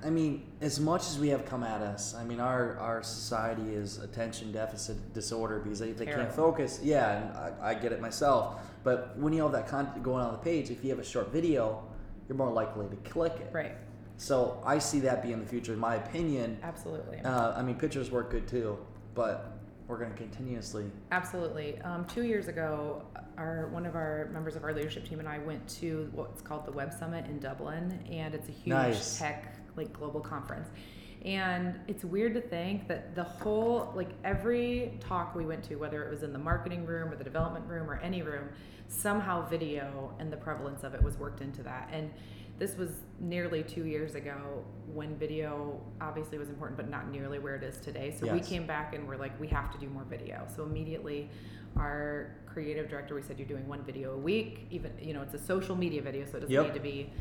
I 0.01 0.09
mean, 0.09 0.45
as 0.61 0.79
much 0.79 1.01
as 1.01 1.19
we 1.19 1.27
have 1.27 1.45
come 1.45 1.61
at 1.61 1.81
us, 1.81 2.15
I 2.15 2.23
mean, 2.23 2.39
our 2.39 2.77
our 2.77 3.03
society 3.03 3.73
is 3.73 3.97
attention 3.97 4.53
deficit 4.53 5.13
disorder 5.13 5.59
because 5.59 5.79
they, 5.79 5.91
they 5.91 6.05
can't 6.05 6.31
focus. 6.31 6.79
Yeah, 6.81 7.17
and 7.17 7.37
I, 7.37 7.71
I 7.71 7.73
get 7.73 7.91
it 7.91 7.99
myself. 7.99 8.61
But 8.85 9.17
when 9.17 9.33
you 9.33 9.43
have 9.43 9.51
that 9.51 9.67
content 9.67 10.03
going 10.03 10.23
on 10.23 10.31
the 10.31 10.37
page, 10.37 10.69
if 10.69 10.85
you 10.85 10.89
have 10.91 10.99
a 10.99 11.03
short 11.03 11.33
video, 11.33 11.83
you're 12.29 12.37
more 12.37 12.51
likely 12.51 12.87
to 12.87 12.95
click 13.09 13.33
it. 13.41 13.49
Right. 13.51 13.73
So 14.15 14.63
I 14.65 14.79
see 14.79 15.01
that 15.01 15.21
being 15.21 15.41
the 15.41 15.45
future, 15.45 15.73
in 15.73 15.79
my 15.79 15.95
opinion. 15.95 16.59
Absolutely. 16.63 17.19
Uh, 17.19 17.51
I 17.51 17.61
mean, 17.61 17.75
pictures 17.75 18.09
work 18.09 18.31
good 18.31 18.47
too, 18.47 18.77
but 19.13 19.54
we're 19.87 19.97
going 19.97 20.11
to 20.11 20.17
continuously. 20.17 20.85
Absolutely. 21.11 21.79
Um, 21.81 22.05
two 22.05 22.23
years 22.23 22.47
ago, 22.47 23.03
our 23.37 23.67
one 23.67 23.85
of 23.85 23.95
our 23.95 24.29
members 24.33 24.55
of 24.55 24.63
our 24.63 24.73
leadership 24.73 25.07
team 25.07 25.19
and 25.19 25.27
I 25.27 25.39
went 25.39 25.67
to 25.79 26.09
what's 26.13 26.41
called 26.41 26.65
the 26.65 26.71
Web 26.71 26.93
Summit 26.93 27.25
in 27.25 27.39
Dublin, 27.39 27.99
and 28.11 28.33
it's 28.33 28.49
a 28.49 28.51
huge 28.51 28.67
Nice. 28.67 29.19
tech 29.19 29.55
like 29.75 29.93
global 29.93 30.21
conference. 30.21 30.69
And 31.23 31.79
it's 31.87 32.05
weird 32.05 32.35
to 32.35 32.41
think 32.41 32.87
that 32.87 33.15
the 33.15 33.23
whole 33.23 33.91
like 33.95 34.09
every 34.23 34.97
talk 34.99 35.35
we 35.35 35.45
went 35.45 35.63
to, 35.65 35.75
whether 35.75 36.03
it 36.03 36.09
was 36.09 36.23
in 36.23 36.33
the 36.33 36.39
marketing 36.39 36.85
room 36.85 37.11
or 37.11 37.15
the 37.15 37.23
development 37.23 37.67
room 37.67 37.89
or 37.89 37.99
any 37.99 38.21
room, 38.21 38.49
somehow 38.87 39.47
video 39.47 40.13
and 40.19 40.31
the 40.31 40.37
prevalence 40.37 40.83
of 40.83 40.93
it 40.93 41.01
was 41.01 41.17
worked 41.17 41.41
into 41.41 41.63
that. 41.63 41.89
And 41.91 42.11
this 42.57 42.77
was 42.77 42.91
nearly 43.19 43.63
two 43.63 43.85
years 43.85 44.15
ago 44.15 44.63
when 44.93 45.15
video 45.17 45.81
obviously 45.99 46.37
was 46.37 46.49
important, 46.49 46.77
but 46.77 46.89
not 46.89 47.09
nearly 47.11 47.37
where 47.39 47.55
it 47.55 47.63
is 47.63 47.77
today. 47.77 48.15
So 48.17 48.31
we 48.31 48.39
came 48.39 48.65
back 48.65 48.95
and 48.95 49.07
we're 49.07 49.17
like, 49.17 49.37
we 49.39 49.47
have 49.47 49.71
to 49.73 49.77
do 49.77 49.87
more 49.89 50.03
video. 50.03 50.47
So 50.55 50.63
immediately, 50.63 51.29
our 51.75 52.35
creative 52.45 52.89
director, 52.89 53.13
we 53.13 53.21
said, 53.21 53.37
you're 53.37 53.47
doing 53.47 53.67
one 53.67 53.83
video 53.83 54.13
a 54.13 54.17
week. 54.17 54.67
Even 54.71 54.91
you 55.01 55.13
know, 55.13 55.21
it's 55.21 55.33
a 55.33 55.39
social 55.39 55.75
media 55.75 56.01
video, 56.01 56.25
so 56.25 56.37
it 56.37 56.41
doesn't 56.41 56.51
Yep. 56.51 56.65
need 56.67 56.73
to 56.73 56.79
be 56.79 57.11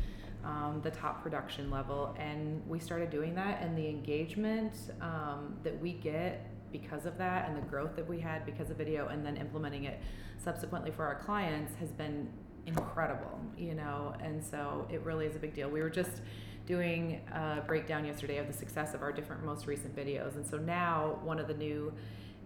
um, 0.45 0.79
the 0.83 0.91
top 0.91 1.21
production 1.21 1.69
level. 1.69 2.15
And 2.17 2.61
we 2.67 2.79
started 2.79 3.09
doing 3.09 3.35
that, 3.35 3.61
and 3.61 3.77
the 3.77 3.89
engagement 3.89 4.73
um, 5.01 5.57
that 5.63 5.77
we 5.81 5.93
get 5.93 6.49
because 6.71 7.05
of 7.05 7.17
that, 7.17 7.49
and 7.49 7.57
the 7.57 7.61
growth 7.61 7.95
that 7.97 8.07
we 8.07 8.21
had 8.21 8.45
because 8.45 8.69
of 8.69 8.77
video, 8.77 9.07
and 9.09 9.25
then 9.25 9.35
implementing 9.35 9.83
it 9.83 9.99
subsequently 10.41 10.91
for 10.91 11.05
our 11.05 11.15
clients 11.15 11.73
has 11.75 11.91
been 11.91 12.29
incredible. 12.65 13.39
You 13.57 13.75
know, 13.75 14.13
and 14.21 14.43
so 14.43 14.87
it 14.91 15.01
really 15.01 15.25
is 15.25 15.35
a 15.35 15.39
big 15.39 15.53
deal. 15.53 15.69
We 15.69 15.81
were 15.81 15.89
just 15.89 16.21
doing 16.65 17.21
a 17.31 17.61
breakdown 17.65 18.05
yesterday 18.05 18.37
of 18.37 18.47
the 18.47 18.53
success 18.53 18.93
of 18.93 19.01
our 19.03 19.11
different 19.11 19.45
most 19.45 19.67
recent 19.67 19.95
videos, 19.95 20.35
and 20.35 20.45
so 20.45 20.57
now 20.57 21.19
one 21.23 21.39
of 21.39 21.47
the 21.47 21.53
new 21.53 21.93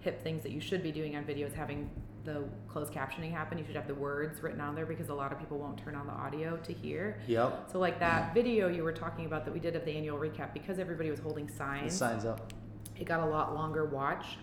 hip 0.02 0.22
things 0.24 0.44
that 0.44 0.52
you 0.52 0.62
should 0.62 0.82
be 0.82 0.92
doing 0.92 1.16
on 1.16 1.26
video 1.26 1.46
is 1.48 1.54
having 1.54 1.90
the 2.24 2.44
closed 2.68 2.94
captioning 2.94 3.32
happen. 3.32 3.58
You 3.58 3.66
should 3.66 3.76
have 3.76 3.88
the 3.88 3.96
words 3.96 4.42
written 4.44 4.62
on 4.62 4.76
there 4.76 4.86
because 4.86 5.10
a 5.10 5.14
lot 5.14 5.32
of 5.32 5.40
people 5.40 5.58
won't 5.58 5.78
turn 5.78 5.96
on 5.96 6.06
the 6.06 6.14
audio 6.14 6.58
to 6.58 6.74
hear. 6.74 7.20
Yep. 7.28 7.70
So 7.72 7.80
like 7.80 8.00
that 8.00 8.34
video 8.34 8.68
you 8.68 8.84
were 8.84 8.92
talking 8.92 9.26
about 9.26 9.46
that 9.46 9.54
we 9.54 9.60
did 9.60 9.76
of 9.76 9.86
the 9.86 9.92
annual 9.92 10.18
recap 10.18 10.54
because 10.54 10.80
everybody 10.80 11.10
was 11.10 11.20
holding 11.20 11.48
The 11.48 11.54
signs, 11.54 11.96
signs 11.96 12.26
up. 12.26 12.54
it 12.98 13.06
got 13.06 13.22
a 13.22 13.26
lot 13.26 13.56
longer 13.56 13.86
watch 13.86 14.38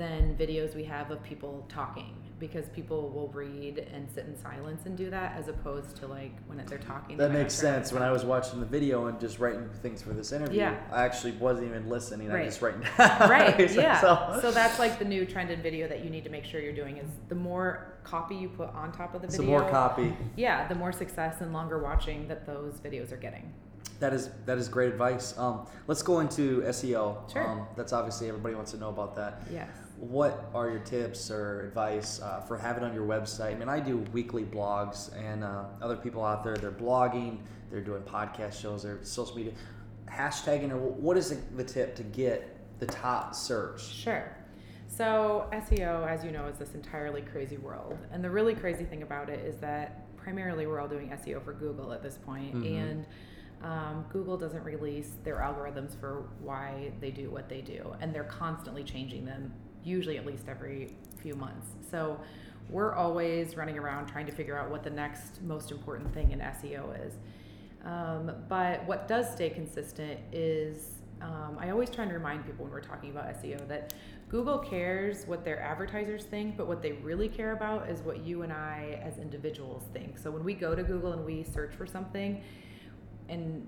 than 0.00 0.34
videos 0.34 0.74
we 0.74 0.82
have 0.84 1.10
of 1.10 1.22
people 1.22 1.66
talking 1.68 2.16
because 2.38 2.70
people 2.70 3.10
will 3.10 3.28
read 3.28 3.86
and 3.92 4.10
sit 4.10 4.24
in 4.24 4.34
silence 4.34 4.86
and 4.86 4.96
do 4.96 5.10
that 5.10 5.36
as 5.38 5.48
opposed 5.48 5.94
to 5.98 6.06
like 6.06 6.32
when 6.46 6.56
they're 6.64 6.78
talking. 6.78 7.18
That 7.18 7.32
makes 7.32 7.52
sense. 7.52 7.92
When 7.92 8.02
I 8.02 8.10
was 8.10 8.24
watching 8.24 8.60
the 8.60 8.66
video 8.66 9.08
and 9.08 9.20
just 9.20 9.38
writing 9.38 9.68
things 9.82 10.00
for 10.00 10.14
this 10.14 10.32
interview, 10.32 10.60
Yeah. 10.60 10.80
I 10.90 11.04
actually 11.04 11.32
wasn't 11.32 11.68
even 11.68 11.90
listening. 11.90 12.30
I 12.30 12.34
Right. 12.36 12.44
just 12.46 12.62
writing 12.62 12.80
down. 12.98 13.28
right 13.28 13.70
yeah 13.74 14.00
so- 14.00 14.38
so 14.40 14.50
that's 14.50 14.78
like 14.78 14.98
the 14.98 15.04
new 15.04 15.26
trend 15.26 15.50
in 15.50 15.60
video 15.60 15.86
that 15.86 16.02
you 16.02 16.08
need 16.08 16.24
to 16.24 16.30
make 16.30 16.46
sure 16.46 16.62
you're 16.62 16.72
doing 16.72 16.96
is 16.96 17.10
the 17.28 17.34
more 17.34 17.92
copy 18.04 18.36
you 18.36 18.48
put 18.48 18.70
on 18.74 18.90
top 18.92 19.14
of 19.14 19.20
the 19.20 19.28
video. 19.28 19.42
video 19.42 19.60
more 19.60 19.70
copy. 19.70 20.16
yeah 20.36 20.66
the 20.66 20.74
more 20.74 20.92
success 20.92 21.42
and 21.42 21.52
longer 21.52 21.78
watching 21.78 22.26
that 22.26 22.46
those 22.46 22.80
videos 22.80 23.12
are 23.12 23.18
getting 23.18 23.52
That 23.98 24.14
is 24.14 24.30
that 24.46 24.56
is 24.56 24.66
great 24.70 24.90
advice. 24.94 25.36
Um, 25.36 25.66
let's 25.86 26.02
go 26.02 26.20
into 26.20 26.62
SEO. 26.62 27.30
Sure. 27.30 27.46
Um, 27.46 27.66
that's 27.76 27.92
obviously 27.92 28.28
everybody 28.30 28.54
wants 28.54 28.70
to 28.70 28.78
know 28.78 28.88
about 28.88 29.14
that. 29.16 29.42
yes 29.52 29.68
What 30.00 30.50
are 30.54 30.70
your 30.70 30.78
tips 30.80 31.30
or 31.30 31.66
advice 31.68 32.22
uh, 32.22 32.40
for 32.40 32.56
having 32.56 32.82
on 32.84 32.94
your 32.94 33.06
website? 33.06 33.52
I 33.52 33.54
mean, 33.54 33.68
I 33.68 33.80
do 33.80 33.98
weekly 34.12 34.44
blogs, 34.44 35.14
and 35.14 35.44
uh, 35.44 35.64
other 35.82 35.96
people 35.96 36.24
out 36.24 36.42
there 36.42 36.56
they're 36.56 36.70
blogging, 36.70 37.38
they're 37.70 37.82
doing 37.82 38.02
podcast 38.02 38.58
shows, 38.58 38.82
they're 38.82 38.98
social 39.02 39.36
media, 39.36 39.52
hashtagging. 40.08 40.70
Or 40.72 40.78
what 40.78 41.18
is 41.18 41.28
the, 41.28 41.36
the 41.54 41.64
tip 41.64 41.94
to 41.96 42.02
get 42.02 42.56
the 42.80 42.86
top 42.86 43.34
search? 43.34 43.86
Sure. 43.86 44.34
So, 44.88 45.46
SEO, 45.52 46.08
as 46.08 46.24
you 46.24 46.32
know, 46.32 46.46
is 46.46 46.56
this 46.56 46.74
entirely 46.74 47.20
crazy 47.20 47.58
world. 47.58 47.98
And 48.10 48.24
the 48.24 48.30
really 48.30 48.54
crazy 48.54 48.84
thing 48.84 49.02
about 49.02 49.28
it 49.28 49.44
is 49.44 49.56
that 49.56 50.16
primarily 50.16 50.66
we're 50.66 50.80
all 50.80 50.88
doing 50.88 51.10
SEO 51.10 51.44
for 51.44 51.52
Google 51.52 51.92
at 51.92 52.02
this 52.02 52.16
point, 52.16 52.54
Mhm. 52.54 52.76
And 52.76 53.06
um, 53.62 54.06
Google 54.10 54.38
doesn't 54.38 54.64
release 54.64 55.12
their 55.22 55.36
algorithms 55.36 55.94
for 56.00 56.24
why 56.40 56.92
they 57.00 57.10
do 57.10 57.30
what 57.30 57.48
they 57.50 57.60
do. 57.60 57.94
And 58.00 58.14
they're 58.14 58.24
constantly 58.24 58.82
changing 58.82 59.26
them, 59.26 59.52
usually 59.84 60.16
at 60.16 60.26
least 60.26 60.44
every 60.48 60.94
few 61.20 61.34
months. 61.34 61.66
So, 61.90 62.20
we're 62.68 62.94
always 62.94 63.56
running 63.56 63.78
around 63.78 64.06
trying 64.06 64.26
to 64.26 64.32
figure 64.32 64.56
out 64.56 64.70
what 64.70 64.84
the 64.84 64.90
next 64.90 65.42
most 65.42 65.72
important 65.72 66.14
thing 66.14 66.30
in 66.30 66.38
SEO 66.38 67.04
is. 67.04 67.14
Um, 67.84 68.32
but 68.48 68.86
what 68.86 69.08
does 69.08 69.30
stay 69.32 69.50
consistent 69.50 70.20
is 70.32 71.00
um, 71.20 71.56
I 71.58 71.70
always 71.70 71.90
try 71.90 72.04
and 72.04 72.12
remind 72.12 72.46
people 72.46 72.64
when 72.64 72.72
we're 72.72 72.80
talking 72.80 73.10
about 73.10 73.26
SEO 73.42 73.66
that 73.68 73.94
Google 74.28 74.58
cares 74.58 75.26
what 75.26 75.44
their 75.44 75.60
advertisers 75.60 76.24
think, 76.24 76.56
but 76.56 76.66
what 76.66 76.82
they 76.82 76.92
really 76.92 77.28
care 77.28 77.52
about 77.52 77.90
is 77.90 78.00
what 78.00 78.24
you 78.24 78.42
and 78.42 78.52
I 78.52 79.00
as 79.02 79.18
individuals 79.18 79.84
think. 79.92 80.18
So 80.18 80.30
when 80.30 80.44
we 80.44 80.54
go 80.54 80.74
to 80.74 80.82
Google 80.82 81.12
and 81.12 81.24
we 81.24 81.42
search 81.42 81.74
for 81.74 81.86
something, 81.86 82.42
and 83.28 83.66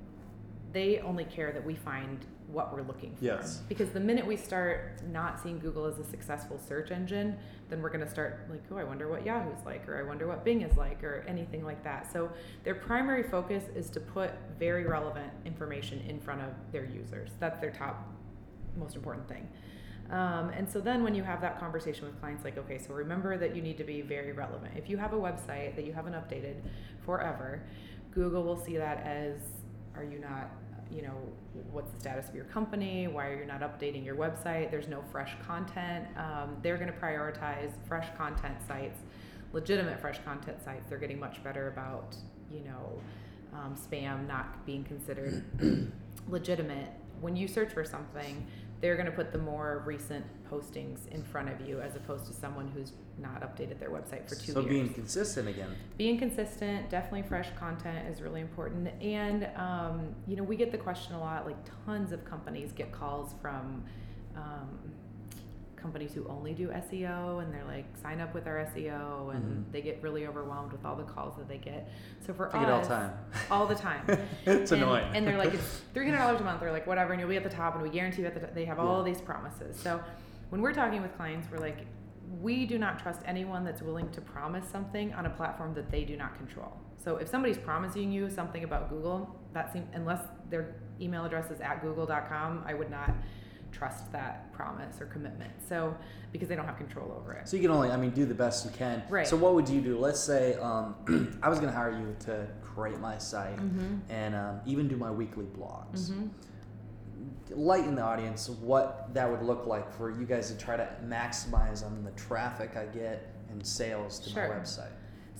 they 0.72 1.00
only 1.00 1.24
care 1.24 1.52
that 1.52 1.64
we 1.64 1.74
find 1.74 2.24
what 2.52 2.72
we're 2.72 2.82
looking 2.82 3.16
for. 3.16 3.24
Yes. 3.24 3.62
Because 3.68 3.90
the 3.90 4.00
minute 4.00 4.26
we 4.26 4.36
start 4.36 5.00
not 5.10 5.42
seeing 5.42 5.58
Google 5.58 5.86
as 5.86 5.98
a 5.98 6.04
successful 6.04 6.58
search 6.58 6.90
engine, 6.90 7.36
then 7.68 7.80
we're 7.80 7.88
going 7.88 8.04
to 8.04 8.10
start 8.10 8.46
like, 8.50 8.62
oh, 8.70 8.76
I 8.76 8.84
wonder 8.84 9.08
what 9.08 9.24
Yahoo's 9.24 9.64
like, 9.64 9.88
or 9.88 9.98
I 9.98 10.02
wonder 10.02 10.26
what 10.26 10.44
Bing 10.44 10.62
is 10.62 10.76
like, 10.76 11.02
or 11.02 11.24
anything 11.26 11.64
like 11.64 11.82
that. 11.84 12.12
So 12.12 12.30
their 12.64 12.74
primary 12.74 13.22
focus 13.22 13.64
is 13.74 13.88
to 13.90 14.00
put 14.00 14.32
very 14.58 14.84
relevant 14.84 15.32
information 15.44 16.00
in 16.08 16.20
front 16.20 16.42
of 16.42 16.50
their 16.70 16.84
users. 16.84 17.30
That's 17.40 17.58
their 17.60 17.70
top 17.70 18.06
most 18.76 18.96
important 18.96 19.28
thing. 19.28 19.48
Um, 20.10 20.50
and 20.50 20.68
so 20.68 20.80
then 20.80 21.02
when 21.02 21.14
you 21.14 21.22
have 21.22 21.40
that 21.40 21.58
conversation 21.58 22.04
with 22.04 22.20
clients, 22.20 22.44
like, 22.44 22.58
okay, 22.58 22.78
so 22.78 22.92
remember 22.92 23.38
that 23.38 23.56
you 23.56 23.62
need 23.62 23.78
to 23.78 23.84
be 23.84 24.02
very 24.02 24.32
relevant. 24.32 24.72
If 24.76 24.90
you 24.90 24.98
have 24.98 25.14
a 25.14 25.18
website 25.18 25.74
that 25.76 25.86
you 25.86 25.92
haven't 25.92 26.12
updated 26.12 26.56
forever, 27.04 27.62
Google 28.10 28.42
will 28.42 28.62
see 28.62 28.76
that 28.76 28.98
as, 29.06 29.36
are 29.96 30.04
you 30.04 30.18
not, 30.18 30.50
you 30.94 31.02
know, 31.02 31.16
what's 31.70 31.90
the 31.92 32.00
status 32.00 32.28
of 32.28 32.34
your 32.34 32.44
company? 32.44 33.08
Why 33.08 33.28
are 33.28 33.38
you 33.38 33.46
not 33.46 33.60
updating 33.60 34.04
your 34.04 34.14
website? 34.14 34.70
There's 34.70 34.88
no 34.88 35.02
fresh 35.10 35.34
content. 35.46 36.06
Um, 36.16 36.56
they're 36.62 36.76
going 36.76 36.92
to 36.92 36.98
prioritize 36.98 37.72
fresh 37.88 38.08
content 38.16 38.56
sites, 38.66 39.00
legitimate 39.52 40.00
fresh 40.00 40.18
content 40.24 40.62
sites. 40.62 40.88
They're 40.88 40.98
getting 40.98 41.18
much 41.18 41.42
better 41.42 41.68
about, 41.68 42.16
you 42.50 42.60
know, 42.60 43.00
um, 43.54 43.74
spam 43.76 44.26
not 44.26 44.64
being 44.66 44.84
considered 44.84 45.44
legitimate. 46.28 46.88
When 47.20 47.36
you 47.36 47.48
search 47.48 47.72
for 47.72 47.84
something, 47.84 48.46
they're 48.82 48.96
going 48.96 49.06
to 49.06 49.12
put 49.12 49.32
the 49.32 49.38
more 49.38 49.82
recent 49.86 50.26
postings 50.50 51.08
in 51.12 51.22
front 51.22 51.48
of 51.48 51.66
you 51.66 51.80
as 51.80 51.94
opposed 51.96 52.26
to 52.26 52.32
someone 52.34 52.68
who's 52.74 52.92
not 53.16 53.40
updated 53.40 53.78
their 53.78 53.88
website 53.88 54.28
for 54.28 54.34
two 54.34 54.52
so 54.52 54.60
years 54.60 54.70
being 54.70 54.92
consistent 54.92 55.48
again. 55.48 55.70
being 55.96 56.18
consistent 56.18 56.90
definitely 56.90 57.22
fresh 57.22 57.48
content 57.58 58.06
is 58.08 58.20
really 58.20 58.40
important 58.40 58.88
and 59.00 59.48
um, 59.56 60.14
you 60.26 60.36
know 60.36 60.42
we 60.42 60.56
get 60.56 60.70
the 60.72 60.78
question 60.78 61.14
a 61.14 61.20
lot 61.20 61.46
like 61.46 61.56
tons 61.86 62.12
of 62.12 62.24
companies 62.24 62.72
get 62.72 62.92
calls 62.92 63.34
from 63.40 63.82
um, 64.36 64.78
companies 65.82 66.14
who 66.14 66.26
only 66.28 66.54
do 66.54 66.68
seo 66.68 67.42
and 67.42 67.52
they're 67.52 67.64
like 67.64 67.84
sign 68.00 68.20
up 68.20 68.32
with 68.32 68.46
our 68.46 68.64
seo 68.74 69.34
and 69.34 69.42
Mhm. 69.66 69.72
they 69.72 69.82
get 69.82 70.00
really 70.02 70.26
overwhelmed 70.26 70.72
with 70.72 70.84
all 70.84 70.94
the 70.96 71.02
calls 71.02 71.36
that 71.36 71.48
they 71.48 71.58
get 71.58 71.90
so 72.24 72.32
for 72.32 72.54
us 72.54 72.86
all 72.88 72.96
time. 72.96 73.10
all 73.50 73.66
the 73.66 73.74
time 73.74 74.04
it's 74.46 74.70
and, 74.72 74.82
annoying. 74.82 75.04
and 75.14 75.26
they're 75.26 75.36
like 75.38 75.52
it's 75.52 75.82
$300 75.94 76.40
a 76.40 76.44
month 76.44 76.62
or 76.62 76.70
like 76.70 76.86
whatever 76.86 77.12
and 77.12 77.20
you'll 77.20 77.28
be 77.28 77.36
at 77.36 77.42
the 77.42 77.50
top 77.50 77.74
and 77.74 77.82
we 77.82 77.90
guarantee 77.90 78.22
you 78.22 78.28
at 78.28 78.34
the 78.40 78.46
they 78.54 78.64
have 78.64 78.78
all 78.78 78.98
Yeah. 78.98 79.12
these 79.12 79.20
promises 79.20 79.76
so 79.78 80.00
when 80.50 80.62
we're 80.62 80.72
talking 80.72 81.02
with 81.02 81.14
clients 81.16 81.48
we're 81.50 81.58
like 81.58 81.86
we 82.40 82.64
do 82.64 82.78
not 82.78 82.98
trust 82.98 83.20
anyone 83.26 83.62
that's 83.64 83.82
willing 83.82 84.08
to 84.12 84.20
promise 84.20 84.66
something 84.68 85.12
on 85.14 85.26
a 85.26 85.30
platform 85.30 85.74
that 85.74 85.90
they 85.90 86.04
do 86.04 86.16
not 86.16 86.34
control 86.36 86.72
so 86.96 87.16
if 87.16 87.28
somebody's 87.28 87.58
promising 87.58 88.10
you 88.12 88.30
something 88.30 88.62
about 88.64 88.88
google 88.88 89.38
that 89.52 89.72
seems 89.72 89.86
unless 89.92 90.22
their 90.48 90.76
email 91.00 91.24
address 91.24 91.50
is 91.50 91.60
at 91.60 91.82
google.com 91.82 92.62
i 92.66 92.72
would 92.72 92.90
not 92.90 93.10
trust 93.72 94.12
that 94.12 94.52
promise 94.52 95.00
or 95.00 95.06
commitment 95.06 95.50
so 95.68 95.96
because 96.32 96.48
they 96.48 96.54
don't 96.54 96.66
have 96.66 96.76
control 96.76 97.12
over 97.18 97.32
it 97.32 97.48
So 97.48 97.56
you 97.56 97.62
can 97.62 97.70
only, 97.70 97.90
I 97.90 97.96
mean, 97.96 98.10
do 98.10 98.24
the 98.24 98.34
best 98.34 98.64
you 98.64 98.70
can. 98.70 99.02
Right. 99.08 99.26
So 99.26 99.36
what 99.36 99.54
would 99.54 99.68
you 99.68 99.80
do? 99.80 99.98
Let's 99.98 100.20
say 100.20 100.54
um, 100.54 101.38
I 101.42 101.48
was 101.48 101.58
going 101.58 101.70
to 101.70 101.76
hire 101.76 101.92
you 101.92 102.16
to 102.26 102.46
create 102.62 102.98
my 103.00 103.18
site 103.18 103.56
mm-hmm. 103.56 103.96
and 104.08 104.34
um, 104.34 104.60
even 104.66 104.88
do 104.88 104.96
my 104.96 105.10
weekly 105.10 105.44
blogs. 105.44 106.10
Mm-hmm. 106.10 106.28
Lighten 107.50 107.94
the 107.94 108.02
audience 108.02 108.48
what 108.48 109.12
that 109.14 109.30
would 109.30 109.42
look 109.42 109.66
like 109.66 109.92
for 109.92 110.10
you 110.10 110.24
guys 110.24 110.50
to 110.50 110.56
try 110.56 110.76
to 110.76 110.88
maximize 111.04 111.84
on 111.84 112.02
the 112.04 112.10
traffic 112.12 112.76
I 112.76 112.86
get 112.86 113.34
and 113.50 113.64
sales 113.66 114.18
to 114.20 114.30
Sure. 114.30 114.48
my 114.48 114.54
website. 114.54 114.92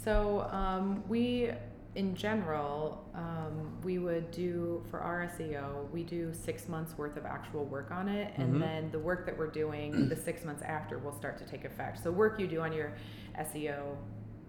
So 0.04 0.48
um, 0.50 1.02
we, 1.08 1.50
in 1.94 2.14
general, 2.14 3.04
um, 3.14 3.78
we 3.82 3.98
would 3.98 4.30
do 4.30 4.82
for 4.90 5.00
our 5.00 5.26
SEO, 5.36 5.90
we 5.90 6.02
do 6.02 6.32
six 6.32 6.68
months 6.68 6.96
worth 6.96 7.16
of 7.18 7.26
actual 7.26 7.64
work 7.66 7.90
on 7.90 8.08
it, 8.08 8.32
and 8.36 8.54
Mhm. 8.54 8.60
then 8.60 8.90
the 8.92 8.98
work 8.98 9.26
that 9.26 9.36
we're 9.36 9.50
doing 9.50 9.90
the 10.08 10.16
six 10.16 10.44
months 10.44 10.62
after 10.62 10.98
will 10.98 11.12
start 11.12 11.36
to 11.38 11.44
take 11.44 11.64
effect. 11.64 11.98
So 12.02 12.10
work 12.10 12.38
you 12.40 12.46
do 12.46 12.60
on 12.60 12.72
your 12.72 12.92
SEO 13.38 13.96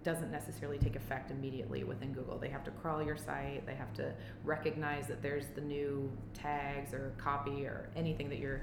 doesn't 0.04 0.30
necessarily 0.30 0.78
take 0.78 0.96
effect 0.96 1.30
immediately 1.30 1.82
within 1.84 2.12
Google. 2.12 2.38
They 2.38 2.50
have 2.50 2.64
to 2.64 2.70
crawl 2.70 3.02
your 3.02 3.16
site. 3.16 3.64
They 3.66 3.74
have 3.74 3.92
to 3.94 4.12
recognize 4.44 5.06
that 5.08 5.22
there's 5.22 5.48
the 5.48 5.62
new 5.62 6.10
tags 6.34 6.92
or 6.92 7.12
copy 7.18 7.66
or 7.66 7.88
anything 7.96 8.28
that 8.30 8.38
you're. 8.38 8.62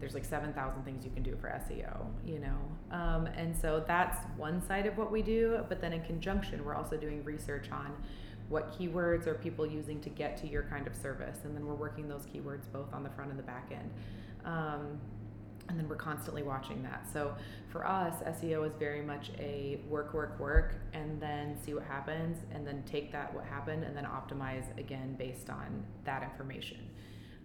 There's 0.00 0.14
like 0.14 0.24
seven 0.24 0.52
thousand 0.52 0.84
things 0.84 1.04
you 1.04 1.10
can 1.10 1.22
do 1.22 1.36
for 1.40 1.48
SEO, 1.48 2.06
you 2.24 2.38
know, 2.38 2.96
um, 2.96 3.26
and 3.26 3.56
so 3.56 3.84
that's 3.86 4.18
one 4.36 4.64
side 4.66 4.86
of 4.86 4.96
what 4.96 5.10
we 5.10 5.22
do. 5.22 5.64
But 5.68 5.80
then 5.80 5.92
in 5.92 6.02
conjunction, 6.02 6.64
we're 6.64 6.74
also 6.74 6.96
doing 6.96 7.24
research 7.24 7.70
on 7.70 7.92
what 8.48 8.78
keywords 8.78 9.26
are 9.26 9.34
people 9.34 9.66
using 9.66 10.00
to 10.00 10.08
get 10.08 10.36
to 10.38 10.48
your 10.48 10.62
kind 10.64 10.86
of 10.86 10.94
service, 10.94 11.40
and 11.44 11.54
then 11.54 11.66
we're 11.66 11.74
working 11.74 12.08
those 12.08 12.26
keywords 12.26 12.70
both 12.72 12.92
on 12.92 13.02
the 13.02 13.10
front 13.10 13.30
and 13.30 13.38
the 13.38 13.42
back 13.42 13.70
end. 13.72 13.90
Um, 14.44 14.98
and 15.68 15.78
then 15.78 15.86
we're 15.86 15.96
constantly 15.96 16.42
watching 16.42 16.82
that. 16.82 17.06
So 17.12 17.34
for 17.68 17.86
us, 17.86 18.14
SEO 18.22 18.66
is 18.66 18.74
very 18.78 19.02
much 19.02 19.30
a 19.38 19.80
work, 19.86 20.14
work, 20.14 20.40
work, 20.40 20.74
and 20.94 21.20
then 21.20 21.56
see 21.62 21.74
what 21.74 21.84
happens, 21.84 22.38
and 22.52 22.66
then 22.66 22.82
take 22.86 23.12
that 23.12 23.34
what 23.34 23.44
happened, 23.44 23.84
and 23.84 23.94
then 23.94 24.06
optimize 24.06 24.76
again 24.78 25.14
based 25.18 25.50
on 25.50 25.84
that 26.04 26.22
information. 26.22 26.78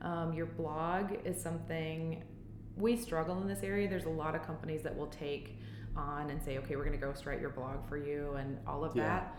Um, 0.02 0.34
your 0.34 0.46
blog 0.46 1.14
is 1.26 1.42
something 1.42 2.24
we 2.78 2.96
struggle 2.98 3.42
in 3.42 3.48
this 3.48 3.64
area. 3.64 3.88
There's 3.88 4.06
a 4.06 4.10
lot 4.10 4.36
of 4.36 4.46
companies 4.46 4.82
that 4.84 4.96
will 4.96 5.08
take 5.08 5.58
on 5.96 6.30
and 6.30 6.42
say, 6.42 6.58
okay, 6.58 6.76
we're 6.76 6.86
going 6.86 7.00
to 7.00 7.06
ghost 7.06 7.26
write 7.26 7.40
your 7.40 7.52
blog 7.52 7.88
for 7.88 7.98
you, 7.98 8.34
and 8.34 8.58
all 8.68 8.84
of 8.84 8.96
yeah. 8.96 9.04
that. 9.04 9.38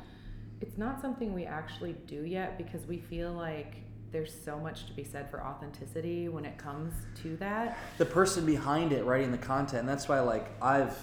It's 0.61 0.79
not 0.79 1.01
something 1.01 1.35
we 1.35 1.45
actually 1.45 1.95
do 2.07 2.25
yet 2.25 2.57
because 2.57 2.87
we 2.87 2.99
feel 2.99 3.33
like 3.33 3.77
there's 4.13 4.33
so 4.45 4.59
much 4.59 4.87
to 4.87 4.93
be 4.93 5.03
said 5.03 5.29
for 5.29 5.43
authenticity 5.45 6.29
when 6.29 6.45
it 6.45 6.57
comes 6.57 6.95
to 7.23 7.37
that. 7.39 7.77
The 7.99 8.07
person 8.07 8.47
behind 8.47 8.93
it 8.93 9.05
writing 9.05 9.33
the 9.33 9.39
content, 9.39 9.87
that's 9.87 10.09
why 10.09 10.21
like 10.21 10.51
I've 10.63 10.97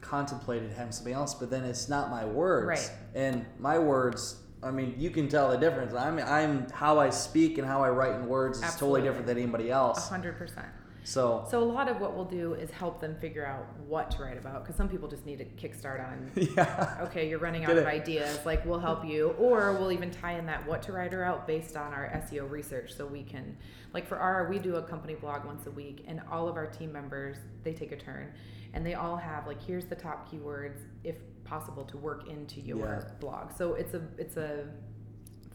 contemplated 0.00 0.72
having 0.72 0.92
something 0.92 1.12
else, 1.12 1.34
but 1.34 1.50
then 1.50 1.64
it's 1.64 1.88
not 1.88 2.08
my 2.08 2.24
words. 2.24 2.68
Right. 2.68 2.90
And 3.16 3.44
my 3.58 3.78
words, 3.80 4.36
I 4.62 4.70
mean, 4.70 4.94
you 4.96 5.10
can 5.10 5.28
tell 5.28 5.50
the 5.50 5.56
difference. 5.56 5.92
I'm 5.92 6.20
I'm 6.20 6.70
how 6.70 7.00
I 7.00 7.10
speak 7.10 7.58
and 7.58 7.66
how 7.66 7.82
I 7.82 7.90
write 7.90 8.14
in 8.14 8.28
words 8.28 8.58
is 8.58 8.64
Absolutely. 8.64 9.00
totally 9.00 9.08
different 9.08 9.26
than 9.26 9.38
anybody 9.38 9.70
else. 9.70 9.98
A 10.06 10.10
hundred 10.10 10.38
percent. 10.38 10.68
So, 11.04 11.46
so 11.50 11.62
a 11.62 11.64
lot 11.64 11.88
of 11.88 12.00
what 12.00 12.14
we'll 12.14 12.24
do 12.24 12.54
is 12.54 12.70
help 12.70 13.00
them 13.00 13.16
figure 13.16 13.44
out 13.44 13.66
what 13.86 14.10
to 14.12 14.22
write 14.22 14.36
about 14.36 14.62
because 14.62 14.76
some 14.76 14.88
people 14.88 15.08
just 15.08 15.24
need 15.26 15.40
a 15.40 15.44
kickstart 15.44 16.06
on. 16.06 16.30
Yeah. 16.56 16.98
Okay, 17.02 17.28
you're 17.28 17.38
running 17.38 17.64
out 17.64 17.76
of 17.76 17.86
ideas. 17.86 18.38
Like 18.44 18.64
we'll 18.66 18.80
help 18.80 19.04
you, 19.04 19.30
or 19.38 19.72
we'll 19.74 19.92
even 19.92 20.10
tie 20.10 20.32
in 20.38 20.46
that 20.46 20.66
what 20.66 20.82
to 20.82 20.92
write 20.92 21.12
her 21.12 21.24
out 21.24 21.46
based 21.46 21.76
on 21.76 21.92
our 21.92 22.08
SEO 22.26 22.50
research, 22.50 22.92
so 22.94 23.06
we 23.06 23.22
can, 23.22 23.56
like 23.94 24.06
for 24.06 24.18
our, 24.18 24.48
we 24.48 24.58
do 24.58 24.76
a 24.76 24.82
company 24.82 25.14
blog 25.14 25.44
once 25.44 25.66
a 25.66 25.70
week, 25.70 26.04
and 26.06 26.20
all 26.30 26.48
of 26.48 26.56
our 26.56 26.66
team 26.66 26.92
members 26.92 27.36
they 27.62 27.72
take 27.72 27.92
a 27.92 27.96
turn, 27.96 28.32
and 28.74 28.84
they 28.84 28.94
all 28.94 29.16
have 29.16 29.46
like 29.46 29.62
here's 29.62 29.86
the 29.86 29.94
top 29.94 30.30
keywords 30.30 30.80
if 31.04 31.16
possible 31.44 31.84
to 31.84 31.96
work 31.96 32.28
into 32.28 32.60
your 32.60 33.04
yeah. 33.06 33.14
blog. 33.20 33.50
So 33.56 33.74
it's 33.74 33.94
a 33.94 34.02
it's 34.18 34.36
a 34.36 34.66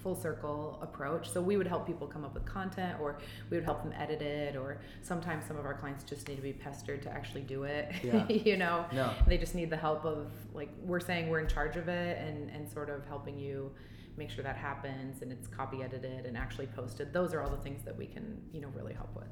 full 0.05 0.13
circle 0.15 0.77
approach. 0.83 1.31
So 1.31 1.41
we 1.41 1.57
would 1.57 1.65
help 1.65 1.87
people 1.87 2.05
come 2.05 2.23
up 2.23 2.35
with 2.35 2.45
content 2.45 2.99
or 3.01 3.17
we 3.49 3.57
would 3.57 3.63
help 3.63 3.81
them 3.81 3.91
edit 3.97 4.21
it 4.21 4.55
or 4.55 4.77
sometimes 5.01 5.47
some 5.47 5.57
of 5.57 5.65
our 5.65 5.73
clients 5.73 6.03
just 6.03 6.27
need 6.27 6.35
to 6.35 6.43
be 6.43 6.53
pestered 6.53 7.01
to 7.01 7.09
actually 7.09 7.41
do 7.41 7.63
it. 7.63 7.91
Yeah. 8.05 8.27
you 8.27 8.55
know? 8.55 8.85
No. 8.93 9.11
They 9.25 9.39
just 9.39 9.55
need 9.55 9.71
the 9.71 9.77
help 9.77 10.05
of 10.05 10.27
like 10.53 10.69
we're 10.83 10.99
saying 10.99 11.27
we're 11.27 11.39
in 11.39 11.47
charge 11.47 11.75
of 11.75 11.87
it 11.87 12.19
and, 12.19 12.51
and 12.51 12.69
sort 12.71 12.91
of 12.91 13.03
helping 13.07 13.39
you 13.39 13.71
make 14.15 14.29
sure 14.29 14.43
that 14.43 14.57
happens 14.57 15.23
and 15.23 15.31
it's 15.31 15.47
copy 15.47 15.81
edited 15.81 16.27
and 16.27 16.37
actually 16.37 16.67
posted. 16.67 17.11
Those 17.11 17.33
are 17.33 17.41
all 17.41 17.49
the 17.49 17.63
things 17.63 17.83
that 17.83 17.97
we 17.97 18.05
can, 18.05 18.39
you 18.53 18.61
know, 18.61 18.67
really 18.75 18.93
help 18.93 19.09
with. 19.15 19.25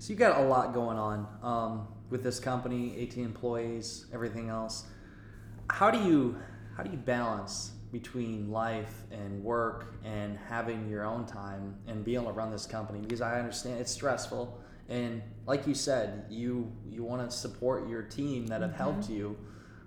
So 0.00 0.10
you've 0.10 0.18
got 0.18 0.40
a 0.40 0.42
lot 0.42 0.74
going 0.74 0.98
on 0.98 1.28
um, 1.44 1.88
with 2.10 2.24
this 2.24 2.40
company, 2.40 2.96
18 2.98 3.24
employees, 3.24 4.06
everything 4.12 4.48
else. 4.48 4.84
How 5.70 5.92
do 5.92 6.02
you 6.02 6.36
how 6.76 6.82
do 6.82 6.90
you 6.90 6.96
balance 6.96 7.72
between 7.92 8.50
life 8.50 9.04
and 9.10 9.42
work 9.42 9.94
and 10.04 10.38
having 10.48 10.88
your 10.88 11.04
own 11.04 11.24
time 11.24 11.74
and 11.86 12.04
being 12.04 12.20
able 12.20 12.26
to 12.26 12.32
run 12.32 12.50
this 12.50 12.66
company 12.66 13.00
because 13.00 13.20
I 13.20 13.38
understand 13.38 13.80
it's 13.80 13.92
stressful. 13.92 14.60
And 14.88 15.22
like 15.46 15.66
you 15.66 15.74
said 15.74 16.26
you 16.28 16.70
you 16.88 17.02
want 17.02 17.28
to 17.28 17.36
support 17.36 17.88
your 17.88 18.02
team 18.02 18.46
that 18.48 18.60
have 18.60 18.70
mm-hmm. 18.70 18.78
helped 18.78 19.10
you. 19.10 19.36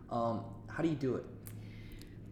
Um, 0.10 0.42
how 0.68 0.82
do 0.84 0.90
you 0.90 0.96
do 0.96 1.16
it? 1.16 1.26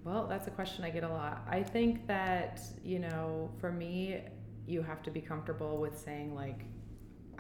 Well 0.04 0.28
that's 0.28 0.48
a 0.48 0.52
question 0.52 0.84
I 0.84 0.90
get 0.90 1.04
a 1.04 1.10
lot. 1.10 1.46
I 1.48 1.62
think 1.62 2.08
that 2.08 2.62
you 2.84 3.00
know 3.00 3.52
for 3.60 3.72
me 3.72 4.22
you 4.66 4.82
have 4.82 5.02
to 5.04 5.12
be 5.12 5.22
comfortable 5.22 5.78
with 5.78 5.98
saying 5.98 6.36
like 6.36 6.66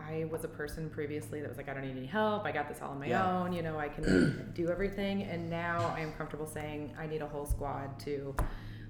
I 0.07 0.25
was 0.25 0.43
a 0.43 0.47
person 0.47 0.89
previously 0.89 1.41
that 1.41 1.47
was 1.47 1.57
like, 1.57 1.69
I 1.69 1.73
don't 1.73 1.83
need 1.83 1.97
any 1.97 2.05
help. 2.05 2.45
I 2.45 2.51
got 2.51 2.67
this 2.67 2.79
all 2.81 2.91
on 2.91 2.99
my 2.99 3.07
yeah. 3.07 3.39
own. 3.39 3.53
You 3.53 3.61
know, 3.61 3.77
I 3.77 3.89
can 3.89 4.51
do 4.55 4.69
everything. 4.69 5.23
And 5.23 5.49
now 5.49 5.93
I 5.95 6.01
am 6.01 6.13
comfortable 6.13 6.47
saying 6.47 6.93
I 6.97 7.07
need 7.07 7.21
a 7.21 7.27
whole 7.27 7.45
squad 7.45 7.99
to 8.01 8.35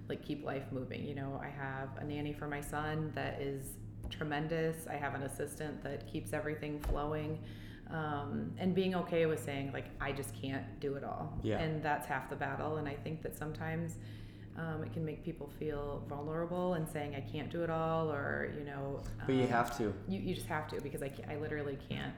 like 0.08 0.24
keep 0.24 0.44
life 0.46 0.66
moving. 0.72 1.06
You 1.06 1.16
know, 1.16 1.40
I 1.42 1.50
have 1.50 1.90
a 2.00 2.04
nanny 2.04 2.34
for 2.34 2.48
my 2.48 2.62
son 2.62 3.12
that 3.16 3.42
is 3.42 3.78
tremendous. 4.10 4.88
I 4.88 4.96
have 4.96 5.14
an 5.16 5.24
assistant 5.24 5.84
that 5.84 6.12
keeps 6.12 6.34
everything 6.34 6.80
flowing. 6.80 7.40
Um, 7.92 8.52
and 8.60 8.76
being 8.76 8.94
okay 8.94 9.26
with 9.26 9.44
saying 9.44 9.72
like 9.74 9.86
I 10.00 10.12
just 10.12 10.40
can't 10.40 10.80
do 10.80 10.96
it 10.96 11.04
all. 11.04 11.40
Yeah. 11.42 11.60
And 11.60 11.82
that's 11.82 12.06
half 12.06 12.30
the 12.30 12.36
battle. 12.36 12.78
And 12.78 12.88
I 12.88 12.96
think 12.96 13.22
that 13.24 13.38
sometimes 13.38 13.96
um, 14.60 14.84
it 14.84 14.92
can 14.92 15.06
make 15.06 15.24
people 15.24 15.50
feel 15.58 16.04
vulnerable 16.10 16.74
and 16.74 16.88
saying 16.88 17.16
I 17.16 17.22
can't 17.22 17.50
do 17.50 17.64
it 17.64 17.70
all, 17.70 18.12
or 18.12 18.54
you 18.58 18.66
know. 18.66 19.02
But 19.26 19.36
you 19.36 19.44
um, 19.44 19.50
have 19.50 19.78
to. 19.78 19.94
You, 20.08 20.20
you 20.20 20.36
just 20.36 20.48
have 20.48 20.68
to 20.70 20.82
because 20.82 21.02
I, 21.02 21.12
I 21.30 21.38
literally 21.38 21.78
can't. 21.88 22.14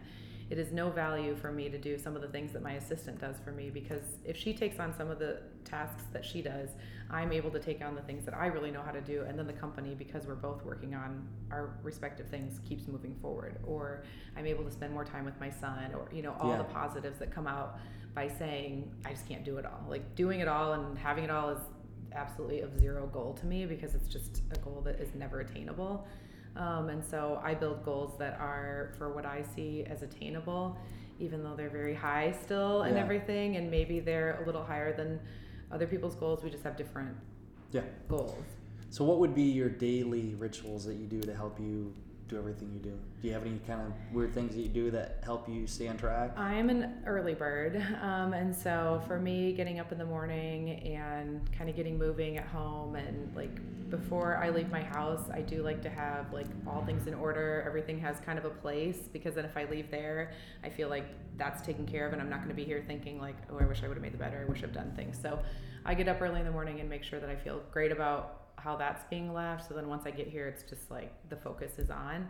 It 0.49 0.57
is 0.57 0.73
no 0.73 0.89
value 0.89 1.35
for 1.35 1.49
me 1.51 1.69
to 1.69 1.77
do 1.77 1.97
some 1.97 2.15
of 2.15 2.21
the 2.21 2.27
things 2.27 2.51
that 2.51 2.61
my 2.61 2.73
assistant 2.73 3.21
does 3.21 3.37
for 3.41 3.53
me 3.53 3.69
because 3.69 4.03
if 4.25 4.35
she 4.35 4.53
takes 4.53 4.79
on 4.79 4.93
some 4.97 5.09
of 5.09 5.17
the 5.17 5.37
tasks 5.63 6.03
that 6.11 6.25
she 6.25 6.41
does, 6.41 6.71
I'm 7.09 7.31
able 7.31 7.51
to 7.51 7.59
take 7.59 7.81
on 7.81 7.95
the 7.95 8.01
things 8.01 8.25
that 8.25 8.33
I 8.33 8.47
really 8.47 8.69
know 8.69 8.81
how 8.81 8.91
to 8.91 8.99
do, 8.99 9.23
and 9.27 9.37
then 9.37 9.47
the 9.47 9.53
company, 9.53 9.95
because 9.95 10.25
we're 10.25 10.35
both 10.35 10.65
working 10.65 10.93
on 10.93 11.25
our 11.51 11.69
respective 11.83 12.27
things, 12.27 12.59
keeps 12.67 12.87
moving 12.87 13.15
forward. 13.21 13.59
Or 13.65 14.03
I'm 14.35 14.45
able 14.45 14.63
to 14.65 14.71
spend 14.71 14.93
more 14.93 15.05
time 15.05 15.25
with 15.25 15.39
my 15.39 15.49
son, 15.49 15.93
or 15.93 16.09
you 16.11 16.21
know, 16.21 16.35
all 16.39 16.49
yeah. 16.49 16.57
the 16.57 16.63
positives 16.65 17.19
that 17.19 17.31
come 17.31 17.47
out 17.47 17.79
by 18.13 18.27
saying 18.27 18.91
I 19.05 19.11
just 19.11 19.27
can't 19.27 19.45
do 19.45 19.57
it 19.57 19.65
all. 19.65 19.85
Like 19.87 20.15
doing 20.15 20.39
it 20.39 20.47
all 20.47 20.73
and 20.73 20.97
having 20.97 21.23
it 21.23 21.29
all 21.29 21.49
is 21.49 21.59
absolutely 22.13 22.61
of 22.61 22.77
zero 22.79 23.07
goal 23.07 23.33
to 23.33 23.45
me 23.45 23.65
because 23.65 23.95
it's 23.95 24.07
just 24.07 24.41
a 24.51 24.57
goal 24.59 24.81
that 24.85 24.99
is 24.99 25.13
never 25.15 25.41
attainable. 25.41 26.07
Um, 26.55 26.89
and 26.89 27.03
so 27.03 27.39
I 27.43 27.53
build 27.53 27.83
goals 27.85 28.17
that 28.19 28.37
are 28.39 28.93
for 28.97 29.13
what 29.13 29.25
I 29.25 29.43
see 29.55 29.85
as 29.89 30.01
attainable, 30.01 30.77
even 31.19 31.43
though 31.43 31.55
they're 31.55 31.69
very 31.69 31.95
high 31.95 32.35
still 32.43 32.81
and 32.83 32.95
yeah. 32.95 33.01
everything. 33.01 33.55
And 33.55 33.71
maybe 33.71 33.99
they're 33.99 34.39
a 34.41 34.45
little 34.45 34.63
higher 34.63 34.95
than 34.95 35.19
other 35.71 35.87
people's 35.87 36.15
goals. 36.15 36.43
We 36.43 36.49
just 36.49 36.63
have 36.63 36.75
different 36.75 37.15
yeah. 37.71 37.81
goals. 38.09 38.43
So, 38.89 39.05
what 39.05 39.19
would 39.19 39.33
be 39.33 39.43
your 39.43 39.69
daily 39.69 40.35
rituals 40.35 40.83
that 40.85 40.95
you 40.95 41.07
do 41.07 41.21
to 41.21 41.33
help 41.33 41.59
you 41.59 41.93
do 42.31 42.37
everything 42.37 42.71
you 42.73 42.79
do? 42.79 42.97
Do 43.21 43.27
you 43.27 43.33
have 43.33 43.45
any 43.45 43.59
kind 43.67 43.81
of 43.81 43.93
weird 44.13 44.33
things 44.33 44.55
that 44.55 44.61
you 44.61 44.69
do 44.69 44.89
that 44.91 45.19
help 45.23 45.49
you 45.49 45.67
stay 45.67 45.89
on 45.89 45.97
track? 45.97 46.37
I'm 46.37 46.69
an 46.69 47.03
early 47.05 47.35
bird. 47.35 47.85
Um, 48.01 48.33
and 48.33 48.55
so 48.55 49.01
for 49.05 49.19
me, 49.19 49.53
getting 49.53 49.79
up 49.79 49.91
in 49.91 49.97
the 49.97 50.05
morning 50.05 50.71
and 50.81 51.47
kind 51.55 51.69
of 51.69 51.75
getting 51.75 51.99
moving 51.99 52.37
at 52.37 52.47
home 52.47 52.95
and 52.95 53.33
like 53.35 53.59
before 53.89 54.37
I 54.37 54.49
leave 54.49 54.71
my 54.71 54.81
house, 54.81 55.29
I 55.31 55.41
do 55.41 55.61
like 55.61 55.81
to 55.83 55.89
have 55.89 56.33
like 56.33 56.47
all 56.65 56.83
things 56.83 57.05
in 57.05 57.13
order. 57.13 57.63
Everything 57.67 57.99
has 57.99 58.19
kind 58.21 58.39
of 58.39 58.45
a 58.45 58.49
place 58.49 59.07
because 59.13 59.35
then 59.35 59.45
if 59.45 59.55
I 59.55 59.65
leave 59.65 59.91
there, 59.91 60.31
I 60.63 60.69
feel 60.69 60.89
like 60.89 61.05
that's 61.37 61.61
taken 61.61 61.85
care 61.85 62.07
of 62.07 62.13
and 62.13 62.21
I'm 62.21 62.29
not 62.29 62.37
going 62.37 62.49
to 62.49 62.55
be 62.55 62.63
here 62.65 62.83
thinking 62.87 63.19
like, 63.19 63.35
oh, 63.51 63.57
I 63.59 63.65
wish 63.65 63.83
I 63.83 63.87
would 63.87 63.97
have 63.97 64.03
made 64.03 64.13
the 64.13 64.17
better. 64.17 64.43
I 64.47 64.49
wish 64.49 64.63
I've 64.63 64.73
done 64.73 64.93
things. 64.95 65.19
So 65.21 65.39
I 65.85 65.93
get 65.93 66.07
up 66.07 66.21
early 66.21 66.39
in 66.39 66.45
the 66.45 66.51
morning 66.51 66.79
and 66.79 66.89
make 66.89 67.03
sure 67.03 67.19
that 67.19 67.29
I 67.29 67.35
feel 67.35 67.61
great 67.71 67.91
about 67.91 68.40
how 68.57 68.75
that's 68.75 69.03
being 69.09 69.33
left. 69.33 69.67
So 69.67 69.73
then 69.73 69.87
once 69.87 70.05
I 70.05 70.11
get 70.11 70.27
here, 70.27 70.47
it's 70.47 70.63
just 70.63 70.89
like 70.91 71.11
the 71.29 71.35
focus 71.35 71.79
is 71.79 71.89
on. 71.89 72.27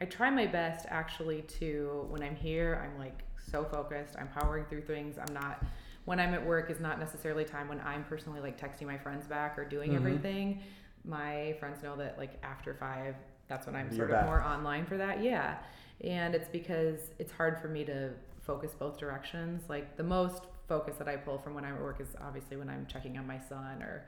I 0.00 0.06
try 0.06 0.30
my 0.30 0.46
best 0.46 0.86
actually 0.88 1.42
to, 1.60 2.06
when 2.08 2.22
I'm 2.22 2.36
here, 2.36 2.82
I'm 2.84 2.98
like 2.98 3.22
so 3.50 3.64
focused. 3.64 4.16
I'm 4.18 4.28
powering 4.28 4.64
through 4.66 4.82
things. 4.82 5.16
I'm 5.18 5.32
not, 5.32 5.62
when 6.04 6.18
I'm 6.18 6.34
at 6.34 6.44
work 6.44 6.70
is 6.70 6.80
not 6.80 6.98
necessarily 6.98 7.44
time 7.44 7.68
when 7.68 7.80
I'm 7.80 8.04
personally 8.04 8.40
like 8.40 8.60
texting 8.60 8.86
my 8.86 8.98
friends 8.98 9.26
back 9.26 9.58
or 9.58 9.64
doing 9.64 9.90
mm-hmm. 9.90 10.06
everything. 10.06 10.62
My 11.04 11.56
friends 11.60 11.82
know 11.82 11.96
that 11.96 12.18
like 12.18 12.42
after 12.42 12.74
five, 12.74 13.14
that's 13.46 13.66
when 13.66 13.76
I'm 13.76 13.88
You're 13.88 13.96
sort 13.96 14.10
of 14.10 14.16
back. 14.16 14.26
more 14.26 14.42
online 14.42 14.86
for 14.86 14.96
that. 14.96 15.22
Yeah. 15.22 15.58
And 16.02 16.34
it's 16.34 16.48
because 16.48 17.10
it's 17.18 17.32
hard 17.32 17.60
for 17.60 17.68
me 17.68 17.84
to 17.84 18.10
focus 18.42 18.72
both 18.76 18.98
directions. 18.98 19.68
Like 19.68 19.96
the 19.96 20.02
most 20.02 20.42
focus 20.68 20.96
that 20.96 21.08
I 21.08 21.16
pull 21.16 21.38
from 21.38 21.54
when 21.54 21.64
I'm 21.64 21.74
at 21.74 21.82
work 21.82 22.00
is 22.00 22.08
obviously 22.22 22.56
when 22.56 22.68
I'm 22.68 22.86
checking 22.86 23.16
on 23.18 23.26
my 23.26 23.38
son 23.38 23.82
or 23.82 24.06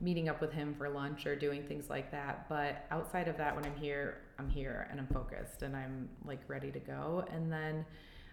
meeting 0.00 0.28
up 0.28 0.40
with 0.40 0.52
him 0.52 0.74
for 0.74 0.88
lunch 0.88 1.26
or 1.26 1.36
doing 1.36 1.62
things 1.62 1.88
like 1.90 2.10
that. 2.10 2.48
But 2.48 2.86
outside 2.90 3.28
of 3.28 3.36
that, 3.38 3.54
when 3.54 3.64
I'm 3.64 3.76
here, 3.76 4.22
I'm 4.38 4.48
here 4.48 4.88
and 4.90 5.00
I'm 5.00 5.06
focused 5.08 5.62
and 5.62 5.76
I'm 5.76 6.08
like 6.24 6.40
ready 6.48 6.70
to 6.70 6.78
go. 6.78 7.24
And 7.32 7.50
then 7.52 7.84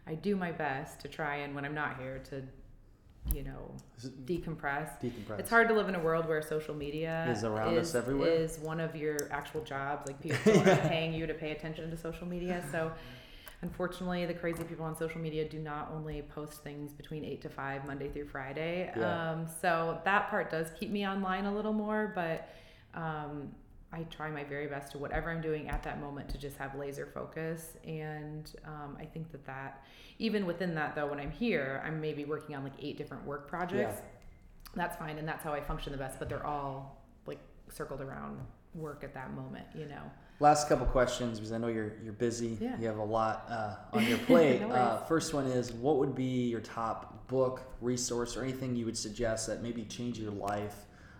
I 0.08 0.16
do 0.16 0.36
my 0.36 0.52
best 0.52 1.00
to 1.02 1.08
try 1.08 1.38
and 1.38 1.56
when 1.56 1.66
I'm 1.66 1.74
not 1.74 1.98
here 2.00 2.22
to 2.30 2.44
you 3.34 3.44
know 3.44 3.72
decompress. 4.26 5.00
Decompress. 5.02 5.40
It's 5.40 5.50
hard 5.50 5.70
to 5.70 5.74
live 5.74 5.88
in 5.88 5.96
a 5.96 6.00
world 6.00 6.28
where 6.28 6.42
social 6.42 6.76
media 6.76 7.26
is 7.30 7.44
around 7.44 7.76
is, 7.76 7.90
us 7.90 7.96
everywhere. 7.96 8.30
Is 8.30 8.60
one 8.60 8.80
of 8.80 8.96
your 8.96 9.18
actual 9.32 9.62
jobs. 9.64 10.08
Like 10.08 10.20
people 10.22 10.54
yeah. 10.54 10.74
are 10.74 10.90
paying 10.90 11.14
you 11.14 11.26
to 11.28 11.34
pay 11.34 11.52
attention 11.52 11.90
to 11.90 11.98
social 11.98 12.28
media. 12.28 12.64
So 12.72 12.92
unfortunately, 13.64 14.26
the 14.26 14.34
crazy 14.34 14.64
people 14.64 14.86
on 14.86 14.96
social 14.96 15.20
media 15.20 15.48
do 15.48 15.58
not 15.58 15.90
only 15.96 16.22
post 16.22 16.64
things 16.64 16.94
between 16.94 17.24
eight 17.24 17.42
to 17.42 17.50
five, 17.50 17.86
Monday 17.86 18.10
through 18.10 18.28
Friday. 18.28 18.92
Yeah. 18.96 19.32
Um, 19.32 19.48
so 19.62 20.00
that 20.04 20.30
part 20.30 20.52
does 20.52 20.68
keep 20.78 20.92
me 20.92 21.08
online 21.08 21.46
a 21.46 21.56
little 21.56 21.74
more, 21.74 22.12
but 22.14 22.50
um, 22.94 23.50
I 23.92 24.04
try 24.04 24.30
my 24.30 24.44
very 24.44 24.68
best 24.68 24.92
to 24.92 24.98
whatever 24.98 25.32
I'm 25.32 25.42
doing 25.42 25.70
at 25.70 25.82
that 25.84 26.02
moment 26.02 26.30
to 26.30 26.38
just 26.38 26.58
have 26.58 26.76
laser 26.76 27.08
focus. 27.14 27.78
And 27.86 28.52
um, 28.66 28.98
I 29.00 29.06
think 29.06 29.32
that 29.32 29.46
that, 29.46 29.84
even 30.20 30.46
within 30.46 30.76
that 30.76 30.94
though, 30.94 31.08
when 31.08 31.20
I'm 31.20 31.32
here, 31.32 31.82
I'm 31.86 32.02
maybe 32.02 32.26
working 32.26 32.56
on 32.56 32.64
like 32.64 32.74
eight 32.80 32.98
different 32.98 33.26
work 33.26 33.48
projects. 33.48 34.02
Yeah. 34.02 34.10
That's 34.76 34.98
fine, 34.98 35.18
and 35.20 35.28
that's 35.28 35.44
how 35.44 35.54
I 35.54 35.62
function 35.62 35.92
the 35.92 35.98
best. 35.98 36.20
But 36.20 36.30
they're 36.30 36.46
all 36.46 37.02
like 37.26 37.40
circled 37.70 38.02
around 38.02 38.40
work 38.74 39.04
at 39.04 39.14
that 39.14 39.34
moment, 39.34 39.68
you 39.74 39.86
know. 39.86 40.02
Last 40.40 40.68
couple 40.68 40.86
questions 40.88 41.40
because 41.40 41.52
I 41.52 41.58
know 41.58 41.68
you're 41.68 41.94
you're 42.04 42.14
busy. 42.14 42.58
Yeah. 42.60 42.78
You 42.80 42.88
have 42.88 42.98
a 42.98 43.04
lot 43.04 43.46
uh, 43.50 43.76
on 43.96 44.06
your 44.06 44.18
plate. 44.28 44.62
No 44.62 44.70
uh, 44.70 45.06
first 45.06 45.34
one 45.34 45.46
is 45.46 45.72
what 45.72 45.98
would 45.98 46.16
be 46.16 46.48
your 46.48 46.60
top 46.60 47.28
book, 47.28 47.62
resource, 47.82 48.36
or 48.36 48.44
anything 48.44 48.76
you 48.76 48.86
would 48.86 48.98
suggest 48.98 49.48
that 49.48 49.62
maybe 49.62 49.84
change 49.86 50.20
your 50.20 50.32
life 50.32 50.76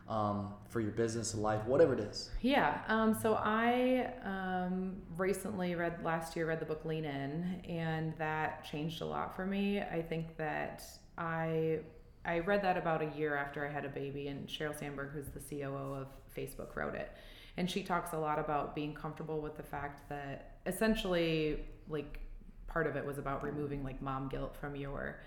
um, 0.10 0.54
for 0.70 0.82
your 0.82 0.92
business 0.92 1.34
and 1.34 1.42
life, 1.42 1.64
whatever 1.66 1.94
it 1.94 2.00
is. 2.00 2.30
Yeah. 2.42 2.82
Um, 2.88 3.14
so 3.14 3.36
I 3.36 4.12
um, 4.24 4.98
recently 5.18 5.76
read 5.76 6.04
last 6.04 6.36
year 6.36 6.46
read 6.48 6.60
the 6.60 6.66
book 6.66 6.84
Lean 6.86 7.06
In, 7.06 7.62
and 7.68 8.14
that 8.18 8.66
changed 8.66 9.02
a 9.02 9.06
lot 9.06 9.36
for 9.36 9.46
me. 9.46 9.80
I 9.80 10.02
think 10.02 10.38
that 10.38 10.84
I 11.18 11.80
I 12.26 12.40
read 12.40 12.62
that 12.64 12.78
about 12.78 13.02
a 13.02 13.18
year 13.18 13.36
after 13.36 13.68
I 13.68 13.72
had 13.72 13.86
a 13.86 13.90
baby, 13.90 14.28
and 14.28 14.48
Sheryl 14.48 14.78
Sandberg, 14.78 15.12
who's 15.12 15.30
the 15.30 15.40
COO 15.40 15.94
of 15.96 16.08
Facebook, 16.36 16.76
wrote 16.76 16.96
it, 16.96 17.12
and 17.58 17.70
she 17.70 17.84
talks 17.84 18.14
a 18.14 18.18
lot 18.18 18.40
about 18.40 18.76
being 18.76 18.94
comfortable 18.94 19.40
with 19.42 19.56
the 19.58 19.64
fact 19.64 20.08
that 20.10 20.58
essentially, 20.66 21.60
like, 21.90 22.20
part 22.68 22.88
of 22.88 22.96
it 22.96 23.06
was 23.06 23.18
about 23.20 23.44
removing 23.44 23.84
like 23.84 24.02
mom 24.02 24.28
guilt 24.30 24.56
from 24.60 24.76
your 24.76 25.20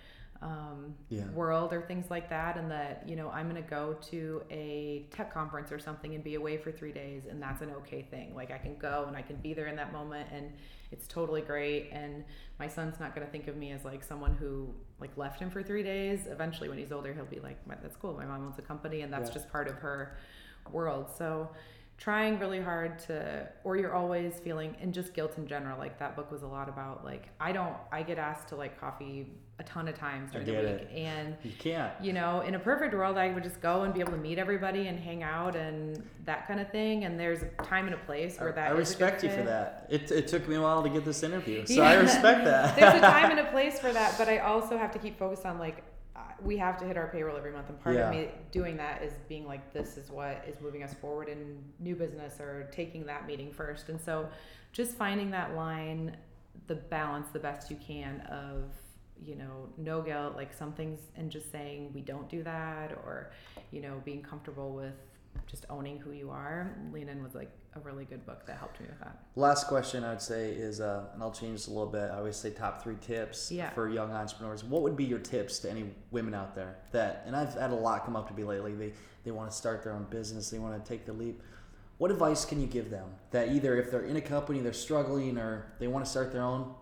um, 0.42 0.94
Yeah. 1.08 1.26
world 1.30 1.72
or 1.72 1.80
things 1.82 2.10
like 2.10 2.28
that 2.28 2.56
and 2.58 2.70
that 2.70 3.04
you 3.06 3.14
know 3.16 3.30
i'm 3.30 3.48
going 3.48 3.62
to 3.62 3.70
go 3.70 3.94
to 4.10 4.42
a 4.50 5.06
tech 5.10 5.32
conference 5.32 5.70
or 5.72 5.78
something 5.78 6.14
and 6.14 6.22
be 6.24 6.34
away 6.34 6.58
for 6.58 6.70
three 6.70 6.92
days 6.92 7.22
and 7.30 7.40
that's 7.42 7.62
an 7.62 7.70
okay 7.70 8.02
thing. 8.02 8.34
Like 8.34 8.50
i 8.50 8.58
can 8.58 8.76
go 8.76 9.04
and 9.08 9.16
i 9.16 9.22
can 9.22 9.36
be 9.36 9.54
there 9.54 9.68
in 9.68 9.76
that 9.76 9.92
moment 9.92 10.28
and 10.32 10.52
it's 10.92 11.06
totally 11.06 11.40
great. 11.40 11.88
And 11.92 12.24
my 12.58 12.66
son's 12.68 12.98
not 13.00 13.14
going 13.14 13.24
to 13.26 13.32
think 13.32 13.46
of 13.48 13.56
me 13.56 13.70
as 13.70 13.84
like 13.84 14.02
someone 14.04 14.34
who 14.34 14.74
like 15.00 15.16
left 15.16 15.38
him 15.40 15.50
for 15.50 15.62
three 15.62 15.82
days. 15.84 16.26
Eventually 16.26 16.68
when 16.68 16.78
he's 16.78 16.92
older 16.92 17.14
he'll 17.14 17.24
be 17.24 17.40
like 17.40 17.58
that's 17.80 17.96
cool. 17.96 18.12
My 18.14 18.26
mom 18.26 18.44
owns 18.44 18.58
a 18.58 18.62
company 18.62 19.02
and 19.02 19.12
that's 19.12 19.28
Yeah. 19.30 19.34
just 19.34 19.48
part 19.50 19.68
of 19.68 19.76
her 19.76 20.16
world. 20.70 21.06
So 21.16 21.48
trying 21.98 22.38
really 22.38 22.60
hard 22.60 22.98
to 22.98 23.48
or 23.64 23.76
you're 23.76 23.94
always 23.94 24.34
feeling 24.44 24.76
and 24.82 24.92
just 24.92 25.14
guilt 25.14 25.32
in 25.38 25.46
general 25.46 25.78
like 25.78 25.98
that 25.98 26.14
book 26.14 26.30
was 26.30 26.42
a 26.42 26.46
lot 26.46 26.68
about 26.68 27.02
like 27.04 27.28
i 27.40 27.50
don't 27.52 27.74
i 27.90 28.02
get 28.02 28.18
asked 28.18 28.48
to 28.48 28.54
like 28.56 28.78
coffee 28.78 29.26
a 29.58 29.62
ton 29.62 29.88
of 29.88 29.96
times 29.98 30.30
during 30.30 30.46
the 30.46 30.52
week 30.52 30.62
it. 30.62 30.90
and 30.94 31.34
You 31.42 31.52
can't. 31.58 31.92
you 32.02 32.12
know 32.12 32.42
in 32.42 32.54
a 32.54 32.58
perfect 32.58 32.92
world 32.92 33.16
i 33.16 33.32
would 33.32 33.42
just 33.42 33.62
go 33.62 33.84
and 33.84 33.94
be 33.94 34.00
able 34.00 34.12
to 34.12 34.18
meet 34.18 34.38
everybody 34.38 34.88
and 34.88 35.00
hang 35.00 35.22
out 35.22 35.56
and 35.56 36.06
that 36.26 36.46
kind 36.46 36.60
of 36.60 36.70
thing 36.70 37.04
and 37.06 37.18
there's 37.18 37.42
a 37.42 37.62
time 37.64 37.86
and 37.86 37.94
a 37.94 37.98
place 37.98 38.38
where 38.38 38.52
that 38.52 38.72
I 38.72 38.74
is 38.78 38.90
a 38.90 38.94
good 38.98 39.04
respect 39.06 39.22
you 39.24 39.30
for 39.30 39.42
that. 39.44 39.86
It, 39.88 40.10
it 40.10 40.28
took 40.28 40.46
me 40.46 40.56
a 40.56 40.60
while 40.60 40.82
to 40.82 40.90
get 40.90 41.04
this 41.06 41.22
interview, 41.22 41.64
so 41.64 41.72
Yeah. 41.74 41.88
I 41.88 41.94
respect 41.94 42.44
that. 42.44 42.76
there's 42.78 42.94
a 42.94 43.00
time 43.00 43.30
and 43.30 43.40
a 43.40 43.44
place 43.50 43.78
for 43.80 43.90
that 43.92 44.18
but 44.18 44.28
i 44.28 44.38
also 44.38 44.76
have 44.76 44.92
to 44.92 44.98
keep 44.98 45.18
focused 45.18 45.46
on 45.46 45.58
like 45.58 45.82
we 46.44 46.56
have 46.56 46.76
to 46.78 46.84
hit 46.84 46.96
our 46.96 47.08
payroll 47.08 47.36
every 47.36 47.52
month 47.52 47.68
and 47.68 47.80
part 47.80 47.94
Yeah. 47.96 48.08
of 48.08 48.14
me 48.14 48.28
doing 48.52 48.76
that 48.76 49.02
is 49.02 49.12
being 49.28 49.46
like 49.46 49.72
this 49.72 49.96
is 49.96 50.10
what 50.10 50.44
is 50.46 50.60
moving 50.60 50.82
us 50.82 50.94
forward 50.94 51.28
in 51.28 51.62
new 51.80 51.94
business 51.94 52.40
or 52.40 52.68
taking 52.72 53.06
that 53.06 53.26
meeting 53.26 53.52
first 53.52 53.88
and 53.88 54.00
so 54.00 54.28
just 54.72 54.96
finding 54.96 55.30
that 55.30 55.54
line 55.54 56.16
the 56.66 56.74
balance 56.74 57.28
the 57.32 57.38
best 57.38 57.70
you 57.70 57.76
can 57.76 58.20
of 58.22 58.64
you 59.24 59.34
know 59.34 59.68
no 59.78 60.02
guilt 60.02 60.36
like 60.36 60.52
some 60.52 60.72
things 60.72 61.00
and 61.16 61.30
just 61.30 61.50
saying 61.50 61.90
we 61.94 62.00
don't 62.02 62.28
do 62.28 62.42
that 62.42 62.92
or 62.92 63.30
you 63.70 63.80
know 63.80 63.94
being 64.04 64.22
comfortable 64.22 64.72
with 64.74 64.94
just 65.46 65.66
owning 65.70 65.98
who 65.98 66.12
you 66.12 66.30
are 66.30 66.76
lean 66.92 67.08
in 67.08 67.22
was 67.22 67.34
like 67.34 67.50
a 67.74 67.80
really 67.80 68.04
good 68.04 68.24
book 68.24 68.46
that 68.46 68.56
helped 68.58 68.80
me 68.80 68.86
with 68.88 68.98
that 69.00 69.18
Last 69.34 69.66
question 69.66 70.02
I 70.04 70.10
would 70.10 70.22
say 70.22 70.50
is, 70.50 70.80
uh, 70.80 71.04
and 71.12 71.22
I'll 71.22 71.30
change 71.30 71.52
this 71.52 71.66
a 71.66 71.70
little 71.70 71.86
bit. 71.86 72.10
I 72.10 72.16
always 72.18 72.36
say 72.36 72.50
top 72.50 72.82
three 72.82 72.96
tips 73.00 73.52
Yeah. 73.52 73.70
for 73.70 73.88
young 73.88 74.10
entrepreneurs. 74.12 74.64
What 74.64 74.82
would 74.82 74.96
be 74.96 75.04
your 75.04 75.18
tips 75.18 75.58
to 75.60 75.70
any 75.70 75.90
women 76.10 76.32
out 76.34 76.54
there 76.54 76.76
that? 76.92 77.24
And 77.26 77.36
I've 77.36 77.54
had 77.54 77.70
a 77.70 77.74
lot 77.74 78.04
come 78.04 78.16
up 78.16 78.28
to 78.28 78.34
me 78.34 78.44
lately. 78.44 78.74
They 78.74 78.92
they 79.24 79.30
want 79.32 79.50
to 79.50 79.56
start 79.56 79.82
their 79.82 79.92
own 79.92 80.04
business. 80.04 80.50
They 80.50 80.58
want 80.58 80.82
to 80.82 80.88
take 80.88 81.04
the 81.04 81.12
leap. 81.12 81.42
What 81.98 82.10
advice 82.10 82.44
can 82.44 82.60
you 82.60 82.66
give 82.66 82.90
them 82.90 83.08
that 83.30 83.48
either 83.48 83.76
if 83.76 83.90
they're 83.90 84.04
in 84.04 84.16
a 84.16 84.20
company 84.20 84.60
they're 84.60 84.72
struggling 84.72 85.36
or 85.36 85.66
they 85.78 85.88
want 85.88 86.04
to 86.04 86.10
start 86.10 86.32
their 86.32 86.42
own? 86.42 86.72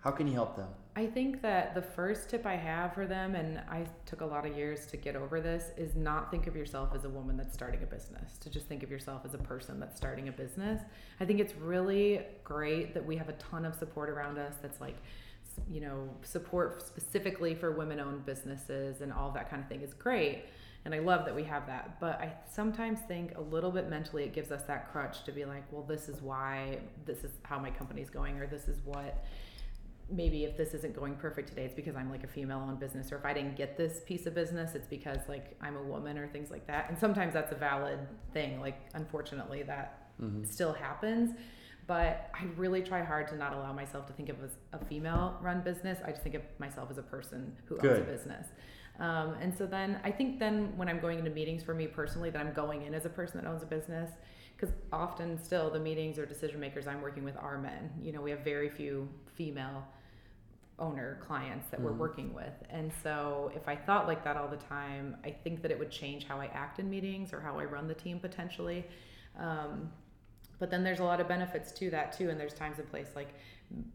How 0.00 0.10
can 0.10 0.26
you 0.26 0.34
help 0.34 0.54
them? 0.56 0.68
I 0.96 1.06
think 1.06 1.42
that 1.42 1.74
the 1.74 1.82
first 1.82 2.30
tip 2.30 2.46
I 2.46 2.54
have 2.54 2.94
for 2.94 3.04
them, 3.04 3.34
and 3.34 3.58
I 3.68 3.84
took 4.06 4.20
a 4.20 4.24
lot 4.24 4.46
of 4.46 4.56
years 4.56 4.86
to 4.86 4.96
get 4.96 5.16
over 5.16 5.40
this, 5.40 5.72
is 5.76 5.96
not 5.96 6.30
think 6.30 6.46
of 6.46 6.54
yourself 6.54 6.90
as 6.94 7.04
a 7.04 7.08
woman 7.08 7.36
that's 7.36 7.52
starting 7.52 7.82
a 7.82 7.86
business, 7.86 8.38
to 8.38 8.48
just 8.48 8.66
think 8.66 8.84
of 8.84 8.92
yourself 8.92 9.22
as 9.24 9.34
a 9.34 9.38
person 9.38 9.80
that's 9.80 9.96
starting 9.96 10.28
a 10.28 10.32
business. 10.32 10.80
I 11.18 11.24
think 11.24 11.40
it's 11.40 11.54
really 11.56 12.20
great 12.44 12.94
that 12.94 13.04
we 13.04 13.16
have 13.16 13.28
a 13.28 13.32
ton 13.34 13.64
of 13.64 13.74
support 13.74 14.08
around 14.08 14.38
us 14.38 14.54
that's 14.62 14.80
like, 14.80 14.96
you 15.68 15.80
know, 15.80 16.08
support 16.22 16.86
specifically 16.86 17.56
for 17.56 17.72
women 17.72 17.98
owned 17.98 18.24
businesses 18.24 19.00
and 19.00 19.12
all 19.12 19.32
that 19.32 19.50
kind 19.50 19.62
of 19.62 19.68
thing 19.68 19.82
is 19.82 19.94
great. 19.94 20.44
And 20.84 20.94
I 20.94 21.00
love 21.00 21.24
that 21.24 21.34
we 21.34 21.42
have 21.44 21.66
that. 21.66 21.98
But 21.98 22.20
I 22.20 22.34
sometimes 22.48 23.00
think 23.08 23.36
a 23.36 23.40
little 23.40 23.72
bit 23.72 23.88
mentally 23.88 24.22
it 24.22 24.32
gives 24.32 24.52
us 24.52 24.62
that 24.64 24.92
crutch 24.92 25.24
to 25.24 25.32
be 25.32 25.44
like, 25.44 25.64
well, 25.72 25.82
this 25.82 26.08
is 26.08 26.22
why, 26.22 26.78
this 27.04 27.24
is 27.24 27.32
how 27.42 27.58
my 27.58 27.70
company's 27.70 28.10
going, 28.10 28.38
or 28.38 28.46
this 28.46 28.68
is 28.68 28.78
what 28.84 29.24
maybe 30.10 30.44
if 30.44 30.56
this 30.56 30.74
isn't 30.74 30.94
going 30.94 31.16
perfect 31.16 31.48
today, 31.48 31.64
it's 31.64 31.74
because 31.74 31.96
I'm 31.96 32.10
like 32.10 32.24
a 32.24 32.28
female 32.28 32.58
owned 32.66 32.78
business, 32.80 33.10
or 33.12 33.16
if 33.16 33.24
I 33.24 33.32
didn't 33.32 33.56
get 33.56 33.76
this 33.76 34.00
piece 34.06 34.26
of 34.26 34.34
business, 34.34 34.74
it's 34.74 34.86
because 34.88 35.18
like 35.28 35.56
I'm 35.60 35.76
a 35.76 35.82
woman 35.82 36.18
or 36.18 36.28
things 36.28 36.50
like 36.50 36.66
that. 36.66 36.88
And 36.90 36.98
sometimes 36.98 37.32
that's 37.34 37.52
a 37.52 37.56
valid 37.56 37.98
thing. 38.32 38.60
Like, 38.60 38.80
unfortunately, 38.94 39.62
that 39.64 40.00
Mm-hmm. 40.22 40.44
still 40.44 40.72
happens. 40.72 41.32
But 41.88 42.30
I 42.40 42.44
really 42.56 42.82
try 42.82 43.02
hard 43.02 43.26
to 43.28 43.36
not 43.36 43.52
allow 43.52 43.72
myself 43.72 44.06
to 44.06 44.12
think 44.12 44.28
of 44.28 44.36
as 44.44 44.52
a 44.72 44.78
female 44.84 45.36
run 45.42 45.60
business. 45.60 45.98
I 46.06 46.10
just 46.12 46.22
think 46.22 46.36
of 46.36 46.42
myself 46.58 46.88
as 46.90 46.98
a 46.98 47.02
person 47.02 47.52
who 47.64 47.74
owns 47.78 47.84
a 47.98 48.00
business. 48.12 48.46
Um, 49.00 49.34
and 49.40 49.52
so 49.52 49.66
then 49.66 49.98
I 50.04 50.12
think 50.12 50.38
then 50.38 50.72
when 50.76 50.88
I'm 50.88 51.00
going 51.00 51.18
into 51.18 51.32
meetings 51.32 51.64
for 51.64 51.74
me 51.74 51.88
personally, 51.88 52.30
that 52.30 52.40
I'm 52.40 52.52
going 52.52 52.82
in 52.82 52.94
as 52.94 53.06
a 53.06 53.08
person 53.10 53.40
that 53.42 53.48
owns 53.50 53.64
a 53.64 53.66
business. 53.66 54.08
Because 54.64 54.76
often 54.92 55.36
still 55.42 55.68
the 55.68 55.78
meetings 55.78 56.18
or 56.18 56.24
decision 56.24 56.58
makers 56.58 56.86
I'm 56.86 57.02
working 57.02 57.22
with 57.22 57.36
are 57.36 57.58
men. 57.58 57.90
You 58.00 58.12
know, 58.12 58.22
we 58.22 58.30
have 58.30 58.40
very 58.40 58.70
few 58.70 59.06
female 59.36 59.86
owner 60.78 61.18
clients 61.20 61.68
that 61.68 61.80
we're 61.80 61.92
Mhm. 61.92 61.98
working 61.98 62.32
with. 62.32 62.54
And 62.70 62.90
so 63.02 63.52
if 63.54 63.68
I 63.68 63.76
thought 63.76 64.06
like 64.06 64.24
that 64.24 64.38
all 64.38 64.48
the 64.48 64.56
time, 64.56 65.18
I 65.22 65.30
think 65.32 65.60
that 65.62 65.70
it 65.70 65.78
would 65.78 65.90
change 65.90 66.26
how 66.26 66.40
I 66.40 66.46
act 66.46 66.78
in 66.78 66.88
meetings 66.88 67.32
or 67.34 67.40
how 67.40 67.58
I 67.58 67.64
run 67.64 67.86
the 67.88 67.94
team 67.94 68.18
potentially. 68.18 68.86
Um, 69.36 69.92
but 70.58 70.70
then 70.70 70.82
there's 70.82 71.00
a 71.00 71.04
lot 71.04 71.20
of 71.20 71.28
benefits 71.28 71.70
to 71.72 71.90
that 71.90 72.12
too. 72.12 72.30
And 72.30 72.40
there's 72.40 72.54
times 72.54 72.78
and 72.78 72.88
place 72.88 73.14
like, 73.14 73.34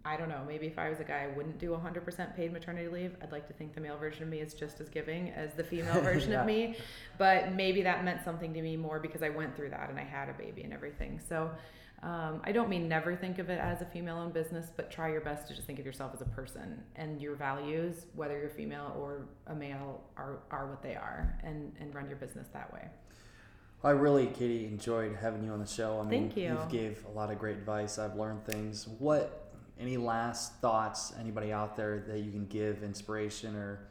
I 0.04 0.18
don't 0.18 0.30
know, 0.30 0.42
maybe 0.48 0.68
if 0.68 0.78
I 0.78 0.90
was 0.90 1.00
a 1.00 1.04
guy, 1.04 1.24
I 1.32 1.36
wouldn't 1.38 1.58
do 1.58 1.70
100% 1.72 2.36
paid 2.36 2.52
maternity 2.52 2.88
leave. 2.90 3.16
I'd 3.22 3.32
like 3.32 3.48
to 3.48 3.54
think 3.54 3.74
the 3.76 3.82
male 3.82 3.98
version 3.98 4.24
of 4.24 4.30
me 4.30 4.40
is 4.40 4.54
just 4.54 4.82
as 4.82 4.90
giving 4.90 5.30
as 5.30 5.54
the 5.54 5.64
female 5.64 6.02
version 6.02 6.32
Yeah. 6.32 6.42
of 6.42 6.48
me. 6.48 6.76
But 7.18 7.54
maybe 7.54 7.82
that 7.84 8.04
meant 8.04 8.24
something 8.26 8.54
to 8.54 8.62
me 8.62 8.76
more 8.76 9.00
because 9.00 9.24
I 9.24 9.30
went 9.30 9.56
through 9.56 9.70
that 9.70 9.90
and 9.90 10.00
I 10.00 10.04
had 10.04 10.28
a 10.30 10.34
baby 10.34 10.64
and 10.64 10.74
everything. 10.74 11.22
So 11.30 11.50
um, 12.04 12.42
I 12.44 12.52
don't 12.52 12.70
mean 12.70 12.88
never 12.90 13.16
think 13.16 13.40
of 13.40 13.50
it 13.50 13.60
as 13.60 13.82
a 13.82 13.86
female 13.86 14.18
owned 14.18 14.34
business, 14.34 14.72
but 14.76 14.90
try 14.92 15.12
your 15.12 15.22
best 15.22 15.48
to 15.50 15.54
just 15.54 15.66
think 15.68 15.80
of 15.80 15.86
yourself 15.86 16.12
as 16.14 16.22
a 16.22 16.26
person 16.26 16.82
and 16.96 17.22
your 17.22 17.36
values, 17.36 18.06
whether 18.16 18.38
you're 18.40 18.50
female 18.50 18.96
or 19.00 19.28
a 19.48 19.56
male, 19.56 20.02
are, 20.18 20.40
are 20.52 20.68
what 20.68 20.82
they 20.82 20.96
are 20.96 21.38
and, 21.44 21.72
and 21.80 21.94
run 21.94 22.08
your 22.08 22.18
business 22.18 22.48
that 22.54 22.72
way. 22.74 22.86
I 23.82 23.92
really, 23.92 24.28
Katie, 24.28 24.66
enjoyed 24.66 25.16
having 25.22 25.44
you 25.44 25.52
on 25.52 25.60
the 25.60 25.66
show. 25.68 26.00
I 26.00 26.04
mean, 26.04 26.24
Thank 26.24 26.38
you. 26.38 26.50
You've 26.50 26.70
gave 26.70 27.06
a 27.06 27.12
lot 27.12 27.32
of 27.32 27.40
great 27.40 27.56
advice. 27.58 27.98
I've 27.98 28.16
learned 28.16 28.46
things. 28.46 28.88
What, 29.00 29.49
any 29.80 29.98
last 29.98 30.56
thoughts, 30.62 31.14
anybody 31.20 31.52
out 31.52 31.76
there 31.76 32.04
that 32.08 32.20
you 32.20 32.32
can 32.32 32.46
give 32.48 32.84
inspiration 32.84 33.56
or 33.56 33.88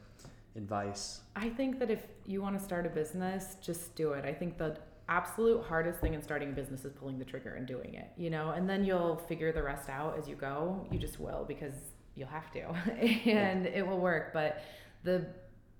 advice? 0.55 1.21
I 1.35 1.49
think 1.49 1.79
that 1.79 1.89
if 1.89 2.03
you 2.25 2.41
want 2.41 2.57
to 2.57 2.63
start 2.63 2.85
a 2.85 2.89
business, 2.89 3.57
just 3.61 3.95
do 3.95 4.13
it. 4.13 4.25
I 4.25 4.33
think 4.33 4.57
the 4.57 4.77
absolute 5.07 5.63
hardest 5.65 5.99
thing 5.99 6.13
in 6.13 6.21
starting 6.21 6.49
a 6.49 6.53
business 6.53 6.85
is 6.85 6.93
pulling 6.93 7.17
the 7.17 7.25
trigger 7.25 7.55
and 7.55 7.65
doing 7.65 7.95
it, 7.95 8.09
you 8.15 8.29
know, 8.29 8.51
and 8.51 8.69
then 8.69 8.83
you'll 8.85 9.17
figure 9.17 9.51
the 9.51 9.63
rest 9.63 9.89
out 9.89 10.17
as 10.17 10.29
you 10.29 10.35
go. 10.35 10.87
You 10.91 10.99
just 10.99 11.19
will 11.19 11.45
because 11.47 11.73
you'll 12.15 12.27
have 12.27 12.51
to 12.51 12.61
and 13.29 13.65
it 13.65 13.85
will 13.85 13.99
work. 13.99 14.31
But 14.33 14.61
the 15.03 15.25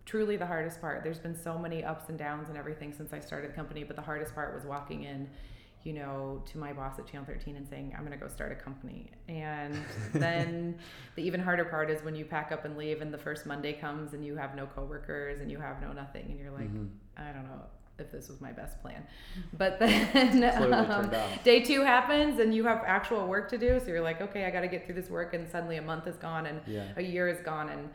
truly 0.05 0.37
the 0.37 0.45
hardest 0.45 0.81
part, 0.81 1.03
there's 1.03 1.19
been 1.19 1.35
so 1.35 1.57
many 1.59 1.83
ups 1.83 2.09
and 2.09 2.17
downs 2.17 2.49
and 2.49 2.57
everything 2.57 2.91
since 2.91 3.13
I 3.13 3.19
started 3.19 3.51
the 3.51 3.55
company, 3.55 3.83
but 3.83 3.95
the 3.95 4.01
hardest 4.01 4.33
part 4.33 4.55
was 4.55 4.65
walking 4.65 5.03
in 5.03 5.29
you 5.83 5.93
know, 5.93 6.43
to 6.51 6.57
my 6.57 6.73
boss 6.73 6.99
at 6.99 7.07
Channel 7.07 7.25
13 7.25 7.55
and 7.55 7.67
saying, 7.67 7.93
I'm 7.97 8.05
going 8.05 8.17
to 8.17 8.23
go 8.23 8.27
start 8.31 8.51
a 8.51 8.55
company. 8.55 9.09
And 9.29 9.75
then 10.13 10.77
the 11.15 11.23
even 11.23 11.39
harder 11.39 11.65
part 11.65 11.89
is 11.89 12.03
when 12.03 12.15
you 12.15 12.25
pack 12.25 12.51
up 12.51 12.65
and 12.65 12.77
leave 12.77 13.01
and 13.01 13.13
the 13.13 13.17
first 13.17 13.45
Monday 13.45 13.73
comes 13.73 14.13
and 14.13 14.25
you 14.25 14.35
have 14.35 14.55
no 14.55 14.65
coworkers 14.65 15.39
and 15.39 15.49
you 15.49 15.57
have 15.59 15.81
no 15.81 15.93
nothing 15.93 16.25
and 16.29 16.39
you're 16.39 16.51
like, 16.51 16.73
Mhm. 16.73 16.89
I 17.17 17.31
don't 17.31 17.43
know. 17.43 17.61
if 17.97 18.09
this 18.13 18.29
was 18.29 18.39
my 18.39 18.53
best 18.53 18.81
plan. 18.81 19.03
But 19.57 19.77
then 19.79 20.41
um, 20.89 21.11
day 21.43 21.61
two 21.61 21.81
happens 21.81 22.39
and 22.39 22.55
you 22.55 22.63
have 22.65 22.81
actual 22.85 23.27
work 23.27 23.49
to 23.49 23.57
do. 23.57 23.77
So 23.79 23.87
you're 23.87 23.99
like, 24.01 24.21
okay, 24.21 24.45
I 24.45 24.51
got 24.51 24.61
to 24.61 24.69
get 24.69 24.85
through 24.85 24.95
this 24.95 25.09
work. 25.09 25.33
And 25.33 25.45
suddenly 25.49 25.75
a 25.75 25.81
month 25.81 26.07
is 26.07 26.15
gone 26.15 26.45
and 26.45 26.61
yeah. 26.65 26.85
a 26.95 27.01
year 27.03 27.27
is 27.27 27.41
gone. 27.41 27.67
And 27.67 27.89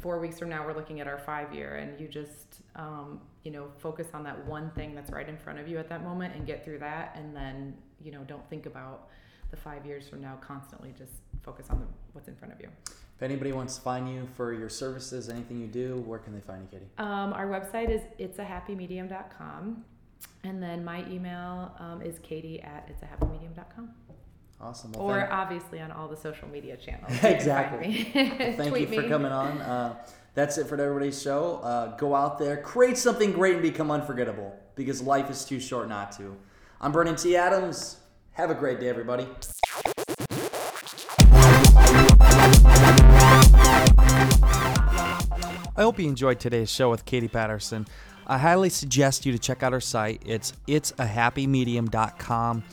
four 0.00 0.18
weeks 0.18 0.38
from 0.38 0.48
now, 0.48 0.64
we're 0.66 0.74
looking 0.74 1.00
at 1.00 1.06
our 1.06 1.18
five 1.18 1.54
year. 1.54 1.76
And 1.76 1.98
you 2.00 2.08
just, 2.08 2.62
um, 2.74 3.20
you 3.44 3.50
know, 3.50 3.68
focus 3.78 4.08
on 4.14 4.22
that 4.24 4.44
one 4.46 4.70
thing 4.72 4.94
that's 4.94 5.10
right 5.10 5.28
in 5.28 5.36
front 5.36 5.58
of 5.58 5.68
you 5.68 5.78
at 5.78 5.88
that 5.88 6.02
moment 6.02 6.34
and 6.34 6.46
get 6.46 6.64
through 6.64 6.78
that. 6.80 7.16
And 7.16 7.34
then, 7.34 7.74
you 8.02 8.12
know, 8.12 8.22
don't 8.24 8.48
think 8.50 8.66
about 8.66 9.08
the 9.50 9.56
five 9.56 9.86
years 9.86 10.08
from 10.08 10.20
now 10.20 10.36
constantly. 10.40 10.92
Just 10.96 11.12
focus 11.42 11.66
on 11.70 11.80
the, 11.80 11.86
what's 12.12 12.28
in 12.28 12.34
front 12.36 12.52
of 12.52 12.60
you. 12.60 12.68
If 13.16 13.22
anybody 13.22 13.52
wants 13.52 13.76
to 13.76 13.80
find 13.80 14.12
you 14.12 14.28
for 14.34 14.52
your 14.52 14.68
services, 14.68 15.30
anything 15.30 15.60
you 15.60 15.68
do, 15.68 16.04
where 16.06 16.18
can 16.18 16.34
they 16.34 16.40
find 16.40 16.62
you, 16.62 16.68
Katie? 16.78 16.90
Um, 16.98 17.32
our 17.32 17.46
website 17.46 17.88
is 17.88 18.02
it'sahappymedium.com. 18.18 19.84
And 20.44 20.62
then 20.62 20.84
my 20.84 21.04
email 21.10 21.74
um, 21.78 22.02
is 22.02 22.18
katie 22.18 22.60
at 22.62 22.88
it'sahappymedium.com. 22.88 23.90
Awesome. 24.60 24.92
Well, 24.92 25.02
or 25.02 25.20
thank- 25.20 25.32
obviously 25.32 25.80
on 25.80 25.92
all 25.92 26.08
the 26.08 26.16
social 26.16 26.48
media 26.48 26.76
channels. 26.76 27.12
exactly. 27.22 28.10
well, 28.14 28.56
thank 28.56 28.78
you 28.78 28.86
for 28.86 29.02
me. 29.02 29.08
coming 29.08 29.32
on. 29.32 29.60
Uh, 29.60 29.96
that's 30.34 30.58
it 30.58 30.66
for 30.66 30.80
everybody's 30.80 31.20
show. 31.20 31.60
Uh, 31.62 31.96
go 31.96 32.14
out 32.14 32.38
there, 32.38 32.58
create 32.58 32.98
something 32.98 33.32
great, 33.32 33.54
and 33.54 33.62
become 33.62 33.90
unforgettable 33.90 34.54
because 34.74 35.02
life 35.02 35.30
is 35.30 35.44
too 35.44 35.60
short 35.60 35.88
not 35.88 36.12
to. 36.12 36.36
I'm 36.80 36.92
Brandon 36.92 37.16
T. 37.16 37.36
Adams. 37.36 37.98
Have 38.32 38.50
a 38.50 38.54
great 38.54 38.80
day, 38.80 38.88
everybody. 38.88 39.26
I 45.78 45.82
hope 45.82 45.98
you 45.98 46.08
enjoyed 46.08 46.40
today's 46.40 46.70
show 46.70 46.90
with 46.90 47.04
Katie 47.04 47.28
Patterson. 47.28 47.86
I 48.26 48.38
highly 48.38 48.70
suggest 48.70 49.24
you 49.26 49.32
to 49.32 49.38
check 49.38 49.62
out 49.62 49.72
our 49.72 49.80
site. 49.80 50.22
It's 50.24 50.52
it'sahappymedium.com. 50.66 52.64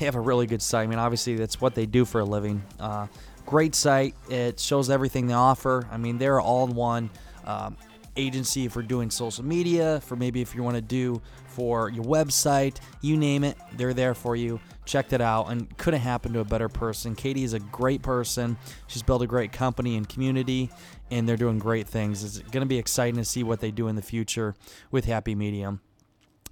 They 0.00 0.06
have 0.06 0.14
a 0.14 0.20
really 0.20 0.46
good 0.46 0.62
site. 0.62 0.84
I 0.84 0.86
mean, 0.86 0.98
obviously, 0.98 1.36
that's 1.36 1.60
what 1.60 1.74
they 1.74 1.84
do 1.84 2.06
for 2.06 2.22
a 2.22 2.24
living. 2.24 2.62
Uh, 2.80 3.06
great 3.44 3.74
site. 3.74 4.14
It 4.30 4.58
shows 4.58 4.88
everything 4.88 5.26
they 5.26 5.34
offer. 5.34 5.86
I 5.92 5.98
mean, 5.98 6.16
they're 6.16 6.40
all 6.40 6.66
in 6.66 6.74
one 6.74 7.10
um, 7.44 7.76
agency 8.16 8.66
for 8.68 8.82
doing 8.82 9.10
social 9.10 9.44
media, 9.44 10.00
for 10.00 10.16
maybe 10.16 10.40
if 10.40 10.54
you 10.54 10.62
want 10.62 10.76
to 10.76 10.80
do 10.80 11.20
for 11.48 11.90
your 11.90 12.04
website, 12.04 12.78
you 13.02 13.18
name 13.18 13.44
it, 13.44 13.58
they're 13.74 13.92
there 13.92 14.14
for 14.14 14.36
you. 14.36 14.58
Check 14.86 15.12
it 15.12 15.20
out 15.20 15.50
and 15.50 15.76
couldn't 15.76 16.00
happen 16.00 16.32
to 16.32 16.40
a 16.40 16.44
better 16.44 16.70
person. 16.70 17.14
Katie 17.14 17.44
is 17.44 17.52
a 17.52 17.60
great 17.60 18.00
person. 18.00 18.56
She's 18.86 19.02
built 19.02 19.20
a 19.20 19.26
great 19.26 19.52
company 19.52 19.98
and 19.98 20.08
community, 20.08 20.70
and 21.10 21.28
they're 21.28 21.36
doing 21.36 21.58
great 21.58 21.86
things. 21.86 22.24
It's 22.24 22.38
going 22.38 22.62
to 22.62 22.66
be 22.66 22.78
exciting 22.78 23.16
to 23.16 23.24
see 23.26 23.42
what 23.42 23.60
they 23.60 23.70
do 23.70 23.86
in 23.88 23.96
the 23.96 24.02
future 24.02 24.54
with 24.90 25.04
Happy 25.04 25.34
Medium. 25.34 25.82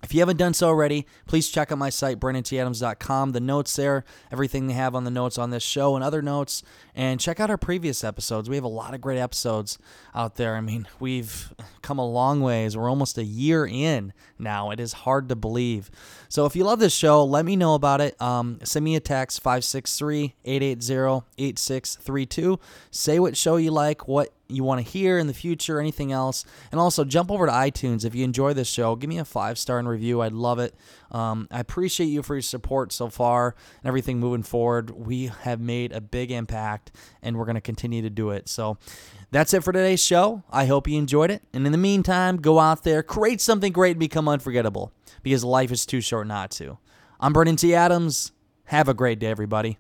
If 0.03 0.15
you 0.15 0.21
haven't 0.21 0.37
done 0.37 0.55
so 0.55 0.69
already, 0.69 1.07
please 1.27 1.49
check 1.49 1.73
out 1.73 1.79
my 1.79 1.91
site, 1.91 2.21
BrandonTAdams.com. 2.21 3.33
The 3.33 3.41
notes 3.41 3.75
there, 3.75 4.05
everything 4.31 4.69
they 4.69 4.75
have 4.75 4.95
on 4.95 5.05
the 5.05 5.11
notes 5.11 5.39
on 5.39 5.51
this 5.51 5.63
show 5.63 5.97
and 5.97 6.05
other 6.05 6.23
notes, 6.23 6.63
and 6.95 7.19
check 7.19 7.41
out 7.41 7.51
our 7.51 7.59
previous 7.59 8.05
episodes. 8.05 8.49
We 8.49 8.57
have 8.57 8.65
a 8.65 8.69
lot 8.69 8.95
of 8.95 9.01
great 9.01 9.19
episodes 9.19 9.77
out 10.15 10.37
there. 10.37 10.57
I 10.57 10.61
mean, 10.61 10.87
we've 11.01 11.53
come 11.83 11.99
a 11.99 12.09
long 12.09 12.41
ways. 12.41 12.77
We're 12.77 12.89
almost 12.89 13.19
a 13.19 13.25
year 13.25 13.67
in 13.67 14.13
now. 14.39 14.71
It 14.71 14.79
is 14.79 14.93
hard 14.93 15.29
to 15.31 15.37
believe. 15.37 15.91
So 16.29 16.47
if 16.47 16.55
you 16.55 16.65
love 16.65 16.79
this 16.79 16.95
show, 16.95 17.25
let 17.25 17.45
me 17.45 17.57
know 17.57 17.75
about 17.75 18.01
it. 18.01 18.21
Um, 18.23 18.61
send 18.63 18.85
me 18.85 18.95
a 18.95 19.01
text, 19.01 19.43
563 19.43 20.37
880 20.45 21.27
8632. 21.39 22.61
Say 22.91 23.19
what 23.19 23.37
show 23.37 23.57
you 23.57 23.73
like, 23.73 24.07
what 24.07 24.33
you 24.49 24.65
want 24.65 24.85
to 24.85 24.91
hear 24.91 25.19
in 25.19 25.27
the 25.27 25.35
future, 25.35 25.79
anything 25.79 26.11
else. 26.11 26.45
And 26.73 26.81
also 26.81 27.05
jump 27.05 27.31
over 27.31 27.47
to 27.47 27.53
iTunes 27.53 28.05
if 28.05 28.15
you 28.15 28.25
enjoy 28.25 28.55
this 28.55 28.69
show. 28.69 28.97
Give 28.97 29.09
me 29.09 29.19
a 29.19 29.25
five 29.25 29.59
star 29.59 29.79
and 29.79 29.89
review. 29.89 30.23
I'd 30.23 30.33
love 30.33 30.59
it. 30.59 30.75
Um, 31.11 31.49
I 31.51 31.61
appreciate 31.61 32.07
you 32.07 32.23
for 32.23 32.35
your 32.35 32.43
support 32.43 32.93
so 32.93 33.09
far 33.09 33.55
and 33.83 33.89
everything 33.89 34.19
moving 34.19 34.43
forward. 34.43 34.91
We 34.91 35.27
have 35.43 35.61
made 35.61 35.93
a 35.93 36.01
big 36.01 36.31
impact 36.31 36.93
and 37.23 37.37
we're 37.37 37.45
going 37.45 37.57
to 37.57 37.61
continue 37.61 38.03
to 38.03 38.11
do 38.11 38.31
it. 38.31 38.49
So 38.49 38.79
that's 39.31 39.53
it 39.53 39.63
for 39.63 39.73
today's 39.73 40.03
show. 40.03 40.43
I 40.51 40.67
hope 40.67 40.89
you 40.89 40.99
enjoyed 40.99 41.31
it. 41.31 41.43
And 41.53 41.67
in 41.67 41.73
the 41.73 41.79
meantime, 41.79 42.39
go 42.39 42.59
out 42.59 42.85
there, 42.85 43.03
create 43.03 43.41
something 43.41 43.73
great, 43.73 43.93
and 43.93 44.01
become 44.01 44.29
unforgettable 44.29 44.93
because 45.23 45.45
life 45.45 45.71
is 45.71 45.85
too 45.85 46.01
short 46.01 46.27
not 46.27 46.51
to. 46.53 46.79
I'm 47.21 47.33
Brandon 47.33 47.57
T. 47.57 47.75
Adams. 47.75 48.33
Have 48.65 48.89
a 48.89 48.95
great 48.95 49.19
day, 49.19 49.29
everybody. 49.29 49.79